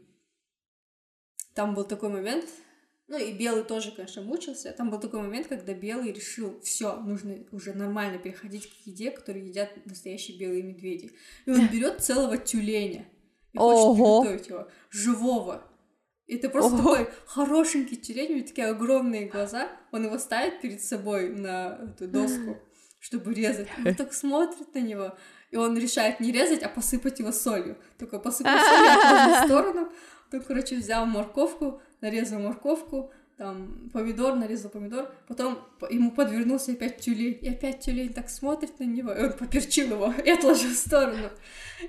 там 1.54 1.74
был 1.74 1.84
такой 1.84 2.10
момент, 2.10 2.44
ну 3.08 3.18
и 3.18 3.32
Белый 3.32 3.62
тоже, 3.62 3.92
конечно, 3.92 4.22
мучился. 4.22 4.72
Там 4.72 4.90
был 4.90 4.98
такой 4.98 5.20
момент, 5.20 5.46
когда 5.46 5.72
Белый 5.74 6.12
решил, 6.12 6.60
все, 6.62 6.96
нужно 6.96 7.36
уже 7.52 7.72
нормально 7.72 8.18
переходить 8.18 8.68
к 8.68 8.86
еде, 8.86 9.12
которую 9.12 9.46
едят 9.46 9.70
настоящие 9.86 10.38
белые 10.38 10.62
медведи. 10.62 11.12
И 11.44 11.50
он 11.50 11.68
берет 11.72 12.02
целого 12.02 12.36
тюленя 12.36 13.06
и 13.52 13.58
хочет 13.58 13.94
приготовить 13.94 14.48
его, 14.48 14.68
живого. 14.90 15.62
И 16.26 16.34
это 16.34 16.48
просто 16.48 16.74
Ого. 16.74 16.96
такой 16.96 17.08
хорошенький 17.26 17.96
тюлень, 17.96 18.32
у 18.32 18.36
него 18.38 18.46
такие 18.48 18.66
огромные 18.66 19.28
глаза. 19.28 19.70
Он 19.92 20.04
его 20.04 20.18
ставит 20.18 20.60
перед 20.60 20.82
собой 20.82 21.28
на 21.28 21.78
эту 21.80 22.08
доску, 22.08 22.58
чтобы 22.98 23.32
резать. 23.32 23.68
Он 23.84 23.94
так 23.94 24.12
смотрит 24.12 24.74
на 24.74 24.80
него. 24.80 25.16
И 25.50 25.56
он 25.56 25.78
решает 25.78 26.20
не 26.20 26.32
резать, 26.32 26.62
а 26.62 26.68
посыпать 26.68 27.18
его 27.20 27.32
солью. 27.32 27.78
Такой 27.98 28.20
посыпал 28.20 28.52
солью, 28.58 29.42
в 29.42 29.44
сторону. 29.46 29.92
Он, 30.32 30.40
короче, 30.42 30.76
взял 30.76 31.06
морковку, 31.06 31.80
нарезал 32.00 32.40
морковку, 32.40 33.12
там, 33.38 33.90
помидор, 33.92 34.34
нарезал 34.34 34.70
помидор. 34.70 35.14
Потом 35.28 35.58
по- 35.78 35.86
ему 35.92 36.10
подвернулся 36.10 36.72
опять 36.72 36.98
тюлень. 36.98 37.38
И 37.40 37.48
опять 37.48 37.80
тюлень 37.80 38.12
так 38.12 38.28
смотрит 38.28 38.78
на 38.80 38.84
него, 38.84 39.12
и 39.12 39.22
он 39.24 39.32
поперчил 39.34 39.90
его 39.90 40.12
и 40.24 40.30
отложил 40.30 40.70
в 40.70 40.76
сторону. 40.76 41.30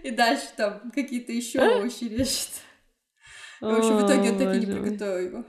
И 0.04 0.12
дальше 0.12 0.46
там 0.56 0.92
какие-то 0.92 1.32
еще 1.32 1.60
овощи 1.62 2.04
режет. 2.04 2.50
И, 3.62 3.66
в 3.66 3.70
общем, 3.70 3.98
в 3.98 4.06
итоге 4.06 4.32
он 4.32 4.38
так 4.38 4.56
и 4.56 4.60
не 4.60 4.66
приготовил 4.66 5.28
его. 5.28 5.46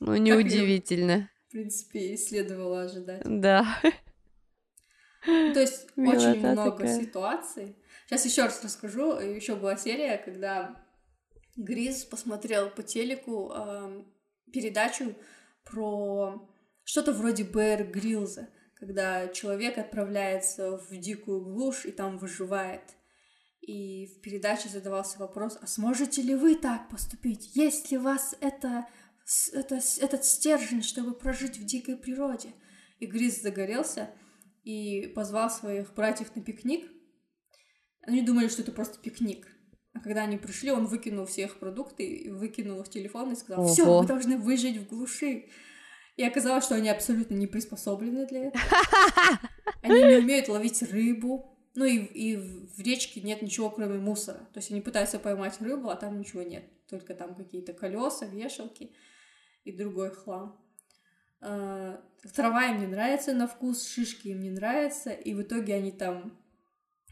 Ну, 0.00 0.16
неудивительно. 0.16 1.30
В 1.48 1.52
принципе, 1.52 2.00
и 2.12 2.16
следовало 2.16 2.82
ожидать. 2.82 3.22
Да. 3.24 3.80
То 5.24 5.60
есть 5.60 5.88
Милота 5.96 6.30
очень 6.30 6.40
много 6.40 6.78
такая. 6.78 7.00
ситуаций. 7.00 7.76
Сейчас 8.06 8.24
еще 8.26 8.42
раз 8.42 8.62
расскажу. 8.62 9.18
Еще 9.18 9.56
была 9.56 9.76
серия, 9.76 10.18
когда 10.18 10.84
Гриз 11.56 12.04
посмотрел 12.04 12.70
по 12.70 12.82
телеку 12.82 13.50
эм, 13.52 14.12
передачу 14.52 15.14
про 15.64 16.48
что-то 16.84 17.12
вроде 17.12 17.44
Бэр 17.44 17.84
Грилза, 17.84 18.48
когда 18.74 19.28
человек 19.28 19.78
отправляется 19.78 20.76
в 20.76 20.96
дикую 20.96 21.42
глушь 21.42 21.86
и 21.86 21.92
там 21.92 22.18
выживает. 22.18 22.82
И 23.62 24.06
в 24.06 24.20
передаче 24.20 24.68
задавался 24.68 25.18
вопрос, 25.18 25.56
а 25.60 25.66
сможете 25.66 26.20
ли 26.20 26.34
вы 26.34 26.54
так 26.54 26.90
поступить? 26.90 27.56
Есть 27.56 27.90
ли 27.90 27.96
у 27.96 28.02
вас 28.02 28.36
это, 28.40 28.86
это, 29.54 29.80
этот 30.00 30.24
стержень, 30.26 30.82
чтобы 30.82 31.14
прожить 31.14 31.56
в 31.56 31.64
дикой 31.64 31.96
природе? 31.96 32.52
И 32.98 33.06
Гриз 33.06 33.40
загорелся 33.40 34.10
и 34.64 35.12
позвал 35.14 35.50
своих 35.50 35.94
братьев 35.94 36.34
на 36.34 36.42
пикник. 36.42 36.90
Они 38.02 38.22
думали, 38.22 38.48
что 38.48 38.62
это 38.62 38.72
просто 38.72 38.98
пикник. 38.98 39.46
А 39.92 40.00
когда 40.00 40.24
они 40.24 40.36
пришли, 40.36 40.72
он 40.72 40.86
выкинул 40.86 41.26
все 41.26 41.42
их 41.42 41.58
продукты, 41.58 42.28
выкинул 42.32 42.80
их 42.80 42.88
телефон 42.88 43.32
и 43.32 43.36
сказал, 43.36 43.66
все, 43.66 44.00
вы 44.00 44.06
должны 44.06 44.38
выжить 44.38 44.78
в 44.78 44.88
глуши. 44.88 45.46
И 46.16 46.24
оказалось, 46.24 46.64
что 46.64 46.74
они 46.74 46.88
абсолютно 46.88 47.34
не 47.34 47.46
приспособлены 47.46 48.26
для 48.26 48.46
этого. 48.46 48.64
Они 49.82 50.02
не 50.02 50.16
умеют 50.16 50.48
ловить 50.48 50.80
рыбу, 50.82 51.54
ну 51.74 51.84
и, 51.84 51.98
и 51.98 52.36
в 52.36 52.78
речке 52.80 53.20
нет 53.20 53.42
ничего, 53.42 53.68
кроме 53.68 53.98
мусора. 53.98 54.38
То 54.52 54.58
есть 54.58 54.70
они 54.70 54.80
пытаются 54.80 55.18
поймать 55.18 55.60
рыбу, 55.60 55.90
а 55.90 55.96
там 55.96 56.18
ничего 56.18 56.42
нет. 56.42 56.64
Только 56.88 57.14
там 57.14 57.34
какие-то 57.34 57.72
колеса, 57.72 58.26
вешалки 58.26 58.92
и 59.64 59.72
другой 59.72 60.10
хлам. 60.10 60.63
А, 61.46 62.00
трава 62.34 62.70
им 62.70 62.80
не 62.80 62.86
нравится 62.86 63.34
на 63.34 63.46
вкус, 63.46 63.86
шишки 63.86 64.28
им 64.28 64.40
не 64.40 64.50
нравятся, 64.50 65.10
и 65.10 65.34
в 65.34 65.42
итоге 65.42 65.74
они 65.74 65.92
там 65.92 66.38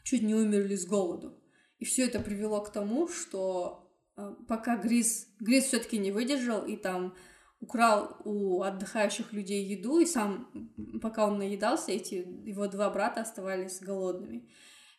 чуть 0.05 0.22
не 0.22 0.35
умерли 0.35 0.74
с 0.74 0.87
голоду. 0.87 1.39
И 1.78 1.85
все 1.85 2.07
это 2.07 2.18
привело 2.18 2.62
к 2.62 2.72
тому, 2.72 3.09
что 3.09 3.93
а, 4.16 4.33
пока 4.49 4.76
Гриз, 4.78 5.28
Гриз 5.39 5.64
все-таки 5.64 5.99
не 5.99 6.12
выдержал 6.12 6.64
и 6.64 6.76
там 6.76 7.14
украл 7.61 8.16
у 8.24 8.62
отдыхающих 8.62 9.35
людей 9.35 9.64
еду, 9.64 10.01
и 10.01 10.07
сам, 10.07 10.51
пока 11.03 11.26
он 11.26 11.39
наедался, 11.39 11.93
эти 11.93 12.14
его 12.14 12.66
два 12.68 12.89
брата 12.91 13.20
оставались 13.20 13.80
голодными. 13.80 14.49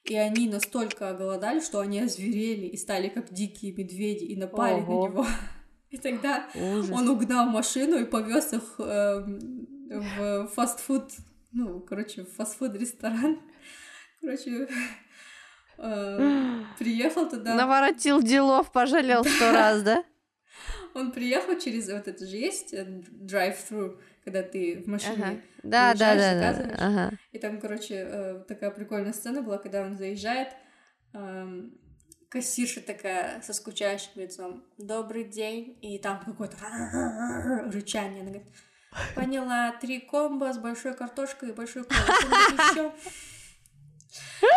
И 0.04 0.16
они 0.16 0.48
настолько 0.48 1.10
оголодали, 1.10 1.60
что 1.60 1.80
они 1.80 2.02
озверели 2.02 2.68
и 2.68 2.78
стали 2.78 3.10
как 3.10 3.34
дикие 3.34 3.74
медведи 3.74 4.26
и 4.26 4.36
напали 4.36 4.82
Ого. 4.82 5.08
на 5.08 5.12
него. 5.12 5.26
И 5.94 5.98
тогда 6.00 6.48
Ужас. 6.56 6.90
он 6.90 7.08
угнал 7.08 7.46
машину 7.46 8.00
и 8.00 8.06
повез 8.06 8.52
их 8.52 8.64
э, 8.80 9.24
в 9.92 10.48
фастфуд, 10.48 11.12
ну, 11.52 11.82
короче, 11.82 12.24
в 12.24 12.34
фастфуд-ресторан. 12.36 13.40
Короче, 14.20 14.68
э, 15.78 16.64
приехал 16.80 17.30
туда. 17.30 17.54
Наворотил 17.54 18.24
делов, 18.24 18.72
пожалел 18.72 19.24
сто 19.24 19.52
раз, 19.52 19.84
да? 19.84 20.04
Он 20.96 21.12
приехал 21.12 21.60
через 21.60 21.88
вот 21.90 22.08
это 22.08 22.26
же 22.26 22.38
есть 22.38 22.74
э, 22.74 23.04
drive-thru, 23.22 24.00
когда 24.24 24.42
ты 24.42 24.82
в 24.84 24.88
машине 24.88 25.14
ага. 25.14 25.42
да, 25.62 25.94
да, 25.94 26.16
да, 26.16 26.54
да. 26.54 26.76
Ага. 26.80 27.12
И 27.32 27.38
там, 27.38 27.60
короче, 27.60 27.96
э, 27.96 28.44
такая 28.48 28.72
прикольная 28.72 29.14
сцена 29.14 29.44
была, 29.44 29.60
когда 29.60 29.84
он 29.84 29.96
заезжает, 29.96 30.56
эм, 31.14 31.78
кассирша 32.34 32.82
такая 32.82 33.44
со 33.44 33.54
скучающим 33.54 34.10
лицом. 34.16 34.64
Добрый 34.80 35.24
день. 35.24 35.78
И 35.84 36.00
там 36.00 36.20
какое-то 36.20 36.58
рычание. 37.72 38.22
Она 38.22 38.32
говорит, 38.32 38.48
поняла, 39.14 39.72
три 39.80 40.00
комбо 40.00 40.52
с 40.52 40.58
большой 40.58 40.96
картошкой 40.96 41.50
и 41.50 41.52
большой 41.52 41.84
колой. 41.84 42.02
еще. 42.72 42.92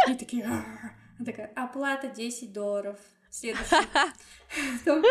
И 0.09 0.15
такие, 0.15 0.45
она 0.47 0.65
такая, 1.27 1.53
оплата 1.55 2.09
10 2.09 2.51
долларов. 2.55 2.99
Следующий. 3.31 3.77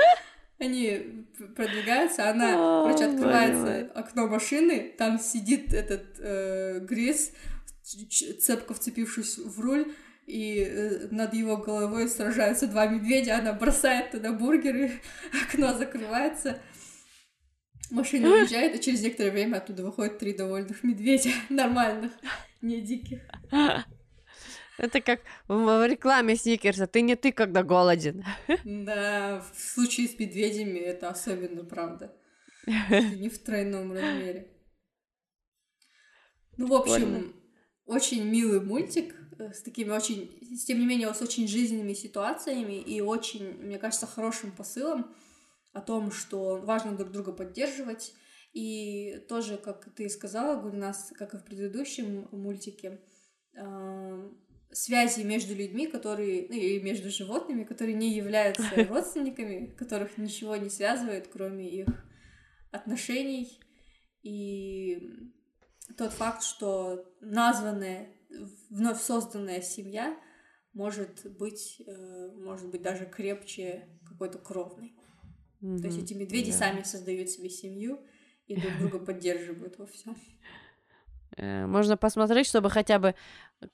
Они 0.58 1.28
продвигаются, 1.54 2.30
она, 2.30 2.54
короче, 2.86 3.08
открывается 3.08 3.92
окно 3.94 4.26
машины, 4.28 4.96
там 4.98 5.20
сидит 5.20 5.74
этот 5.74 6.18
э, 6.18 6.80
Грис, 6.80 7.34
цепко 8.40 8.74
вцепившись 8.74 9.38
в 9.38 9.60
руль, 9.60 9.94
и 10.26 10.64
э, 10.64 11.08
над 11.12 11.34
его 11.34 11.58
головой 11.58 12.08
сражаются 12.08 12.68
два 12.68 12.88
медведя, 12.88 13.38
она 13.38 13.54
бросает 13.54 14.12
туда 14.12 14.32
бургеры, 14.34 14.92
окно 15.48 15.74
закрывается, 15.74 16.60
машина 17.92 18.30
уезжает, 18.30 18.76
и 18.76 18.82
через 18.82 19.02
некоторое 19.02 19.32
время 19.32 19.58
оттуда 19.58 19.84
выходят 19.84 20.18
три 20.18 20.34
довольных 20.34 20.84
медведя, 20.84 21.30
нормальных, 21.50 22.12
не 22.62 22.82
диких. 22.82 23.22
Это 24.78 25.00
как 25.00 25.22
в 25.48 25.88
рекламе 25.88 26.36
Сникерса. 26.36 26.86
Ты 26.86 27.00
не 27.02 27.16
ты, 27.16 27.32
когда 27.32 27.64
голоден. 27.64 28.26
Да, 28.66 29.42
в 29.54 29.58
случае 29.58 30.10
с 30.10 30.20
медведями 30.20 30.80
это 30.80 31.08
особенно 31.08 31.64
правда. 31.64 32.14
Не 32.68 33.30
в 33.30 33.40
тройном 33.40 33.94
размере. 33.94 34.52
Ну, 36.58 36.68
в 36.68 36.74
общем, 36.74 37.34
очень 37.86 38.26
милый 38.26 38.60
мультик. 38.60 39.16
Э, 39.38 39.54
с 39.54 39.62
такими 39.62 39.92
очень, 39.92 40.30
тем 40.66 40.80
не 40.80 40.86
менее, 40.86 41.14
с 41.14 41.22
очень 41.22 41.48
жизненными 41.48 41.94
ситуациями 41.94 42.80
и 42.80 43.02
очень, 43.02 43.54
мне 43.58 43.78
кажется, 43.78 44.08
хорошим 44.08 44.52
посылом 44.52 45.14
о 45.74 45.82
том, 45.82 46.12
что 46.12 46.58
важно 46.58 46.96
друг 46.96 47.12
друга 47.12 47.32
поддерживать. 47.32 48.14
И 48.54 49.26
тоже, 49.28 49.58
как 49.58 49.94
ты 49.94 50.08
сказала, 50.10 50.62
Гульнас, 50.62 51.12
как 51.18 51.34
и 51.34 51.38
в 51.38 51.44
предыдущем 51.44 52.30
мультике, 52.32 53.02
связи 54.72 55.22
между 55.22 55.56
людьми, 55.56 55.88
которые, 55.88 56.48
ну, 56.50 56.56
и 56.56 56.80
между 56.82 57.10
животными, 57.10 57.64
которые 57.64 57.96
не 57.96 58.14
являются 58.14 58.64
родственниками, 58.90 59.74
которых 59.78 60.18
ничего 60.18 60.56
не 60.56 60.70
связывает, 60.70 61.28
кроме 61.28 61.70
их 61.70 61.88
отношений. 62.72 63.60
И 64.22 65.10
тот 65.98 66.14
факт, 66.14 66.44
что 66.44 67.06
названная 67.22 68.10
вновь 68.70 69.02
созданная 69.02 69.62
семья 69.62 70.18
может 70.74 71.26
быть, 71.38 71.82
э, 71.88 72.32
может 72.36 72.70
быть 72.70 72.82
даже 72.82 73.06
крепче 73.06 73.88
какой-то 74.08 74.38
кровной. 74.38 74.94
Mm-hmm. 75.62 75.80
То 75.80 75.88
есть 75.88 76.00
эти 76.04 76.14
медведи 76.14 76.50
yeah. 76.50 76.58
сами 76.58 76.84
создают 76.84 77.30
себе 77.30 77.50
семью 77.50 78.06
и 78.46 78.60
друг 78.60 78.74
друга 78.80 79.00
поддерживают 79.00 79.80
во 79.80 79.86
всем. 79.88 80.18
Э, 81.38 81.66
можно 81.66 81.98
посмотреть, 81.98 82.48
чтобы 82.48 82.70
хотя 82.70 83.00
бы 83.00 83.16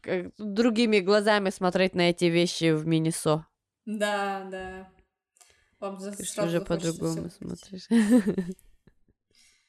э, 0.05 0.30
другими 0.38 0.99
глазами 0.99 1.49
смотреть 1.49 1.95
на 1.95 2.12
эти 2.12 2.26
вещи 2.26 2.72
в 2.72 2.86
Минисо. 2.86 3.47
Да, 3.86 4.47
да. 4.49 4.89
Вам 5.80 5.99
за 5.99 6.12
Ты 6.12 6.24
что 6.24 6.47
же 6.47 6.62
по-другому 6.62 7.32
смотришь? 7.32 7.88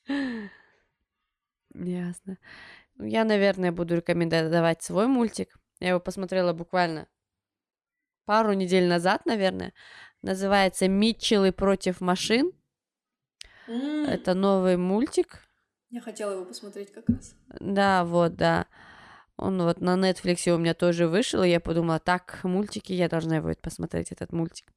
Ясно. 1.74 2.36
Я, 3.04 3.24
наверное, 3.24 3.72
буду 3.72 3.96
рекомендовать 3.96 4.82
свой 4.82 5.06
мультик. 5.06 5.56
Я 5.80 5.90
его 5.90 6.00
посмотрела 6.00 6.52
буквально 6.52 7.08
пару 8.24 8.52
недель 8.52 8.86
назад, 8.86 9.26
наверное. 9.26 9.72
Называется 10.22 10.88
«Митчеллы 10.88 11.52
против 11.52 12.00
машин». 12.00 12.52
Mm. 13.68 14.06
Это 14.06 14.34
новый 14.34 14.76
мультик. 14.76 15.46
Я 15.90 16.00
хотела 16.00 16.32
его 16.32 16.44
посмотреть 16.44 16.92
как 16.92 17.08
раз. 17.08 17.34
Да, 17.60 18.04
вот, 18.04 18.36
да. 18.36 18.66
Он 19.36 19.62
вот 19.62 19.80
на 19.80 19.96
Netflix 19.96 20.48
у 20.50 20.58
меня 20.58 20.74
тоже 20.74 21.08
вышел, 21.08 21.42
и 21.42 21.48
я 21.48 21.60
подумала, 21.60 21.98
так, 21.98 22.40
мультики, 22.44 22.92
я 22.92 23.08
должна 23.08 23.40
будет 23.40 23.60
посмотреть 23.60 24.12
этот 24.12 24.32
мультик. 24.32 24.72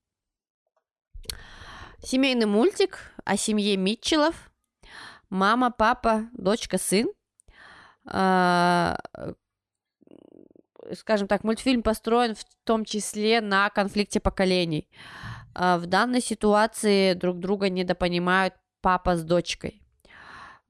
Семейный 1.99 2.45
мультик 2.45 3.13
о 3.23 3.38
семье 3.38 3.78
Митчеллов. 3.78 4.51
Мама, 5.30 5.71
папа, 5.71 6.30
дочка, 6.34 6.78
сын. 6.78 7.07
А, 8.08 8.97
скажем 10.93 11.28
так, 11.28 11.43
мультфильм 11.43 11.84
построен 11.84 12.36
в 12.36 12.45
том 12.64 12.86
числе 12.86 13.41
на 13.41 13.70
конфликте 13.70 14.20
поколений. 14.20 14.89
А, 15.53 15.78
в 15.78 15.86
данной 15.86 16.22
ситуации 16.22 17.14
друг 17.14 17.39
друга 17.39 17.70
недопонимают 17.70 18.53
папа 18.82 19.16
с 19.16 19.24
дочкой. 19.24 19.82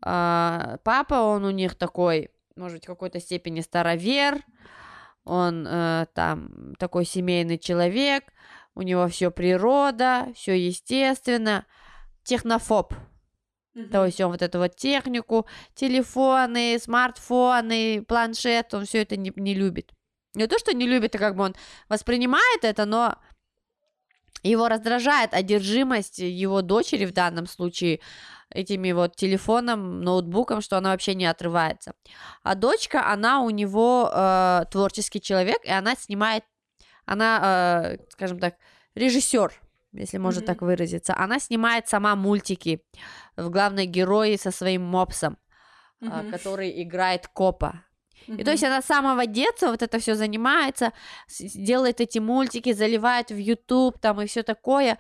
А, 0.01 0.77
папа, 0.83 1.15
он 1.15 1.45
у 1.45 1.51
них 1.51 1.75
такой, 1.75 2.29
может 2.55 2.77
быть, 2.77 2.85
в 2.85 2.87
какой-то 2.87 3.19
степени 3.19 3.61
старовер, 3.61 4.43
он 5.25 5.65
э, 5.67 6.05
там 6.13 6.75
такой 6.77 7.03
семейный 7.03 7.57
человек, 7.57 8.25
у 8.75 8.83
него 8.83 9.07
все 9.07 9.31
природа, 9.31 10.27
все 10.35 10.53
естественно, 10.53 11.65
технофоб, 12.23 12.93
Mm-hmm. 13.75 13.89
То 13.89 14.05
есть 14.05 14.21
он 14.21 14.31
вот 14.31 14.41
эту 14.41 14.59
вот 14.59 14.75
технику, 14.75 15.45
телефоны, 15.73 16.79
смартфоны, 16.79 18.03
планшет, 18.07 18.73
он 18.73 18.85
все 18.85 19.01
это 19.01 19.17
не, 19.17 19.33
не 19.35 19.53
любит. 19.53 19.91
Не 20.33 20.47
то, 20.47 20.57
что 20.57 20.73
не 20.73 20.87
любит, 20.87 21.15
а 21.15 21.19
как 21.19 21.35
бы 21.35 21.43
он 21.43 21.55
воспринимает 21.89 22.63
это, 22.63 22.85
но 22.85 23.15
его 24.43 24.67
раздражает 24.67 25.33
одержимость 25.33 26.19
его 26.19 26.61
дочери 26.61 27.05
в 27.05 27.13
данном 27.13 27.47
случае 27.47 27.99
этими 28.49 28.91
вот 28.91 29.15
телефоном, 29.15 30.01
ноутбуком, 30.01 30.61
что 30.61 30.77
она 30.77 30.91
вообще 30.91 31.15
не 31.15 31.25
отрывается. 31.25 31.93
А 32.43 32.55
дочка, 32.55 33.11
она 33.11 33.41
у 33.41 33.49
него 33.49 34.09
э, 34.13 34.65
творческий 34.71 35.19
человек, 35.19 35.57
и 35.63 35.71
она 35.71 35.95
снимает, 35.95 36.43
она, 37.05 37.95
э, 37.95 37.97
скажем 38.11 38.39
так, 38.39 38.55
режиссер 38.93 39.51
если 39.95 40.17
можно 40.17 40.41
mm-hmm. 40.41 40.45
так 40.45 40.61
выразиться. 40.61 41.15
Она 41.15 41.39
снимает 41.39 41.87
сама 41.87 42.15
мультики 42.15 42.81
в 43.35 43.49
главной 43.49 43.85
герое 43.85 44.37
со 44.37 44.51
своим 44.51 44.83
мопсом, 44.83 45.37
mm-hmm. 46.01 46.31
который 46.31 46.81
играет 46.83 47.27
копа. 47.27 47.81
Mm-hmm. 48.27 48.41
И 48.41 48.43
то 48.43 48.51
есть 48.51 48.63
она 48.63 48.81
с 48.81 48.85
самого 48.85 49.25
детства 49.25 49.67
вот 49.67 49.81
это 49.81 49.99
все 49.99 50.15
занимается, 50.15 50.93
делает 51.39 52.01
эти 52.01 52.19
мультики, 52.19 52.73
заливает 52.73 53.29
в 53.29 53.37
YouTube 53.37 53.99
там 53.99 54.21
и 54.21 54.25
все 54.25 54.43
такое, 54.43 54.97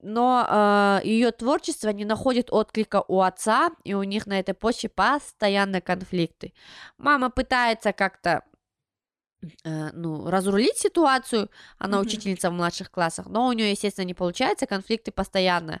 но 0.00 0.46
э, 0.48 1.06
ее 1.06 1.30
творчество 1.30 1.90
не 1.90 2.04
находит 2.04 2.50
отклика 2.50 3.04
у 3.06 3.20
отца, 3.20 3.70
и 3.84 3.94
у 3.94 4.02
них 4.02 4.26
на 4.26 4.38
этой 4.38 4.54
почве 4.54 4.88
постоянно 4.88 5.80
конфликты. 5.80 6.54
Мама 6.96 7.30
пытается 7.30 7.92
как-то 7.92 8.42
ну, 9.64 10.30
разрулить 10.30 10.78
ситуацию, 10.78 11.50
она 11.78 11.98
Мгм. 11.98 12.06
учительница 12.06 12.50
в 12.50 12.52
младших 12.52 12.90
классах, 12.90 13.26
но 13.26 13.46
у 13.46 13.52
нее, 13.52 13.70
естественно, 13.70 14.04
не 14.06 14.14
получается, 14.14 14.66
конфликты 14.66 15.10
постоянно 15.12 15.80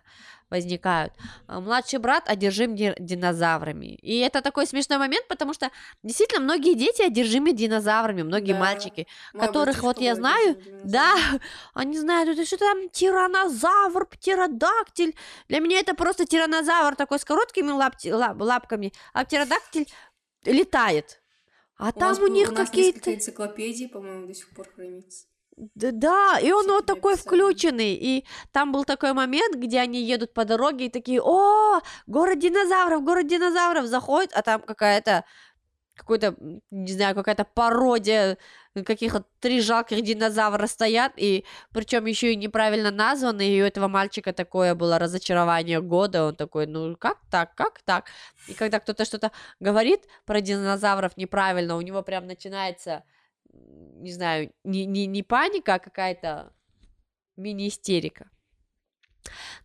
возникают. 0.50 1.12
А 1.48 1.60
Младший 1.60 1.98
брат 1.98 2.28
одержим 2.28 2.76
ди- 2.76 2.94
динозаврами. 2.98 3.86
И 3.96 4.18
это 4.20 4.40
такой 4.42 4.66
смешной 4.66 4.98
момент, 4.98 5.26
потому 5.26 5.52
что 5.54 5.70
действительно 6.02 6.40
многие 6.42 6.74
дети 6.74 7.02
одержимы 7.02 7.52
динозаврами, 7.52 8.22
многие 8.22 8.52
Да. 8.52 8.58
мальчики, 8.60 9.06
Мой 9.32 9.46
которых 9.46 9.82
вот 9.82 9.98
я 10.00 10.14
знаю, 10.14 10.56
да, 10.84 11.14
они 11.74 11.98
знают, 11.98 12.28
это 12.28 12.46
что 12.46 12.56
там 12.58 12.88
тиранозавр, 12.90 14.06
птеродактиль. 14.06 15.16
Для 15.48 15.60
меня 15.60 15.80
это 15.80 15.94
просто 15.94 16.24
тиранозавр 16.26 16.94
такой 16.94 17.18
с 17.18 17.24
короткими 17.24 17.70
лапти- 17.72 18.12
лап- 18.12 18.40
лапками, 18.40 18.92
а 19.12 19.24
птеродактиль 19.24 19.88
летает. 20.44 21.20
А 21.76 21.88
У 21.88 21.92
там 21.92 22.22
у 22.22 22.26
них 22.28 22.52
у 22.52 22.54
какие-то... 22.54 22.98
несколько 22.98 23.14
энциклопедий, 23.14 23.88
по-моему, 23.88 24.26
до 24.26 24.34
сих 24.34 24.50
пор 24.50 24.68
хранится. 24.74 25.26
Да, 25.56 25.90
да, 25.92 26.38
и 26.40 26.50
он 26.50 26.66
вот 26.66 26.86
такой 26.86 27.16
включенный, 27.16 27.94
и 27.94 28.24
там 28.50 28.72
был 28.72 28.84
такой 28.84 29.12
момент, 29.12 29.54
где 29.54 29.78
они 29.78 30.02
едут 30.02 30.34
по 30.34 30.44
дороге 30.44 30.86
и 30.86 30.90
такие, 30.90 31.20
о, 31.22 31.80
город 32.08 32.40
динозавров, 32.40 33.04
город 33.04 33.28
динозавров, 33.28 33.86
заходит, 33.86 34.32
а 34.34 34.42
там 34.42 34.60
какая-то, 34.62 35.24
какой-то, 35.94 36.34
не 36.70 36.92
знаю, 36.92 37.14
какая-то 37.14 37.44
пародия 37.44 38.36
каких-то 38.82 39.24
три 39.40 39.60
жалких 39.60 40.02
динозавра 40.02 40.66
стоят, 40.66 41.12
и 41.16 41.44
причем 41.72 42.06
еще 42.06 42.32
и 42.32 42.36
неправильно 42.36 42.90
названы, 42.90 43.48
и 43.48 43.62
у 43.62 43.64
этого 43.64 43.88
мальчика 43.88 44.32
такое 44.32 44.74
было 44.74 44.98
разочарование 44.98 45.80
года, 45.80 46.24
он 46.24 46.36
такой, 46.36 46.66
ну 46.66 46.96
как 46.96 47.18
так, 47.30 47.54
как 47.54 47.82
так? 47.82 48.06
И 48.48 48.54
когда 48.54 48.80
кто-то 48.80 49.04
что-то 49.04 49.30
говорит 49.60 50.00
про 50.24 50.40
динозавров 50.40 51.16
неправильно, 51.16 51.76
у 51.76 51.80
него 51.80 52.02
прям 52.02 52.26
начинается 52.26 53.04
не 53.54 54.12
знаю, 54.12 54.52
не, 54.64 54.86
не, 54.86 55.06
не 55.06 55.22
паника, 55.22 55.74
а 55.74 55.78
какая-то 55.78 56.52
мини-истерика. 57.36 58.28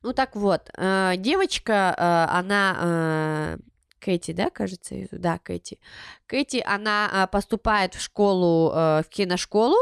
Ну 0.02 0.14
так 0.14 0.36
вот, 0.36 0.70
э, 0.78 1.16
девочка, 1.18 1.94
э, 1.98 2.38
она, 2.38 2.78
э, 2.80 3.58
Кэти, 4.00 4.32
да, 4.32 4.50
кажется, 4.50 4.96
да, 5.12 5.38
Кэти. 5.40 5.80
Кэти, 6.26 6.64
она 6.66 7.10
э, 7.12 7.28
поступает 7.32 7.96
в 7.96 8.02
школу, 8.02 8.72
э, 8.74 9.04
в 9.04 9.10
киношколу, 9.10 9.78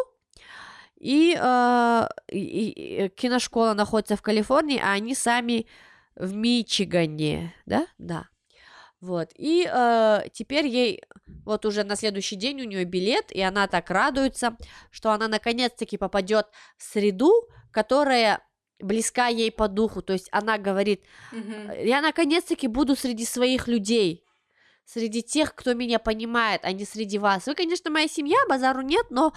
э, 1.00 2.08
и- 2.32 2.70
и 3.06 3.10
киношкола 3.10 3.74
находится 3.74 4.16
в 4.16 4.22
Калифорнии, 4.22 4.82
а 4.84 4.92
они 4.94 5.16
сами 5.16 5.68
в 6.16 6.34
Мичигане, 6.34 7.54
да, 7.66 7.88
да. 7.98 8.28
Вот, 9.00 9.30
и 9.36 9.70
э, 9.72 10.24
теперь 10.34 10.66
ей 10.66 11.04
вот 11.46 11.66
уже 11.66 11.84
на 11.84 11.96
следующий 11.96 12.36
день 12.36 12.62
у 12.62 12.66
нее 12.66 12.84
билет, 12.84 13.32
и 13.32 13.42
она 13.42 13.68
так 13.68 13.92
радуется, 13.92 14.58
что 14.90 15.12
она 15.12 15.28
наконец-таки 15.28 15.98
попадет 15.98 16.48
в 16.78 16.84
среду, 16.84 17.48
которая 17.72 18.42
близка 18.80 19.28
ей 19.28 19.52
по 19.52 19.68
духу. 19.68 20.02
То 20.02 20.14
есть 20.14 20.30
она 20.32 20.58
говорит, 20.58 21.02
Мгм. 21.32 21.72
я 21.84 22.02
наконец-таки 22.02 22.68
буду 22.68 22.96
среди 22.96 23.26
своих 23.26 23.68
людей, 23.68 24.24
среди 24.86 25.22
тех, 25.22 25.54
кто 25.56 25.74
меня 25.74 26.00
понимает, 26.00 26.62
а 26.64 26.72
не 26.72 26.86
среди 26.86 27.18
вас. 27.18 27.46
Вы, 27.48 27.56
конечно, 27.56 27.92
моя 27.92 28.08
семья, 28.08 28.38
базару 28.48 28.82
нет, 28.82 29.06
но 29.10 29.34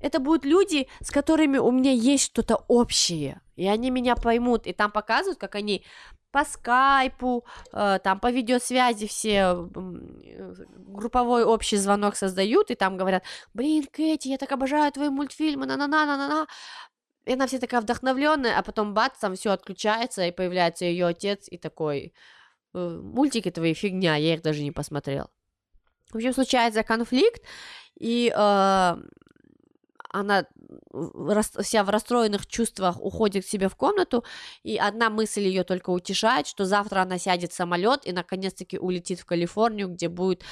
это 0.00 0.18
будут 0.20 0.44
люди, 0.44 0.88
с 1.00 1.10
которыми 1.10 1.58
у 1.58 1.70
меня 1.70 1.92
есть 1.92 2.24
что-то 2.24 2.64
общее, 2.68 3.40
и 3.56 3.66
они 3.66 3.90
меня 3.90 4.14
поймут. 4.14 4.66
И 4.66 4.72
там 4.72 4.90
показывают, 4.90 5.38
как 5.38 5.54
они 5.54 5.84
по 6.30 6.44
скайпу, 6.44 7.44
э, 7.72 7.98
там 8.04 8.20
по 8.20 8.30
видеосвязи 8.30 9.06
все 9.08 9.68
э, 9.74 10.54
групповой 10.76 11.44
общий 11.44 11.76
звонок 11.76 12.16
создают, 12.16 12.70
и 12.70 12.76
там 12.76 12.96
говорят, 12.96 13.24
блин, 13.52 13.86
Кэти, 13.90 14.28
я 14.28 14.38
так 14.38 14.52
обожаю 14.52 14.92
твои 14.92 15.08
мультфильмы, 15.08 15.66
на-на-на-на-на-на. 15.66 16.46
И 17.26 17.32
она 17.32 17.46
вся 17.46 17.58
такая 17.58 17.80
вдохновленная, 17.80 18.58
а 18.58 18.62
потом 18.62 18.94
бац, 18.94 19.18
там 19.20 19.34
все 19.36 19.50
отключается, 19.50 20.26
и 20.26 20.32
появляется 20.32 20.84
ее 20.84 21.06
отец, 21.06 21.46
и 21.48 21.58
такой, 21.58 22.12
«Э, 22.74 23.00
мультики 23.02 23.50
твои 23.50 23.74
фигня, 23.74 24.16
я 24.16 24.34
их 24.34 24.42
даже 24.42 24.62
не 24.62 24.72
посмотрел. 24.72 25.30
В 26.10 26.16
общем, 26.16 26.32
случается 26.32 26.82
конфликт, 26.82 27.42
и 27.98 28.32
э, 28.34 28.96
она 30.12 30.46
вся 31.60 31.84
в 31.84 31.88
расстроенных 31.88 32.46
чувствах 32.46 33.00
уходит 33.00 33.44
к 33.44 33.48
себе 33.48 33.68
в 33.68 33.76
комнату, 33.76 34.24
и 34.62 34.76
одна 34.76 35.08
мысль 35.08 35.42
ее 35.42 35.64
только 35.64 35.90
утешает, 35.90 36.46
что 36.46 36.64
завтра 36.64 37.02
она 37.02 37.18
сядет 37.18 37.52
в 37.52 37.54
самолет 37.54 38.06
и 38.06 38.12
наконец-таки 38.12 38.78
улетит 38.78 39.20
в 39.20 39.26
Калифорнию, 39.26 39.88
где 39.88 40.08
будет 40.08 40.42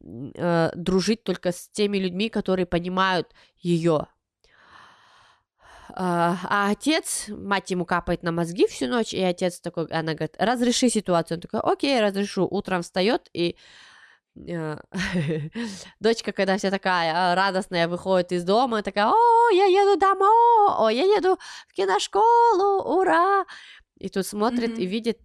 э, 0.00 0.70
дружить 0.74 1.22
только 1.22 1.52
с 1.52 1.68
теми 1.68 1.98
людьми, 1.98 2.28
которые 2.28 2.66
понимают 2.66 3.32
ее. 3.58 4.08
А 5.96 6.36
а 6.44 6.70
отец, 6.70 7.26
мать 7.28 7.70
ему 7.70 7.84
капает 7.84 8.22
на 8.24 8.32
мозги 8.32 8.66
всю 8.66 8.88
ночь, 8.88 9.14
и 9.14 9.20
отец 9.22 9.60
такой, 9.60 9.86
она 9.86 10.14
говорит, 10.14 10.34
разреши 10.38 10.88
ситуацию. 10.88 11.36
Он 11.38 11.40
такой, 11.42 11.60
окей, 11.60 12.00
разрешу. 12.00 12.48
Утром 12.50 12.82
встает 12.82 13.28
и 13.32 13.56
э, 14.36 14.76
дочка, 16.00 16.32
когда 16.32 16.56
вся 16.58 16.70
такая 16.70 17.32
э, 17.32 17.34
радостная, 17.34 17.88
выходит 17.88 18.32
из 18.32 18.44
дома, 18.44 18.82
такая, 18.82 19.06
о, 19.06 19.50
я 19.52 19.66
еду 19.66 19.96
домой, 19.98 20.74
о, 20.78 20.88
я 20.90 21.04
еду 21.04 21.38
в 21.68 21.72
киношколу, 21.74 22.82
ура! 22.98 23.44
И 24.00 24.08
тут 24.08 24.26
смотрит 24.26 24.78
и 24.78 24.82
Мгм. 24.82 24.90
видит 24.90 25.20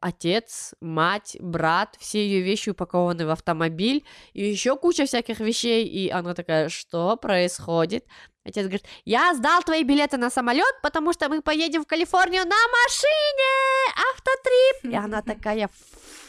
отец, 0.00 0.74
мать, 0.80 1.36
брат, 1.40 1.96
все 1.98 2.24
ее 2.26 2.42
вещи 2.42 2.70
упакованы 2.70 3.26
в 3.26 3.30
автомобиль, 3.30 4.04
и 4.32 4.44
еще 4.44 4.76
куча 4.76 5.06
всяких 5.06 5.40
вещей, 5.40 5.84
и 5.86 6.10
она 6.10 6.34
такая, 6.34 6.68
что 6.68 7.16
происходит? 7.16 8.04
Отец 8.44 8.62
говорит, 8.64 8.86
я 9.04 9.34
сдал 9.34 9.62
твои 9.62 9.82
билеты 9.82 10.16
на 10.16 10.30
самолет, 10.30 10.74
потому 10.82 11.12
что 11.12 11.28
мы 11.28 11.42
поедем 11.42 11.84
в 11.84 11.86
Калифорнию 11.86 12.44
на 12.44 12.56
машине, 12.84 13.94
автотрип. 14.12 14.92
И 14.92 14.96
она 14.96 15.22
такая, 15.34 15.68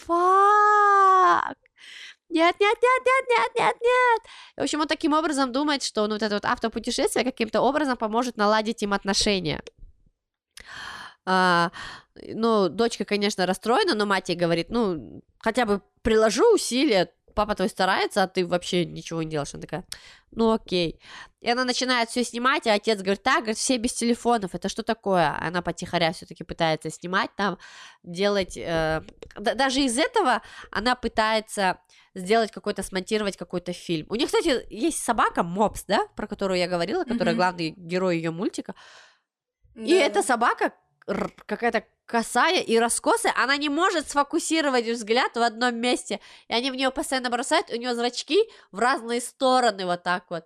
фак. 0.06 1.58
Нет, 2.30 2.56
нет, 2.60 2.78
нет, 2.82 3.02
нет, 3.06 3.26
нет, 3.30 3.52
нет, 3.56 3.76
нет. 3.82 4.22
В 4.58 4.62
общем, 4.62 4.82
он 4.82 4.88
таким 4.88 5.14
образом 5.14 5.52
думает, 5.52 5.82
что 5.82 6.06
ну, 6.08 6.14
вот 6.16 6.22
это 6.22 6.36
вот 6.36 6.46
автопутешествие 6.46 7.26
каким-то 7.26 7.62
образом 7.62 7.98
поможет 7.98 8.38
наладить 8.38 8.84
им 8.84 8.94
отношения. 8.94 9.64
А, 11.32 11.72
ну, 12.16 12.70
дочка, 12.70 13.06
конечно, 13.06 13.46
расстроена, 13.46 13.94
но 13.94 14.08
мать 14.08 14.30
ей 14.30 14.36
говорит, 14.36 14.72
ну, 14.72 15.22
хотя 15.38 15.66
бы 15.68 15.82
приложу 16.02 16.56
усилия, 16.56 17.12
папа 17.36 17.54
твой 17.54 17.70
старается, 17.70 18.24
а 18.24 18.28
ты 18.28 18.48
вообще 18.48 18.84
ничего 18.84 19.22
не 19.22 19.30
делаешь. 19.30 19.54
Она 19.54 19.62
такая, 19.62 19.86
ну 20.32 20.52
окей. 20.52 21.00
И 21.40 21.50
она 21.50 21.66
начинает 21.66 22.10
все 22.10 22.24
снимать, 22.24 22.66
а 22.66 22.74
отец 22.74 23.00
говорит, 23.02 23.22
так, 23.22 23.38
говорит, 23.42 23.58
все 23.58 23.78
без 23.78 23.94
телефонов, 23.94 24.56
это 24.56 24.70
что 24.70 24.82
такое? 24.82 25.38
Она 25.40 25.62
потихоря 25.62 26.12
все-таки 26.14 26.44
пытается 26.44 26.90
снимать 26.90 27.30
там, 27.36 27.60
делать... 28.02 28.58
э, 28.58 29.04
да- 29.38 29.54
даже 29.54 29.82
из 29.82 29.98
этого 30.00 30.42
она 30.72 30.96
пытается 30.96 31.78
сделать 32.16 32.52
какой-то, 32.52 32.82
смонтировать 32.82 33.38
какой-то 33.38 33.72
фильм. 33.72 34.08
У 34.10 34.16
них, 34.16 34.26
кстати, 34.26 34.66
есть 34.72 34.98
собака 35.04 35.44
Мопс, 35.44 35.84
да, 35.86 36.08
про 36.16 36.26
которую 36.26 36.58
я 36.58 36.68
говорила, 36.68 37.04
которая 37.04 37.36
Мгм. 37.36 37.38
главный 37.38 37.70
герой 37.78 38.18
ее 38.18 38.32
мультика. 38.32 38.74
И 39.76 39.94
Да. 39.94 40.06
эта 40.06 40.24
собака 40.24 40.74
какая-то 41.46 41.86
косая 42.06 42.62
и 42.62 42.78
раскосая, 42.78 43.34
она 43.36 43.58
не 43.58 43.70
может 43.70 44.10
сфокусировать 44.10 44.88
взгляд 44.88 45.36
в 45.36 45.42
одном 45.42 45.76
месте. 45.76 46.20
И 46.48 46.54
они 46.54 46.72
в 46.72 46.76
нее 46.76 46.92
постоянно 46.92 47.30
бросают, 47.30 47.70
у 47.72 47.76
нее 47.76 47.96
зрачки 47.96 48.40
в 48.72 48.80
разные 48.80 49.22
стороны 49.22 49.86
вот 49.86 50.04
так 50.04 50.26
вот. 50.30 50.46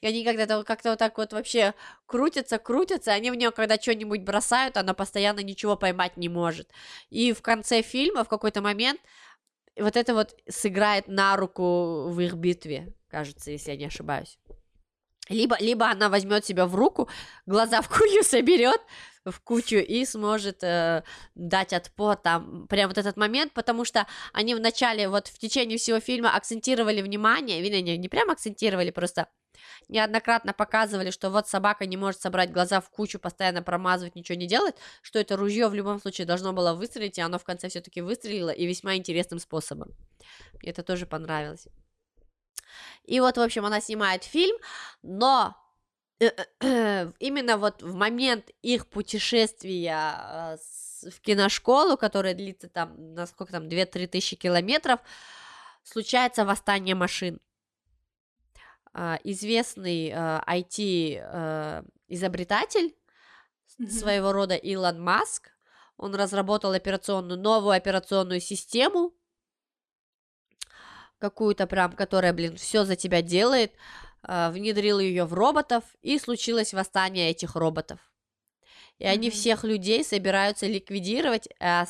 И 0.00 0.06
они 0.06 0.24
как-то 0.24 0.64
как-то 0.64 0.90
вот 0.90 0.98
так 0.98 1.16
вот 1.16 1.32
вообще 1.32 1.74
крутятся, 2.06 2.58
крутятся, 2.58 3.12
они 3.12 3.30
в 3.30 3.36
нее 3.36 3.52
когда 3.52 3.76
что-нибудь 3.76 4.22
бросают, 4.22 4.76
она 4.76 4.94
постоянно 4.94 5.40
ничего 5.40 5.76
поймать 5.76 6.16
не 6.16 6.28
может. 6.28 6.70
И 7.08 7.32
в 7.32 7.40
конце 7.40 7.82
фильма 7.82 8.24
в 8.24 8.28
какой-то 8.28 8.60
момент 8.60 9.00
вот 9.78 9.96
это 9.96 10.14
вот 10.14 10.34
сыграет 10.48 11.08
на 11.08 11.36
руку 11.36 12.08
в 12.08 12.20
их 12.20 12.34
битве, 12.34 12.94
кажется, 13.08 13.52
если 13.52 13.70
я 13.70 13.76
не 13.76 13.86
ошибаюсь. 13.86 14.38
Либо, 15.28 15.56
либо 15.60 15.86
она 15.86 16.08
возьмет 16.08 16.44
себя 16.44 16.66
в 16.66 16.74
руку, 16.74 17.08
глаза 17.46 17.80
в 17.80 17.88
кучу 17.88 18.24
соберет, 18.24 18.80
в 19.24 19.40
кучу 19.40 19.76
и 19.76 20.04
сможет 20.04 20.62
э, 20.64 21.04
дать 21.34 21.72
отпор 21.72 22.16
там 22.16 22.66
прям 22.68 22.88
вот 22.88 22.98
этот 22.98 23.16
момент, 23.16 23.52
потому 23.52 23.84
что 23.84 24.06
они 24.32 24.54
в 24.54 24.60
начале 24.60 25.08
вот 25.08 25.28
в 25.28 25.38
течение 25.38 25.78
всего 25.78 26.00
фильма 26.00 26.34
акцентировали 26.34 27.02
внимание, 27.02 27.60
не, 27.82 27.98
не 27.98 28.08
прям 28.08 28.30
акцентировали, 28.30 28.90
просто 28.90 29.28
неоднократно 29.88 30.52
показывали, 30.52 31.10
что 31.10 31.30
вот 31.30 31.48
собака 31.48 31.86
не 31.86 31.96
может 31.96 32.20
собрать 32.20 32.50
глаза 32.50 32.80
в 32.80 32.90
кучу, 32.90 33.18
постоянно 33.18 33.62
промазывать, 33.62 34.16
ничего 34.16 34.38
не 34.38 34.46
делать, 34.46 34.74
что 35.02 35.18
это 35.18 35.36
ружье 35.36 35.68
в 35.68 35.74
любом 35.74 36.00
случае 36.00 36.26
должно 36.26 36.52
было 36.52 36.74
выстрелить, 36.74 37.18
и 37.18 37.22
оно 37.22 37.38
в 37.38 37.44
конце 37.44 37.68
все-таки 37.68 38.00
выстрелило, 38.00 38.50
и 38.50 38.66
весьма 38.66 38.96
интересным 38.96 39.38
способом. 39.38 39.94
Мне 40.60 40.70
это 40.70 40.82
тоже 40.82 41.06
понравилось. 41.06 41.68
И 43.04 43.20
вот, 43.20 43.36
в 43.36 43.40
общем, 43.40 43.66
она 43.66 43.80
снимает 43.80 44.24
фильм, 44.24 44.56
но 45.02 45.56
именно 47.18 47.56
вот 47.56 47.82
в 47.82 47.94
момент 47.94 48.50
их 48.62 48.86
путешествия 48.86 50.14
э, 50.18 50.56
в 51.10 51.20
киношколу, 51.20 51.96
которая 51.96 52.34
длится 52.34 52.68
там, 52.68 53.14
на 53.14 53.26
сколько 53.26 53.50
там, 53.52 53.64
2-3 53.64 54.06
тысячи 54.06 54.36
километров, 54.36 55.00
случается 55.82 56.44
восстание 56.44 56.94
машин. 56.94 57.40
э, 58.94 59.16
известный 59.24 60.10
э, 60.10 60.40
IT-изобретатель, 60.46 62.86
э, 62.86 62.92
mm-hmm. 63.82 63.90
своего 63.90 64.32
рода 64.32 64.54
Илон 64.54 65.02
Маск. 65.02 65.50
Он 65.96 66.14
разработал 66.14 66.72
операционную, 66.72 67.40
новую 67.40 67.76
операционную 67.76 68.40
систему, 68.40 69.12
какую-то 71.18 71.66
прям, 71.66 71.92
которая, 71.92 72.32
блин, 72.32 72.56
все 72.56 72.84
за 72.84 72.96
тебя 72.96 73.22
делает, 73.22 73.72
э, 73.72 73.76
внедрил 74.22 74.98
ее 74.98 75.24
в 75.24 75.34
роботов, 75.34 75.84
и 76.00 76.18
случилось 76.18 76.72
восстание 76.72 77.30
этих 77.30 77.56
роботов. 77.56 77.98
И 78.98 79.04
mm-hmm. 79.04 79.08
они 79.08 79.30
всех 79.30 79.64
людей 79.64 80.04
собираются 80.04 80.66
ликвидировать, 80.66 81.48
а 81.60 81.86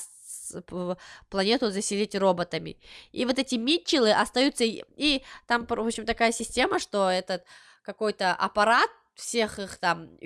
планету 1.29 1.71
заселить 1.71 2.15
роботами. 2.15 2.79
И 3.11 3.25
вот 3.25 3.39
эти 3.39 3.57
Митчеллы 3.57 4.13
остаются, 4.13 4.65
и 4.65 5.23
там, 5.47 5.67
в 5.67 5.73
общем, 5.73 6.07
такая 6.07 6.33
система, 6.33 6.79
что 6.79 7.09
этот 7.11 7.45
какой-то 7.83 8.33
аппарат 8.33 8.91
всех 9.15 9.59
их 9.59 9.77
там 9.79 10.19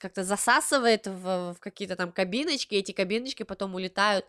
как-то 0.00 0.24
засасывает 0.24 1.06
в, 1.06 1.54
в 1.54 1.56
какие-то 1.60 1.96
там 1.96 2.12
кабиночки, 2.12 2.74
эти 2.74 2.92
кабиночки 2.92 3.42
потом 3.44 3.74
улетают, 3.74 4.26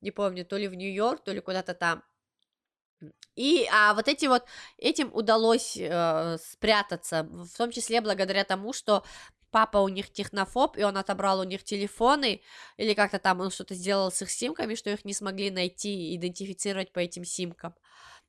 не 0.00 0.10
помню, 0.10 0.44
то 0.44 0.56
ли 0.56 0.68
в 0.68 0.74
Нью-Йорк, 0.74 1.24
то 1.24 1.32
ли 1.32 1.40
куда-то 1.40 1.74
там. 1.74 2.02
И 3.36 3.66
а 3.72 3.94
вот 3.94 4.08
эти 4.08 4.26
вот 4.26 4.44
этим 4.78 5.10
удалось 5.12 5.76
э, 5.76 6.36
спрятаться, 6.38 7.24
в 7.30 7.56
том 7.56 7.72
числе 7.72 8.00
благодаря 8.00 8.44
тому, 8.44 8.72
что 8.72 9.04
папа 9.50 9.78
у 9.78 9.88
них 9.88 10.12
технофоб, 10.12 10.76
и 10.76 10.82
он 10.82 10.96
отобрал 10.96 11.40
у 11.40 11.44
них 11.44 11.62
телефоны, 11.62 12.40
или 12.76 12.94
как-то 12.94 13.18
там 13.18 13.40
он 13.40 13.50
что-то 13.50 13.74
сделал 13.74 14.10
с 14.10 14.20
их 14.22 14.30
симками, 14.30 14.74
что 14.74 14.90
их 14.90 15.04
не 15.04 15.14
смогли 15.14 15.50
найти 15.50 16.10
и 16.10 16.16
идентифицировать 16.16 16.92
по 16.92 16.98
этим 16.98 17.24
симкам. 17.24 17.72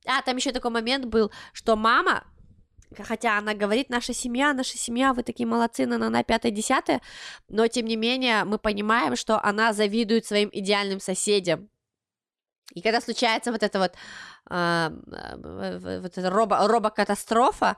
А, 0.06 0.22
там 0.22 0.36
еще 0.36 0.52
такой 0.52 0.70
момент 0.70 1.06
был, 1.06 1.32
что 1.52 1.74
мама, 1.74 2.24
хотя 2.96 3.38
она 3.38 3.54
говорит, 3.54 3.90
наша 3.90 4.14
семья, 4.14 4.52
наша 4.52 4.78
семья, 4.78 5.12
вы 5.12 5.24
такие 5.24 5.48
молодцы, 5.48 5.86
на 5.86 5.98
на 5.98 6.22
пятое, 6.22 6.52
десятое, 6.52 7.00
но 7.48 7.66
тем 7.66 7.86
не 7.86 7.96
менее 7.96 8.44
мы 8.44 8.58
понимаем, 8.58 9.16
что 9.16 9.42
она 9.44 9.72
завидует 9.72 10.26
своим 10.26 10.48
идеальным 10.52 11.00
соседям. 11.00 11.68
И 12.72 12.82
когда 12.82 13.00
случается 13.00 13.52
вот 13.52 13.62
эта 13.62 13.78
вот, 13.78 13.92
э, 14.50 14.90
вот 16.02 16.18
эта 16.18 16.30
робо, 16.30 16.66
робокатастрофа, 16.66 17.76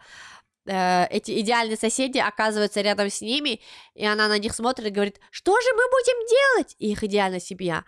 Э, 0.69 1.07
эти 1.11 1.41
идеальные 1.41 1.77
соседи 1.77 2.19
оказываются 2.19 2.83
рядом 2.83 3.09
с 3.09 3.23
ними, 3.23 3.61
и 3.95 4.05
она 4.05 4.29
на 4.29 4.39
них 4.39 4.55
смотрит 4.55 4.89
и 4.89 4.91
говорит, 4.91 5.19
что 5.31 5.59
же 5.61 5.69
мы 5.73 5.83
будем 5.89 6.29
делать? 6.29 6.77
И 6.79 6.93
их 6.93 7.03
идеальная 7.03 7.41
семья. 7.41 7.85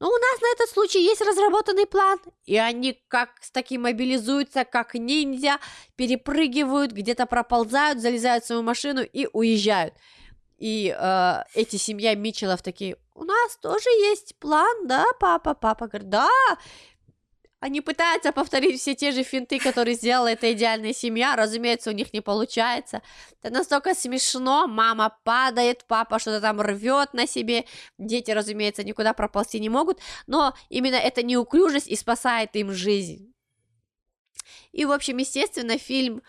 Ну, 0.00 0.08
у 0.08 0.10
нас 0.10 0.40
на 0.40 0.52
этот 0.52 0.68
случай 0.68 1.02
есть 1.02 1.20
разработанный 1.20 1.86
план, 1.86 2.18
и 2.44 2.56
они 2.56 3.00
как 3.08 3.30
с 3.40 3.52
таким 3.52 3.82
мобилизуются, 3.82 4.64
как 4.64 4.94
ниндзя, 4.94 5.58
перепрыгивают, 5.94 6.90
где-то 6.90 7.26
проползают, 7.26 8.00
залезают 8.00 8.42
в 8.42 8.48
свою 8.48 8.62
машину 8.62 9.02
и 9.02 9.28
уезжают. 9.32 9.94
И 10.58 10.94
э, 10.96 11.34
эти 11.54 11.76
семья 11.76 12.16
Митчеллов 12.16 12.62
такие, 12.62 12.96
у 13.14 13.24
нас 13.24 13.56
тоже 13.60 13.88
есть 13.90 14.36
план, 14.38 14.86
да, 14.86 15.04
папа? 15.20 15.54
Папа 15.54 15.86
говорит, 15.86 16.08
да, 16.08 16.28
они 17.64 17.80
пытаются 17.80 18.30
повторить 18.32 18.78
все 18.78 18.94
те 18.94 19.10
же 19.10 19.22
финты, 19.22 19.58
которые 19.58 19.94
сделала 19.94 20.26
эта 20.26 20.52
идеальная 20.52 20.92
семья. 20.92 21.34
Разумеется, 21.34 21.88
у 21.88 21.94
них 21.94 22.12
не 22.12 22.20
получается. 22.20 23.00
Это 23.40 23.54
настолько 23.54 23.94
смешно. 23.94 24.66
Мама 24.66 25.16
падает, 25.24 25.86
папа 25.86 26.18
что-то 26.18 26.42
там 26.42 26.60
рвет 26.60 27.14
на 27.14 27.26
себе. 27.26 27.64
Дети, 27.96 28.32
разумеется, 28.32 28.84
никуда 28.84 29.14
проползти 29.14 29.60
не 29.60 29.70
могут. 29.70 30.00
Но 30.26 30.54
именно 30.68 30.96
эта 30.96 31.22
неуклюжесть 31.22 31.88
и 31.88 31.96
спасает 31.96 32.54
им 32.54 32.70
жизнь. 32.70 33.32
И, 34.72 34.84
в 34.84 34.92
общем, 34.92 35.16
естественно, 35.16 35.78
фильм 35.78 36.20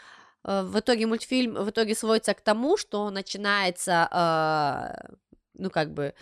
э, 0.45 0.61
в 0.61 0.79
итоге 0.79 1.05
мультфильм 1.05 1.55
в 1.55 1.69
итоге 1.69 1.95
сводится 1.95 2.33
к 2.33 2.39
тому, 2.39 2.77
что 2.77 3.09
начинается, 3.09 4.07
э, 4.09 5.15
ну 5.55 5.69
как 5.69 5.93
бы 5.93 6.13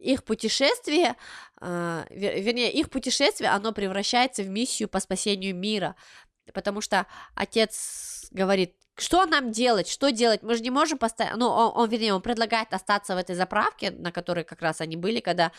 их 0.00 0.24
путешествие, 0.24 1.16
э, 1.60 2.04
вернее, 2.10 2.72
их 2.72 2.90
путешествие, 2.90 3.50
оно 3.50 3.72
превращается 3.72 4.42
в 4.42 4.48
миссию 4.48 4.88
по 4.88 4.98
спасению 4.98 5.54
мира, 5.54 5.94
потому 6.54 6.80
что 6.80 7.06
отец 7.34 8.28
говорит, 8.30 8.74
что 8.96 9.24
нам 9.26 9.52
делать, 9.52 9.88
что 9.88 10.10
делать, 10.10 10.42
мы 10.42 10.54
же 10.54 10.62
не 10.62 10.70
можем 10.70 10.98
поставить, 10.98 11.36
ну, 11.36 11.48
он, 11.48 11.72
он, 11.74 11.88
вернее, 11.88 12.14
он 12.14 12.22
предлагает 12.22 12.72
остаться 12.72 13.14
в 13.14 13.18
этой 13.18 13.34
заправке, 13.34 13.90
на 13.90 14.10
которой 14.10 14.44
как 14.44 14.62
раз 14.62 14.80
они 14.80 14.96
были, 14.96 15.20
когда 15.20 15.52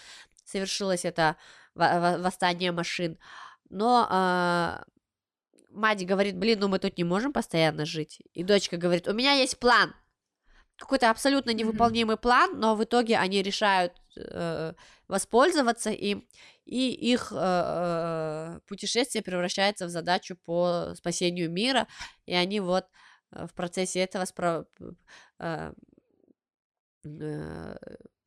совершилось 0.44 1.06
это 1.06 1.38
восстание 1.76 2.72
машин, 2.72 3.18
но 3.70 4.08
э, 4.10 4.84
мать 5.70 6.06
говорит, 6.06 6.36
блин, 6.38 6.60
ну 6.60 6.68
мы 6.68 6.80
тут 6.80 6.98
не 6.98 7.04
можем 7.04 7.32
постоянно 7.32 7.86
жить, 7.86 8.22
и 8.34 8.44
дочка 8.44 8.78
говорит, 8.78 9.08
у 9.08 9.14
меня 9.14 9.34
есть 9.34 9.60
план, 9.60 9.94
какой-то 10.78 11.12
абсолютно 11.12 11.52
невыполнимый 11.52 12.16
mm-hmm. 12.16 12.20
план, 12.20 12.60
но 12.60 12.76
в 12.76 12.84
итоге 12.84 13.18
они 13.18 13.44
решают 13.44 14.01
э, 14.18 14.74
воспользоваться 15.08 15.92
им, 15.92 16.28
и 16.66 16.92
их 16.92 17.32
э, 17.32 17.36
э, 17.38 18.60
путешествие 18.68 19.24
превращается 19.24 19.86
в 19.86 19.90
задачу 19.90 20.36
по 20.36 20.94
спасению 20.96 21.52
мира, 21.52 21.88
и 22.26 22.34
они 22.34 22.60
вот 22.60 22.86
э, 23.32 23.48
в 23.48 23.54
процессе 23.54 24.00
этого 24.00 24.24
спро- 24.24 24.66
э, 25.40 25.74
э, 27.06 27.76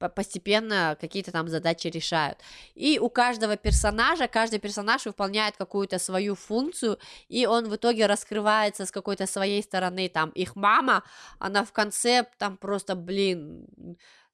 постепенно 0.08 0.96
какие-то 1.00 1.32
там 1.32 1.48
задачи 1.48 1.88
решают. 1.88 2.38
И 2.74 2.98
у 2.98 3.08
каждого 3.08 3.56
персонажа, 3.56 4.28
каждый 4.28 4.58
персонаж 4.58 5.06
выполняет 5.06 5.56
какую-то 5.56 5.98
свою 5.98 6.34
функцию, 6.34 6.98
и 7.28 7.46
он 7.46 7.68
в 7.68 7.76
итоге 7.76 8.06
раскрывается 8.06 8.86
с 8.86 8.90
какой-то 8.90 9.26
своей 9.26 9.62
стороны. 9.62 10.08
Там 10.08 10.30
их 10.30 10.56
мама, 10.56 11.04
она 11.38 11.64
в 11.64 11.72
конце 11.72 12.26
там 12.38 12.56
просто, 12.56 12.94
блин, 12.94 13.66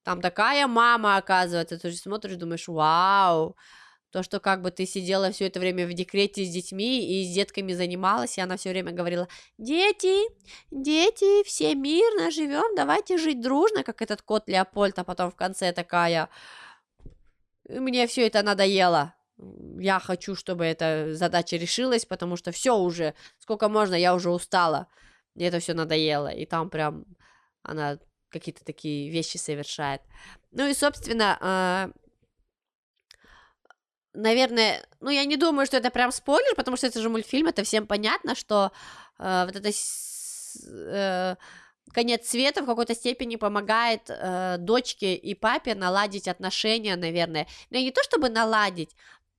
там 0.02 0.20
такая 0.20 0.66
мама 0.66 1.16
оказывается, 1.16 1.78
ты 1.78 1.90
же 1.90 1.96
смотришь, 1.96 2.36
думаешь, 2.36 2.68
вау, 2.68 3.56
то, 4.10 4.22
что 4.22 4.40
как 4.40 4.62
бы 4.62 4.70
ты 4.70 4.86
сидела 4.86 5.30
все 5.30 5.46
это 5.46 5.60
время 5.60 5.86
в 5.86 5.92
декрете 5.92 6.44
с 6.44 6.50
детьми 6.50 7.06
и 7.06 7.24
с 7.24 7.34
детками 7.34 7.72
занималась, 7.72 8.38
и 8.38 8.40
она 8.40 8.56
все 8.56 8.70
время 8.70 8.92
говорила, 8.92 9.28
дети, 9.58 10.18
дети, 10.70 11.44
все 11.44 11.74
мирно 11.74 12.30
живем, 12.30 12.74
давайте 12.74 13.18
жить 13.18 13.40
дружно, 13.40 13.84
как 13.84 14.02
этот 14.02 14.22
кот 14.22 14.48
Леопольд, 14.48 14.98
а 14.98 15.04
потом 15.04 15.30
в 15.30 15.36
конце 15.36 15.72
такая, 15.72 16.28
мне 17.68 18.06
все 18.06 18.26
это 18.26 18.42
надоело, 18.42 19.14
я 19.78 20.00
хочу, 20.00 20.34
чтобы 20.34 20.64
эта 20.64 21.14
задача 21.14 21.56
решилась, 21.56 22.04
потому 22.04 22.36
что 22.36 22.50
все 22.50 22.76
уже, 22.76 23.14
сколько 23.38 23.68
можно, 23.68 23.94
я 23.94 24.14
уже 24.14 24.30
устала, 24.30 24.88
мне 25.34 25.46
это 25.48 25.60
все 25.60 25.74
надоело, 25.74 26.28
и 26.28 26.46
там 26.46 26.68
прям 26.68 27.04
она 27.62 27.98
какие-то 28.30 28.64
такие 28.64 29.10
вещи 29.10 29.36
совершает. 29.36 30.02
Ну 30.52 30.66
и, 30.66 30.74
собственно, 30.74 31.38
а, 31.40 31.90
наверное, 34.12 34.86
ну 35.00 35.10
я 35.10 35.24
не 35.24 35.36
думаю, 35.36 35.66
что 35.66 35.76
это 35.76 35.90
прям 35.90 36.12
спойлер, 36.12 36.54
потому 36.56 36.76
что 36.76 36.86
это 36.86 37.00
же 37.00 37.08
мультфильм, 37.08 37.48
это 37.48 37.62
всем 37.62 37.86
понятно, 37.86 38.34
что 38.34 38.72
э, 39.18 39.44
вот 39.46 39.56
это 39.56 39.70
э, 40.66 41.36
конец 41.92 42.28
света 42.28 42.62
в 42.62 42.66
какой-то 42.66 42.94
степени 42.94 43.36
помогает 43.36 44.02
э, 44.08 44.56
дочке 44.58 45.14
и 45.14 45.34
папе 45.34 45.74
наладить 45.74 46.28
отношения, 46.28 46.96
наверное. 46.96 47.46
Но 47.70 47.78
не 47.78 47.90
то 47.90 48.02
чтобы 48.02 48.28
наладить, 48.28 48.94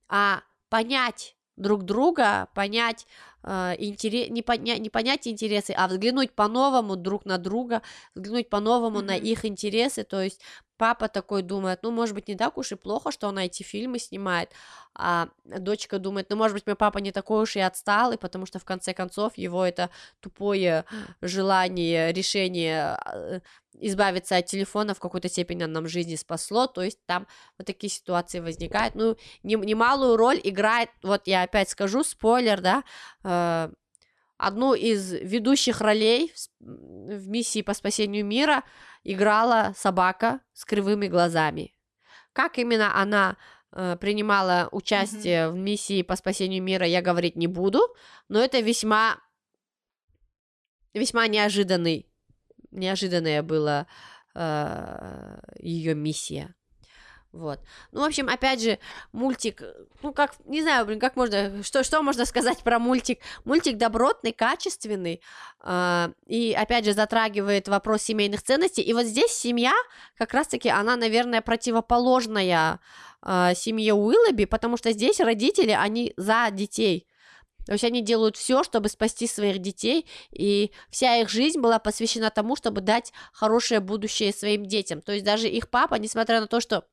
а 0.08 0.42
понять 0.68 1.36
друг 1.56 1.84
друга, 1.84 2.48
понять 2.54 3.06
э, 3.42 3.74
интерес, 3.78 4.30
не, 4.30 4.42
поня, 4.42 4.78
не 4.78 4.90
понять 4.90 5.26
интересы, 5.26 5.72
а 5.76 5.88
взглянуть 5.88 6.32
по-новому 6.32 6.96
друг 6.96 7.24
на 7.24 7.38
друга, 7.38 7.82
взглянуть 8.14 8.48
по-новому 8.48 9.00
mm-hmm. 9.00 9.04
на 9.04 9.16
их 9.16 9.44
интересы, 9.44 10.04
то 10.04 10.20
есть 10.20 10.40
папа 10.82 11.08
такой 11.08 11.42
думает, 11.42 11.78
ну, 11.82 11.92
может 11.92 12.12
быть, 12.12 12.26
не 12.26 12.34
так 12.34 12.58
уж 12.58 12.72
и 12.72 12.74
плохо, 12.74 13.12
что 13.12 13.28
она 13.28 13.44
эти 13.44 13.62
фильмы 13.62 14.00
снимает, 14.00 14.50
а 14.94 15.28
дочка 15.44 16.00
думает, 16.00 16.26
ну, 16.28 16.36
может 16.36 16.54
быть, 16.54 16.66
мой 16.66 16.74
папа 16.74 16.98
не 16.98 17.12
такой 17.12 17.42
уж 17.42 17.54
и 17.54 17.60
отсталый, 17.60 18.18
потому 18.18 18.46
что, 18.46 18.58
в 18.58 18.64
конце 18.64 18.92
концов, 18.92 19.38
его 19.38 19.64
это 19.64 19.90
тупое 20.18 20.84
желание, 21.20 22.12
решение 22.12 22.98
э, 23.06 23.40
избавиться 23.74 24.36
от 24.36 24.46
телефона 24.46 24.94
в 24.94 24.98
какой-то 24.98 25.28
степени 25.28 25.64
нам 25.64 25.86
жизни 25.86 26.16
спасло, 26.16 26.66
то 26.66 26.82
есть 26.82 26.98
там 27.06 27.28
вот 27.58 27.66
такие 27.68 27.88
ситуации 27.88 28.40
возникают, 28.40 28.96
ну, 28.96 29.16
немалую 29.44 30.16
роль 30.16 30.40
играет, 30.42 30.90
вот 31.02 31.22
я 31.26 31.42
опять 31.42 31.70
скажу, 31.70 32.02
спойлер, 32.02 32.60
да, 32.60 32.82
э, 33.22 33.28
одну 34.38 34.74
из 34.74 35.12
ведущих 35.12 35.80
ролей 35.80 36.32
в 36.58 37.28
миссии 37.28 37.62
по 37.62 37.74
спасению 37.74 38.24
мира 38.24 38.64
играла 39.04 39.72
собака 39.76 40.40
с 40.52 40.64
кривыми 40.64 41.06
глазами. 41.06 41.74
Как 42.32 42.58
именно 42.58 43.00
она 43.00 43.36
э, 43.72 43.96
принимала 44.00 44.68
участие 44.72 45.44
mm-hmm. 45.44 45.50
в 45.50 45.56
миссии 45.56 46.02
по 46.02 46.16
спасению 46.16 46.62
мира, 46.62 46.86
я 46.86 47.02
говорить 47.02 47.36
не 47.36 47.46
буду, 47.46 47.80
но 48.28 48.40
это 48.40 48.60
весьма 48.60 49.18
весьма 50.94 51.26
неожиданный 51.28 52.06
неожиданная 52.72 53.42
была 53.42 53.86
э, 54.34 55.40
ее 55.58 55.94
миссия. 55.94 56.54
Вот. 57.32 57.60
Ну, 57.92 58.02
в 58.02 58.04
общем, 58.04 58.28
опять 58.28 58.60
же, 58.60 58.78
мультик, 59.12 59.62
ну, 60.02 60.12
как, 60.12 60.34
не 60.44 60.60
знаю, 60.60 60.84
блин, 60.84 61.00
как 61.00 61.16
можно, 61.16 61.62
что, 61.62 61.82
что 61.82 62.02
можно 62.02 62.26
сказать 62.26 62.58
про 62.58 62.78
мультик? 62.78 63.20
Мультик 63.46 63.78
добротный, 63.78 64.32
качественный, 64.32 65.22
э, 65.64 66.08
и, 66.26 66.52
опять 66.52 66.84
же, 66.84 66.92
затрагивает 66.92 67.68
вопрос 67.68 68.02
семейных 68.02 68.42
ценностей, 68.42 68.82
и 68.82 68.92
вот 68.92 69.06
здесь 69.06 69.32
семья, 69.32 69.72
как 70.18 70.34
раз-таки, 70.34 70.68
она, 70.68 70.96
наверное, 70.96 71.40
противоположная 71.40 72.80
э, 73.24 73.52
семье 73.54 73.94
Уиллоби, 73.94 74.44
потому 74.44 74.76
что 74.76 74.92
здесь 74.92 75.18
родители, 75.18 75.70
они 75.70 76.12
за 76.18 76.48
детей, 76.50 77.08
то 77.64 77.72
есть 77.72 77.84
они 77.84 78.02
делают 78.02 78.36
все, 78.36 78.62
чтобы 78.64 78.88
спасти 78.88 79.26
своих 79.26 79.58
детей, 79.58 80.06
и 80.30 80.72
вся 80.90 81.16
их 81.16 81.28
жизнь 81.28 81.60
была 81.60 81.78
посвящена 81.78 82.30
тому, 82.30 82.56
чтобы 82.56 82.80
дать 82.80 83.12
хорошее 83.32 83.80
будущее 83.80 84.32
своим 84.32 84.66
детям. 84.66 85.00
То 85.00 85.12
есть 85.12 85.24
даже 85.24 85.48
их 85.48 85.70
папа, 85.70 85.94
несмотря 85.94 86.40
на 86.40 86.48
то, 86.48 86.60
что 86.60 86.84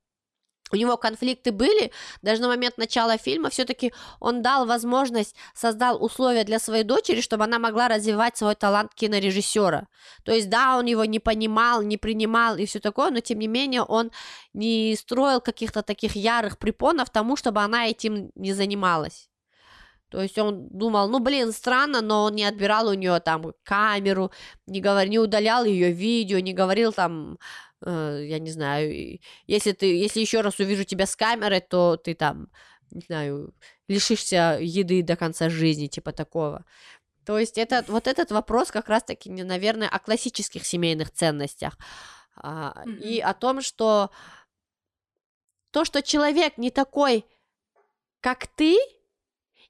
у 0.71 0.75
него 0.75 0.97
конфликты 0.97 1.51
были, 1.51 1.91
даже 2.21 2.41
на 2.41 2.47
момент 2.47 2.77
начала 2.77 3.17
фильма 3.17 3.49
все-таки 3.49 3.93
он 4.19 4.41
дал 4.41 4.65
возможность, 4.65 5.35
создал 5.53 6.03
условия 6.03 6.43
для 6.43 6.59
своей 6.59 6.83
дочери, 6.83 7.21
чтобы 7.21 7.43
она 7.43 7.59
могла 7.59 7.87
развивать 7.87 8.37
свой 8.37 8.55
талант 8.55 8.93
кинорежиссера. 8.93 9.87
То 10.23 10.31
есть, 10.31 10.49
да, 10.49 10.77
он 10.77 10.85
его 10.85 11.05
не 11.05 11.19
понимал, 11.19 11.81
не 11.81 11.97
принимал 11.97 12.57
и 12.57 12.65
все 12.65 12.79
такое, 12.79 13.11
но 13.11 13.19
тем 13.19 13.39
не 13.39 13.47
менее 13.47 13.83
он 13.83 14.11
не 14.53 14.95
строил 14.95 15.41
каких-то 15.41 15.81
таких 15.81 16.15
ярых 16.15 16.57
препонов 16.57 17.09
тому, 17.09 17.35
чтобы 17.35 17.61
она 17.61 17.87
этим 17.87 18.31
не 18.35 18.53
занималась. 18.53 19.29
То 20.09 20.21
есть 20.21 20.37
он 20.39 20.67
думал, 20.69 21.07
ну 21.09 21.19
блин, 21.19 21.51
странно, 21.51 22.01
но 22.01 22.23
он 22.23 22.35
не 22.35 22.43
отбирал 22.43 22.87
у 22.87 22.93
нее 22.93 23.19
там 23.19 23.53
камеру, 23.63 24.31
не, 24.65 24.81
говор... 24.81 25.07
не 25.07 25.19
удалял 25.19 25.65
ее 25.65 25.91
видео, 25.91 26.39
не 26.39 26.53
говорил 26.53 26.91
там, 26.91 27.37
э, 27.85 28.25
я 28.25 28.39
не 28.39 28.51
знаю, 28.51 29.19
если 29.47 29.71
ты, 29.71 29.97
если 29.97 30.19
еще 30.19 30.41
раз 30.41 30.59
увижу 30.59 30.83
тебя 30.83 31.05
с 31.05 31.15
камерой, 31.15 31.61
то 31.61 31.97
ты 31.97 32.15
там, 32.15 32.49
не 32.91 33.01
знаю, 33.01 33.53
лишишься 33.87 34.57
еды 34.61 35.03
до 35.03 35.15
конца 35.15 35.49
жизни, 35.49 35.87
типа 35.87 36.11
такого. 36.11 36.65
То 37.25 37.37
есть 37.37 37.57
это, 37.57 37.83
вот 37.87 38.07
этот 38.07 38.31
вопрос 38.31 38.71
как 38.71 38.89
раз-таки, 38.89 39.29
наверное, 39.29 39.89
о 39.89 39.99
классических 39.99 40.65
семейных 40.65 41.11
ценностях 41.11 41.77
а, 42.35 42.83
mm-hmm. 42.85 42.99
и 43.01 43.19
о 43.19 43.33
том, 43.33 43.61
что 43.61 44.09
то, 45.71 45.85
что 45.85 46.01
человек 46.01 46.57
не 46.57 46.71
такой, 46.71 47.25
как 48.21 48.47
ты, 48.47 48.77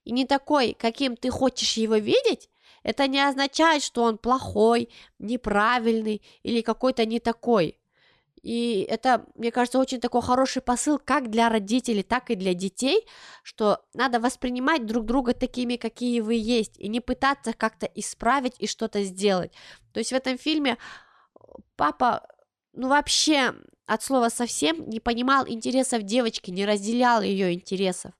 и 0.05 0.12
не 0.12 0.26
такой, 0.26 0.74
каким 0.74 1.16
ты 1.18 1.30
хочешь 1.30 1.74
его 1.74 1.95
видеть, 1.95 2.49
это 2.84 3.07
не 3.07 3.20
означает, 3.20 3.84
что 3.84 4.03
он 4.03 4.18
плохой, 4.18 4.89
неправильный 5.20 6.22
или 6.43 6.62
какой-то 6.62 7.05
не 7.05 7.20
такой. 7.20 7.78
И 8.41 8.85
это, 8.89 9.25
мне 9.35 9.51
кажется, 9.51 9.79
очень 9.79 9.99
такой 9.99 10.21
хороший 10.21 10.61
посыл 10.61 10.97
как 10.97 11.29
для 11.29 11.49
родителей, 11.49 12.03
так 12.03 12.29
и 12.29 12.35
для 12.35 12.53
детей, 12.53 13.05
что 13.43 13.83
надо 13.93 14.19
воспринимать 14.19 14.85
друг 14.85 15.05
друга 15.05 15.33
такими, 15.33 15.75
какие 15.75 16.21
вы 16.21 16.35
есть, 16.35 16.77
и 16.77 16.87
не 16.87 17.01
пытаться 17.01 17.53
как-то 17.53 17.85
исправить 17.95 18.55
и 18.59 18.67
что-то 18.67 19.03
сделать. 19.03 19.51
То 19.93 19.99
есть 19.99 20.11
в 20.11 20.15
этом 20.15 20.37
фильме 20.37 20.77
папа, 21.75 22.27
ну 22.73 22.87
вообще 22.87 23.53
от 23.85 24.03
слова 24.03 24.29
совсем 24.29 24.87
не 24.89 24.99
понимал 24.99 25.47
интересов 25.47 26.03
девочки, 26.03 26.51
не 26.51 26.65
разделял 26.65 27.21
ее 27.21 27.53
интересов. 27.53 28.13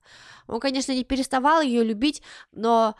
Он, 0.48 0.60
конечно, 0.60 0.92
не 0.92 1.04
переставал 1.04 1.60
ее 1.62 1.84
любить, 1.84 2.22
но 2.50 2.96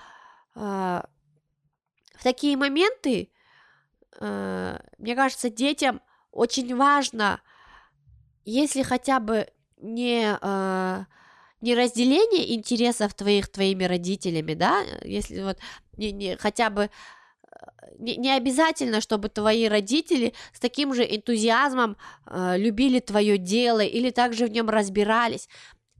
э, 0.54 0.60
в 0.60 2.22
такие 2.22 2.56
моменты, 2.56 3.32
э, 4.20 4.78
мне 4.98 5.16
кажется, 5.16 5.50
детям 5.50 6.00
очень 6.32 6.74
важно, 6.76 7.40
если 8.44 8.82
хотя 8.82 9.20
бы 9.20 9.48
не, 9.78 10.38
э, 10.40 11.04
не 11.60 11.74
разделение 11.74 12.54
интересов 12.54 13.14
твоих 13.14 13.48
твоими 13.48 13.84
родителями, 13.84 14.54
да, 14.54 14.82
если 15.02 15.42
вот 15.42 15.58
не, 15.96 16.12
не, 16.12 16.36
хотя 16.36 16.70
бы 16.70 16.90
не, 17.98 18.16
не 18.16 18.32
обязательно, 18.32 19.00
чтобы 19.00 19.28
твои 19.28 19.68
родители 19.68 20.34
с 20.52 20.60
таким 20.60 20.94
же 20.94 21.04
энтузиазмом 21.04 21.96
э, 22.26 22.56
любили 22.56 23.00
твое 23.00 23.38
дело 23.38 23.80
или 23.80 24.10
также 24.10 24.46
в 24.46 24.50
нем 24.50 24.70
разбирались. 24.70 25.48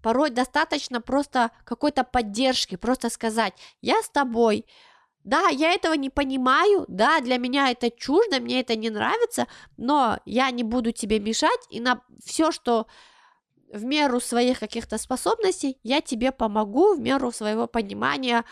Порой 0.02 0.30
достаточно 0.30 1.00
просто 1.00 1.50
какой-то 1.64 2.04
поддержки, 2.04 2.76
просто 2.76 3.10
сказать, 3.10 3.52
я 3.82 4.02
с 4.02 4.08
тобой, 4.08 4.64
да, 5.24 5.48
я 5.48 5.72
этого 5.72 5.94
не 5.94 6.10
понимаю, 6.10 6.84
да, 6.88 7.20
для 7.20 7.36
меня 7.38 7.70
это 7.70 7.90
чуждо, 7.90 8.40
мне 8.40 8.60
это 8.60 8.76
не 8.76 8.90
нравится, 8.90 9.46
но 9.76 10.18
я 10.24 10.50
не 10.50 10.62
буду 10.62 10.92
тебе 10.92 11.18
мешать, 11.18 11.60
и 11.70 11.80
на 11.80 12.00
все, 12.24 12.52
что 12.52 12.86
в 13.72 13.84
меру 13.84 14.20
своих 14.20 14.58
каких-то 14.58 14.98
способностей, 14.98 15.78
я 15.82 16.00
тебе 16.00 16.32
помогу 16.32 16.94
в 16.94 17.00
меру 17.00 17.32
своего 17.32 17.66
понимания, 17.66 18.44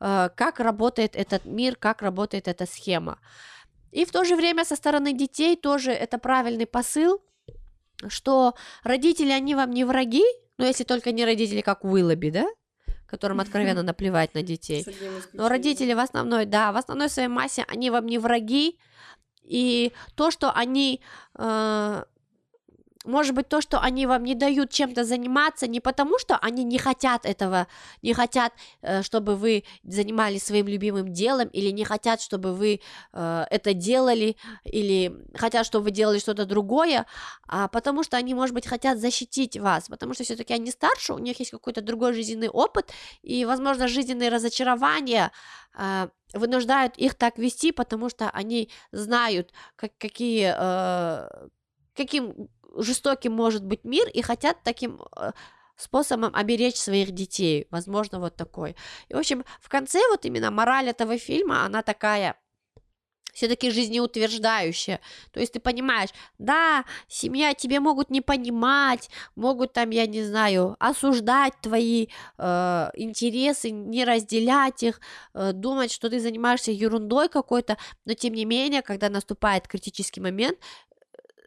э, 0.00 0.30
как 0.34 0.60
работает 0.60 1.14
этот 1.14 1.44
мир, 1.44 1.76
как 1.76 2.02
работает 2.02 2.48
эта 2.48 2.66
схема. 2.66 3.18
И 3.92 4.04
в 4.04 4.10
то 4.10 4.24
же 4.24 4.34
время 4.34 4.64
со 4.64 4.76
стороны 4.76 5.12
детей 5.12 5.56
тоже 5.56 5.92
это 5.92 6.18
правильный 6.18 6.66
посыл, 6.66 7.22
что 8.08 8.54
родители, 8.82 9.30
они 9.30 9.54
вам 9.54 9.70
не 9.70 9.84
враги, 9.84 10.24
но 10.58 10.66
если 10.66 10.84
только 10.84 11.12
не 11.12 11.24
родители, 11.24 11.60
как 11.60 11.84
Уиллоби, 11.84 12.30
да? 12.30 12.46
Которым 13.14 13.40
откровенно 13.44 13.82
наплевать 13.82 14.34
на 14.34 14.42
детей. 14.42 14.84
Но 15.32 15.48
родители 15.48 15.94
в 15.94 16.00
основной, 16.00 16.46
да, 16.46 16.72
в 16.72 16.76
основной 16.76 17.08
своей 17.08 17.28
массе, 17.28 17.64
они 17.68 17.90
вам 17.90 18.06
не 18.06 18.18
враги, 18.18 18.76
и 19.42 19.92
то, 20.14 20.30
что 20.30 20.50
они 20.50 21.00
э, 21.36 22.04
может 23.04 23.34
быть, 23.34 23.48
то, 23.48 23.60
что 23.60 23.80
они 23.80 24.06
вам 24.06 24.24
не 24.24 24.34
дают 24.34 24.70
чем-то 24.70 25.04
заниматься, 25.04 25.66
не 25.66 25.80
потому, 25.80 26.18
что 26.18 26.36
они 26.38 26.64
не 26.64 26.78
хотят 26.78 27.26
этого, 27.26 27.66
не 28.02 28.14
хотят, 28.14 28.52
э, 28.82 29.02
чтобы 29.02 29.36
вы 29.36 29.64
занимались 29.84 30.44
своим 30.44 30.66
любимым 30.66 31.12
делом, 31.12 31.48
или 31.48 31.70
не 31.70 31.84
хотят, 31.84 32.20
чтобы 32.20 32.54
вы 32.54 32.80
э, 33.12 33.44
это 33.50 33.74
делали, 33.74 34.36
или 34.64 35.12
хотят, 35.34 35.66
чтобы 35.66 35.84
вы 35.84 35.90
делали 35.90 36.18
что-то 36.18 36.46
другое, 36.46 37.06
а 37.46 37.68
потому 37.68 38.02
что 38.02 38.16
они, 38.16 38.34
может 38.34 38.54
быть, 38.54 38.66
хотят 38.66 38.98
защитить 38.98 39.58
вас, 39.58 39.88
потому 39.88 40.14
что 40.14 40.24
все-таки 40.24 40.54
они 40.54 40.70
старше, 40.70 41.12
у 41.12 41.18
них 41.18 41.38
есть 41.38 41.50
какой-то 41.50 41.82
другой 41.82 42.14
жизненный 42.14 42.48
опыт, 42.48 42.90
и, 43.22 43.44
возможно, 43.44 43.86
жизненные 43.86 44.30
разочарования 44.30 45.30
э, 45.76 46.08
вынуждают 46.32 46.96
их 46.96 47.14
так 47.14 47.38
вести, 47.38 47.70
потому 47.70 48.08
что 48.08 48.30
они 48.30 48.70
знают, 48.92 49.52
как, 49.76 49.92
какие 49.98 50.54
каким 51.96 52.48
жестоким 52.76 53.32
может 53.32 53.64
быть 53.64 53.84
мир 53.84 54.08
и 54.08 54.22
хотят 54.22 54.62
таким 54.62 55.00
э, 55.16 55.32
способом 55.76 56.34
оберечь 56.34 56.76
своих 56.76 57.12
детей, 57.12 57.66
возможно, 57.70 58.20
вот 58.20 58.36
такой. 58.36 58.76
И, 59.08 59.14
в 59.14 59.18
общем, 59.18 59.44
в 59.60 59.68
конце 59.68 60.00
вот 60.10 60.24
именно 60.24 60.50
мораль 60.50 60.88
этого 60.88 61.18
фильма, 61.18 61.64
она 61.64 61.82
такая 61.82 62.36
все-таки 63.34 63.70
жизнеутверждающая. 63.70 65.00
То 65.32 65.40
есть 65.40 65.52
ты 65.52 65.60
понимаешь, 65.60 66.10
да, 66.38 66.84
семья 67.08 67.52
тебе 67.52 67.80
могут 67.80 68.10
не 68.10 68.20
понимать, 68.20 69.10
могут 69.34 69.72
там, 69.72 69.90
я 69.90 70.06
не 70.06 70.22
знаю, 70.22 70.76
осуждать 70.78 71.54
твои 71.60 72.06
э, 72.38 72.90
интересы, 72.94 73.70
не 73.70 74.04
разделять 74.04 74.82
их, 74.82 75.00
э, 75.34 75.52
думать, 75.52 75.92
что 75.92 76.08
ты 76.08 76.20
занимаешься 76.20 76.70
ерундой 76.70 77.28
какой-то, 77.28 77.76
но 78.04 78.14
тем 78.14 78.34
не 78.34 78.44
менее, 78.44 78.82
когда 78.82 79.10
наступает 79.10 79.68
критический 79.68 80.20
момент, 80.20 80.58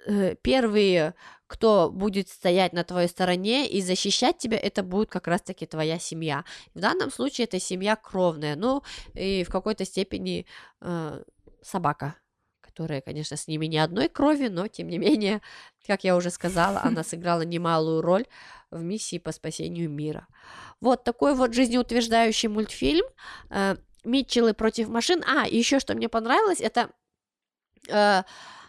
Э, 0.08 0.36
первые, 0.42 1.16
кто 1.48 1.92
будет 1.92 2.30
стоять 2.30 2.72
на 2.72 2.86
твоей 2.86 3.10
стороне 3.10 3.68
и 3.68 3.82
защищать 3.82 4.38
тебя, 4.38 4.58
это 4.58 4.82
будет 4.82 5.10
как 5.10 5.28
раз-таки 5.28 5.66
твоя 5.66 6.00
семья. 6.00 6.46
В 6.74 6.80
данном 6.80 7.12
случае 7.12 7.46
это 7.46 7.60
семья 7.60 7.98
кровная, 7.98 8.56
ну 8.56 8.84
и 9.16 9.44
в 9.44 9.50
какой-то 9.50 9.84
степени 9.84 10.46
э, 10.80 11.24
собака, 11.62 12.16
которая, 12.62 13.02
конечно, 13.02 13.36
с 13.36 13.50
ними 13.50 13.66
не 13.66 13.80
одной 13.80 14.08
крови, 14.08 14.48
но 14.48 14.70
тем 14.70 14.88
не 14.88 14.98
менее, 14.98 15.42
как 15.88 16.06
я 16.06 16.16
уже 16.16 16.30
сказала, 16.30 16.82
она 16.84 17.04
сыграла 17.04 17.42
немалую 17.42 18.02
роль 18.02 18.26
в 18.72 18.82
миссии 18.82 19.18
по 19.18 19.34
спасению 19.34 19.90
мира. 19.90 20.28
Вот 20.80 21.04
такой 21.04 21.36
вот 21.36 21.54
жизнеутверждающий 21.54 22.48
мультфильм 22.48 23.06
э, 23.50 23.76
Митчеллы 24.06 24.54
против 24.54 24.88
машин. 24.88 25.22
А, 25.28 25.46
еще 25.48 25.82
что 25.82 25.96
мне 25.96 26.08
понравилось, 26.08 26.62
это 26.62 26.92
э, 27.90 28.24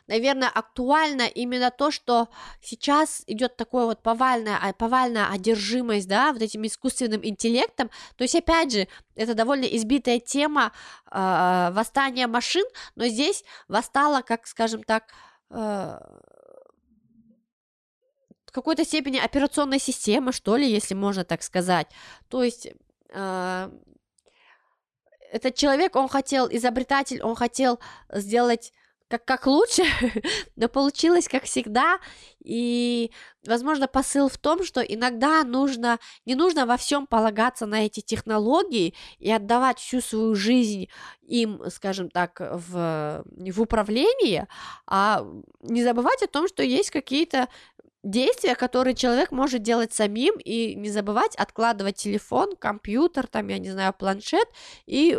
наверное, 0.09 0.49
актуально 0.49 1.23
именно 1.23 1.71
то, 1.71 1.91
что 1.91 2.29
сейчас 2.61 3.23
идет 3.27 3.57
такое 3.57 3.85
вот 3.85 4.03
повальная, 4.03 4.73
повальная 4.73 5.31
одержимость, 5.31 6.09
да, 6.09 6.33
вот 6.33 6.43
этим 6.43 6.67
искусственным 6.67 7.25
интеллектом. 7.25 7.91
То 8.17 8.25
есть, 8.25 8.35
опять 8.35 8.73
же, 8.73 8.89
это 9.15 9.35
довольно 9.35 9.67
избитая 9.67 10.19
тема 10.19 10.73
э, 11.11 11.71
восстания 11.73 12.27
машин, 12.27 12.65
но 12.97 13.07
здесь 13.07 13.45
восстала, 13.69 14.23
как, 14.23 14.47
скажем 14.47 14.83
так, 14.83 15.05
э, 15.51 15.99
в 18.47 18.53
какой-то 18.53 18.85
степени 18.85 19.19
операционная 19.19 19.79
система, 19.79 20.33
что 20.33 20.57
ли, 20.57 20.67
если 20.69 20.95
можно 20.95 21.25
так 21.25 21.43
сказать. 21.43 21.89
То 22.29 22.43
есть 22.43 22.69
э, 23.11 23.71
этот 25.31 25.55
человек, 25.55 25.97
он 25.97 26.09
хотел, 26.09 26.49
изобретатель, 26.51 27.23
он 27.23 27.35
хотел 27.35 27.79
сделать 28.11 28.73
как, 29.09 29.25
как 29.25 29.47
лучше, 29.47 29.83
но 30.57 30.69
получилось 30.69 31.29
как 31.29 31.45
всегда. 31.45 31.99
И, 32.45 33.11
возможно, 33.47 33.89
посыл 33.89 34.29
в 34.29 34.39
том, 34.39 34.63
что 34.65 34.81
иногда 34.81 35.43
нужно, 35.45 35.99
не 36.25 36.35
нужно 36.35 36.67
во 36.67 36.77
всем 36.77 37.07
полагаться 37.07 37.67
на 37.67 37.87
эти 37.87 38.01
технологии 38.01 38.95
и 39.19 39.31
отдавать 39.31 39.79
всю 39.79 40.01
свою 40.01 40.35
жизнь 40.35 40.89
им, 41.23 41.63
скажем 41.71 42.11
так, 42.11 42.41
в, 42.41 43.25
в 43.27 43.61
управлении, 43.61 44.47
а 44.87 45.27
не 45.63 45.83
забывать 45.83 46.23
о 46.23 46.29
том, 46.29 46.49
что 46.49 46.63
есть 46.63 46.91
какие-то 46.91 47.49
действия, 48.03 48.55
которые 48.55 48.95
человек 48.95 49.33
может 49.33 49.63
делать 49.63 49.93
самим, 49.93 50.37
и 50.39 50.75
не 50.75 50.89
забывать 50.89 51.35
откладывать 51.37 51.97
телефон, 51.97 52.57
компьютер, 52.57 53.27
там, 53.27 53.49
я 53.49 53.59
не 53.59 53.71
знаю, 53.71 53.93
планшет, 53.93 54.49
и 54.87 55.19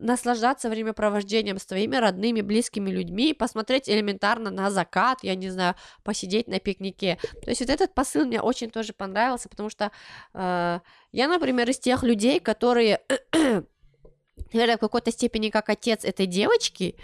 наслаждаться 0.00 0.68
времяпровождением 0.68 1.58
с 1.58 1.66
твоими 1.66 1.96
родными, 1.96 2.40
близкими 2.40 2.90
людьми, 2.90 3.34
посмотреть 3.34 3.88
элементарно 3.88 4.50
на 4.50 4.70
закат, 4.70 5.18
я 5.22 5.34
не 5.34 5.50
знаю, 5.50 5.74
посидеть 6.02 6.48
на 6.48 6.60
пикнике. 6.60 7.18
То 7.42 7.50
есть 7.50 7.60
вот 7.60 7.70
этот 7.70 7.94
посыл 7.94 8.24
мне 8.26 8.40
очень 8.40 8.70
тоже 8.70 8.92
понравился, 8.92 9.48
потому 9.48 9.70
что 9.70 9.90
э, 10.34 10.80
я, 11.12 11.28
например, 11.28 11.68
из 11.70 11.78
тех 11.78 12.02
людей, 12.02 12.40
которые 12.40 13.00
наверное, 14.52 14.76
в 14.76 14.80
какой-то 14.80 15.10
степени 15.10 15.50
как 15.50 15.68
отец 15.68 16.04
этой 16.04 16.26
девочки, 16.26 16.96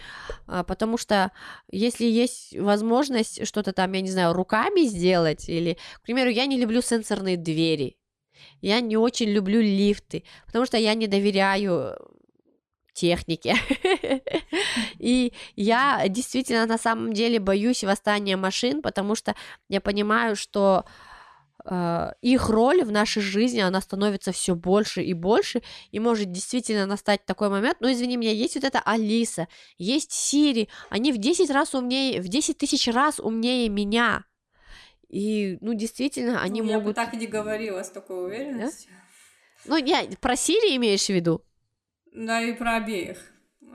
а, 0.47 0.65
потому 0.65 0.97
что 0.97 1.33
если 1.71 2.07
есть 2.07 2.57
возможность 2.59 3.47
что-то 3.47 3.73
там, 3.73 3.93
я 3.93 4.01
не 4.01 4.11
знаю, 4.11 4.33
руками 4.33 4.83
сделать, 4.83 5.49
или, 5.49 5.79
к 5.95 6.03
примеру, 6.03 6.31
я 6.31 6.47
не 6.47 6.59
люблю 6.59 6.81
сенсорные 6.81 7.37
двери, 7.37 7.97
я 8.61 8.81
не 8.81 8.97
очень 8.97 9.29
люблю 9.29 9.61
лифты, 9.61 10.25
потому 10.47 10.67
что 10.67 10.77
я 10.77 10.95
не 10.95 11.07
доверяю 11.07 11.97
технике. 12.95 13.57
И 14.99 15.33
я 15.57 16.05
действительно 16.09 16.67
на 16.67 16.79
самом 16.79 17.13
деле 17.13 17.39
боюсь 17.39 17.85
восстания 17.85 18.37
машин, 18.37 18.81
потому 18.81 19.15
что 19.15 19.35
я 19.69 19.81
понимаю, 19.81 20.37
что 20.37 20.85
э, 21.65 22.13
их 22.23 22.49
роль 22.49 22.83
в 22.85 22.91
нашей 22.91 23.21
жизни, 23.21 23.61
она 23.61 23.81
становится 23.81 24.33
все 24.33 24.55
больше 24.55 25.03
и 25.03 25.13
больше, 25.13 25.63
и 25.91 25.99
может 25.99 26.33
действительно 26.33 26.87
настать 26.87 27.27
такой 27.27 27.51
момент, 27.51 27.79
ну, 27.81 27.93
извини 27.93 28.17
меня, 28.17 28.33
есть 28.33 28.55
вот 28.55 28.65
эта 28.65 28.81
Алиса, 28.81 29.49
есть 29.77 30.13
Сири, 30.13 30.69
они 30.89 31.13
в 31.13 31.19
10 31.19 31.51
раз 31.51 31.75
умнее, 31.75 32.23
в 32.23 32.29
10 32.29 32.57
тысяч 32.57 32.89
раз 32.89 33.21
умнее 33.21 33.69
меня, 33.69 34.25
и, 35.15 35.59
ну, 35.61 35.75
действительно, 35.75 36.41
они 36.43 36.61
ну, 36.61 36.73
могут... 36.73 36.81
Я 36.81 36.89
бы 36.89 36.95
так 36.95 37.15
не 37.15 37.29
говорила 37.29 37.83
с 37.85 37.91
такой 37.91 38.25
уверенностью. 38.27 38.91
Да? 38.91 39.05
Ну, 39.67 39.77
я 39.77 40.05
про 40.21 40.35
Сири 40.35 40.75
имеешь 40.75 41.07
в 41.07 41.11
виду? 41.11 41.45
Да, 42.15 42.41
и 42.41 42.53
про 42.53 42.77
обеих. 42.77 43.19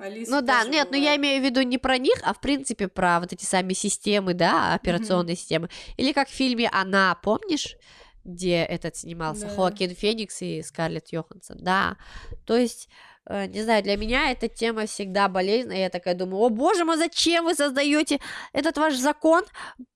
Алиса 0.02 0.32
ну 0.32 0.42
да, 0.42 0.64
нет, 0.64 0.88
бывает. 0.88 0.92
ну 0.92 0.98
я 0.98 1.16
имею 1.18 1.42
в 1.42 1.46
виду 1.46 1.62
не 1.62 1.78
про 1.78 1.98
них, 1.98 2.16
а 2.24 2.34
в 2.34 2.40
принципе 2.40 2.88
про 2.88 3.20
вот 3.20 3.34
эти 3.34 3.44
сами 3.44 3.74
системы, 3.74 4.34
да, 4.34 4.74
операционные 4.74 5.36
mm-hmm. 5.36 5.38
системы. 5.38 5.70
Или 5.98 6.14
как 6.14 6.30
в 6.30 6.34
фильме 6.34 6.70
«Она», 6.72 7.16
помнишь? 7.22 7.76
где 8.26 8.64
этот 8.64 8.96
снимался, 8.96 9.48
да. 9.48 9.56
Хоакин 9.56 9.96
Феникс 9.96 10.42
и 10.42 10.62
Скарлетт 10.62 11.12
Йоханссон, 11.12 11.58
да, 11.62 11.98
то 12.46 12.56
есть, 12.56 12.90
э, 13.26 13.48
не 13.48 13.64
знаю, 13.64 13.82
для 13.82 13.98
меня 13.98 14.32
эта 14.32 14.48
тема 14.48 14.86
всегда 14.86 15.28
болезненная, 15.30 15.80
я 15.80 15.90
такая 15.90 16.16
думаю, 16.16 16.44
о 16.44 16.50
боже 16.50 16.86
мой, 16.86 16.98
зачем 16.98 17.46
вы 17.46 17.56
создаете 17.56 18.20
этот 18.54 18.78
ваш 18.78 18.96
закон, 18.96 19.46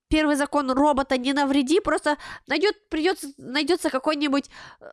первый 0.08 0.36
закон 0.36 0.70
робота 0.70 1.16
не 1.18 1.32
навреди, 1.32 1.80
просто 1.80 2.16
найдет, 2.46 2.88
придется, 2.88 3.28
найдется 3.36 3.90
какой-нибудь 3.90 4.50
Э, 4.80 4.90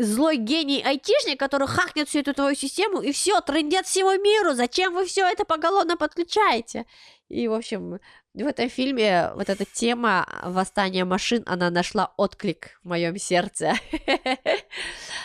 злой 0.00 0.36
гений 0.36 0.82
айтишник, 0.82 1.38
который 1.38 1.66
хакнет 1.66 2.08
всю 2.08 2.20
эту 2.20 2.34
твою 2.34 2.54
систему, 2.54 3.00
и 3.00 3.12
все, 3.12 3.40
трендят 3.40 3.86
всему 3.86 4.12
миру, 4.12 4.54
зачем 4.54 4.94
вы 4.94 5.06
все 5.06 5.26
это 5.26 5.44
поголовно 5.44 5.96
подключаете? 5.96 6.86
И, 7.28 7.48
в 7.48 7.54
общем, 7.54 7.98
в 8.34 8.46
этом 8.46 8.68
фильме 8.68 9.30
вот 9.34 9.48
эта 9.48 9.64
тема 9.64 10.26
восстания 10.42 11.04
машин, 11.04 11.42
она 11.46 11.70
нашла 11.70 12.12
отклик 12.16 12.78
в 12.82 12.88
моем 12.88 13.16
сердце. 13.18 13.74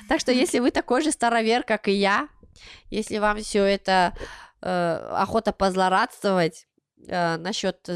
Так 0.08 0.22
что, 0.22 0.32
если 0.32 0.60
вы 0.60 0.72
такой 0.72 1.04
же 1.04 1.12
старовер, 1.12 1.64
как 1.64 1.88
и 1.88 1.92
я, 1.92 2.30
если 2.90 3.20
вам 3.20 3.38
все 3.44 3.64
это 3.64 4.16
э, 4.62 5.12
охота 5.12 5.52
позлорадствовать 5.52 6.66
э, 7.08 7.38
насчет 7.38 7.88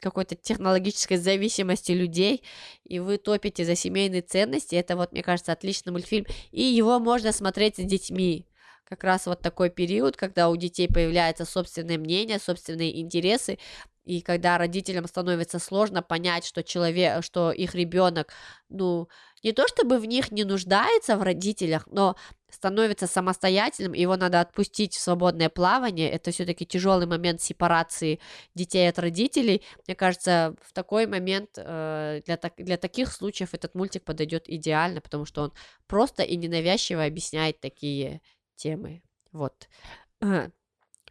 какой-то 0.00 0.34
технологической 0.34 1.16
зависимости 1.16 1.92
людей, 1.92 2.42
и 2.84 2.98
вы 2.98 3.18
топите 3.18 3.64
за 3.64 3.76
семейные 3.76 4.22
ценности, 4.22 4.74
это 4.74 4.96
вот, 4.96 5.12
мне 5.12 5.22
кажется, 5.22 5.52
отличный 5.52 5.92
мультфильм, 5.92 6.26
и 6.50 6.62
его 6.62 6.98
можно 6.98 7.32
смотреть 7.32 7.76
с 7.76 7.84
детьми. 7.84 8.46
Как 8.84 9.04
раз 9.04 9.26
вот 9.26 9.40
такой 9.40 9.70
период, 9.70 10.16
когда 10.16 10.50
у 10.50 10.56
детей 10.56 10.88
появляется 10.88 11.44
собственное 11.44 11.98
мнение, 11.98 12.38
собственные 12.38 13.00
интересы, 13.00 13.58
и 14.04 14.20
когда 14.20 14.58
родителям 14.58 15.06
становится 15.06 15.58
сложно 15.58 16.02
понять, 16.02 16.44
что 16.44 16.62
человек, 16.62 17.24
что 17.24 17.52
их 17.52 17.74
ребенок, 17.74 18.32
ну, 18.68 19.08
не 19.42 19.52
то 19.52 19.66
чтобы 19.68 19.98
в 19.98 20.06
них 20.06 20.30
не 20.30 20.44
нуждается 20.44 21.16
в 21.16 21.22
родителях, 21.22 21.86
но 21.86 22.16
становится 22.50 23.06
самостоятельным, 23.06 23.94
его 23.94 24.16
надо 24.16 24.40
отпустить 24.40 24.94
в 24.94 25.00
свободное 25.00 25.48
плавание, 25.48 26.10
это 26.10 26.30
все-таки 26.30 26.66
тяжелый 26.66 27.06
момент 27.06 27.40
сепарации 27.40 28.20
детей 28.54 28.88
от 28.88 28.98
родителей. 28.98 29.62
Мне 29.86 29.94
кажется, 29.96 30.54
в 30.60 30.72
такой 30.72 31.06
момент 31.06 31.50
э, 31.56 32.20
для, 32.26 32.36
так, 32.36 32.54
для 32.56 32.76
таких 32.76 33.10
случаев 33.12 33.54
этот 33.54 33.74
мультик 33.74 34.04
подойдет 34.04 34.48
идеально, 34.48 35.00
потому 35.00 35.24
что 35.24 35.42
он 35.42 35.52
просто 35.86 36.22
и 36.22 36.36
ненавязчиво 36.36 37.04
объясняет 37.04 37.60
такие 37.60 38.20
темы. 38.56 39.02
Вот. 39.32 39.68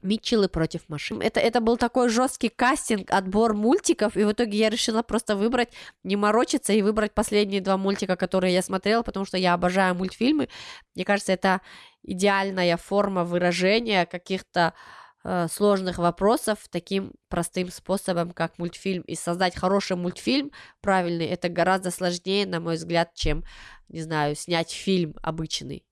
Митчеллы 0.01 0.49
против 0.49 0.89
машин. 0.89 1.21
Это, 1.21 1.39
это 1.39 1.61
был 1.61 1.77
такой 1.77 2.09
жесткий 2.09 2.49
кастинг, 2.49 3.11
отбор 3.11 3.53
мультиков, 3.53 4.17
и 4.17 4.23
в 4.23 4.31
итоге 4.31 4.57
я 4.57 4.69
решила 4.69 5.03
просто 5.03 5.35
выбрать, 5.35 5.69
не 6.03 6.15
морочиться 6.15 6.73
и 6.73 6.81
выбрать 6.81 7.13
последние 7.13 7.61
два 7.61 7.77
мультика, 7.77 8.15
которые 8.15 8.53
я 8.53 8.61
смотрела, 8.61 9.03
потому 9.03 9.25
что 9.25 9.37
я 9.37 9.53
обожаю 9.53 9.95
мультфильмы. 9.95 10.49
Мне 10.95 11.05
кажется, 11.05 11.33
это 11.33 11.61
идеальная 12.03 12.77
форма 12.77 13.23
выражения 13.23 14.05
каких-то 14.05 14.73
э, 15.23 15.47
сложных 15.51 15.97
вопросов 15.97 16.59
таким 16.69 17.13
простым 17.29 17.69
способом, 17.69 18.31
как 18.31 18.57
мультфильм. 18.57 19.03
И 19.03 19.15
создать 19.15 19.55
хороший 19.55 19.97
мультфильм 19.97 20.51
правильный, 20.81 21.27
это 21.27 21.49
гораздо 21.49 21.91
сложнее, 21.91 22.45
на 22.47 22.59
мой 22.59 22.75
взгляд, 22.75 23.13
чем, 23.13 23.43
не 23.87 24.01
знаю, 24.01 24.35
снять 24.35 24.71
фильм 24.71 25.15
обычный. 25.21 25.85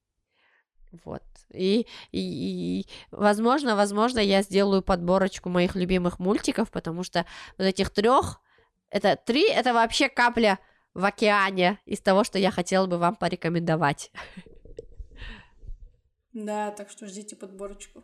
Вот. 1.06 1.22
И, 1.52 1.88
и, 2.12 2.20
и, 2.82 2.88
возможно, 3.12 3.76
возможно, 3.76 4.20
я 4.20 4.42
сделаю 4.42 4.82
подборочку 4.82 5.50
моих 5.50 5.76
любимых 5.76 6.20
мультиков, 6.20 6.72
потому 6.72 7.04
что 7.04 7.26
вот 7.58 7.66
этих 7.66 7.90
трех, 7.90 8.42
это 8.90 9.16
три, 9.16 9.50
это 9.50 9.74
вообще 9.74 10.10
капля 10.10 10.60
в 10.94 11.06
океане 11.06 11.80
из 11.86 12.02
того, 12.02 12.24
что 12.24 12.40
я 12.40 12.52
хотела 12.52 12.86
бы 12.86 12.98
вам 12.98 13.16
порекомендовать. 13.16 14.12
Да, 16.34 16.72
так 16.72 16.90
что 16.90 17.08
ждите 17.08 17.36
подборочку 17.36 18.04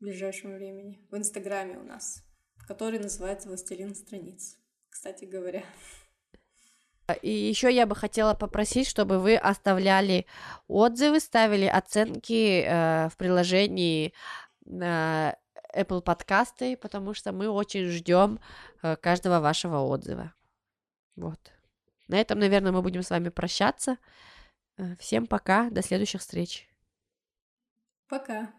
в 0.00 0.04
ближайшем 0.04 0.54
времени 0.54 1.00
в 1.10 1.16
Инстаграме 1.16 1.78
у 1.78 1.84
нас, 1.84 2.24
который 2.66 2.98
называется 2.98 3.48
«Властелин 3.48 3.94
страниц», 3.94 4.58
кстати 4.88 5.24
говоря. 5.24 5.62
И 7.12 7.30
еще 7.30 7.72
я 7.72 7.86
бы 7.86 7.94
хотела 7.94 8.34
попросить, 8.34 8.88
чтобы 8.88 9.18
вы 9.18 9.36
оставляли 9.36 10.26
отзывы, 10.68 11.20
ставили 11.20 11.66
оценки 11.66 12.62
э, 12.62 13.08
в 13.08 13.16
приложении 13.16 14.12
э, 14.66 15.32
Apple 15.74 16.02
подкасты, 16.02 16.76
потому 16.76 17.14
что 17.14 17.32
мы 17.32 17.48
очень 17.48 17.86
ждем 17.86 18.40
э, 18.82 18.96
каждого 18.96 19.40
вашего 19.40 19.78
отзыва. 19.78 20.32
Вот. 21.16 21.38
На 22.08 22.16
этом, 22.16 22.38
наверное, 22.38 22.72
мы 22.72 22.82
будем 22.82 23.02
с 23.02 23.10
вами 23.10 23.28
прощаться. 23.28 23.98
Э, 24.76 24.96
всем 24.96 25.26
пока, 25.26 25.70
до 25.70 25.82
следующих 25.82 26.20
встреч. 26.20 26.68
Пока. 28.08 28.50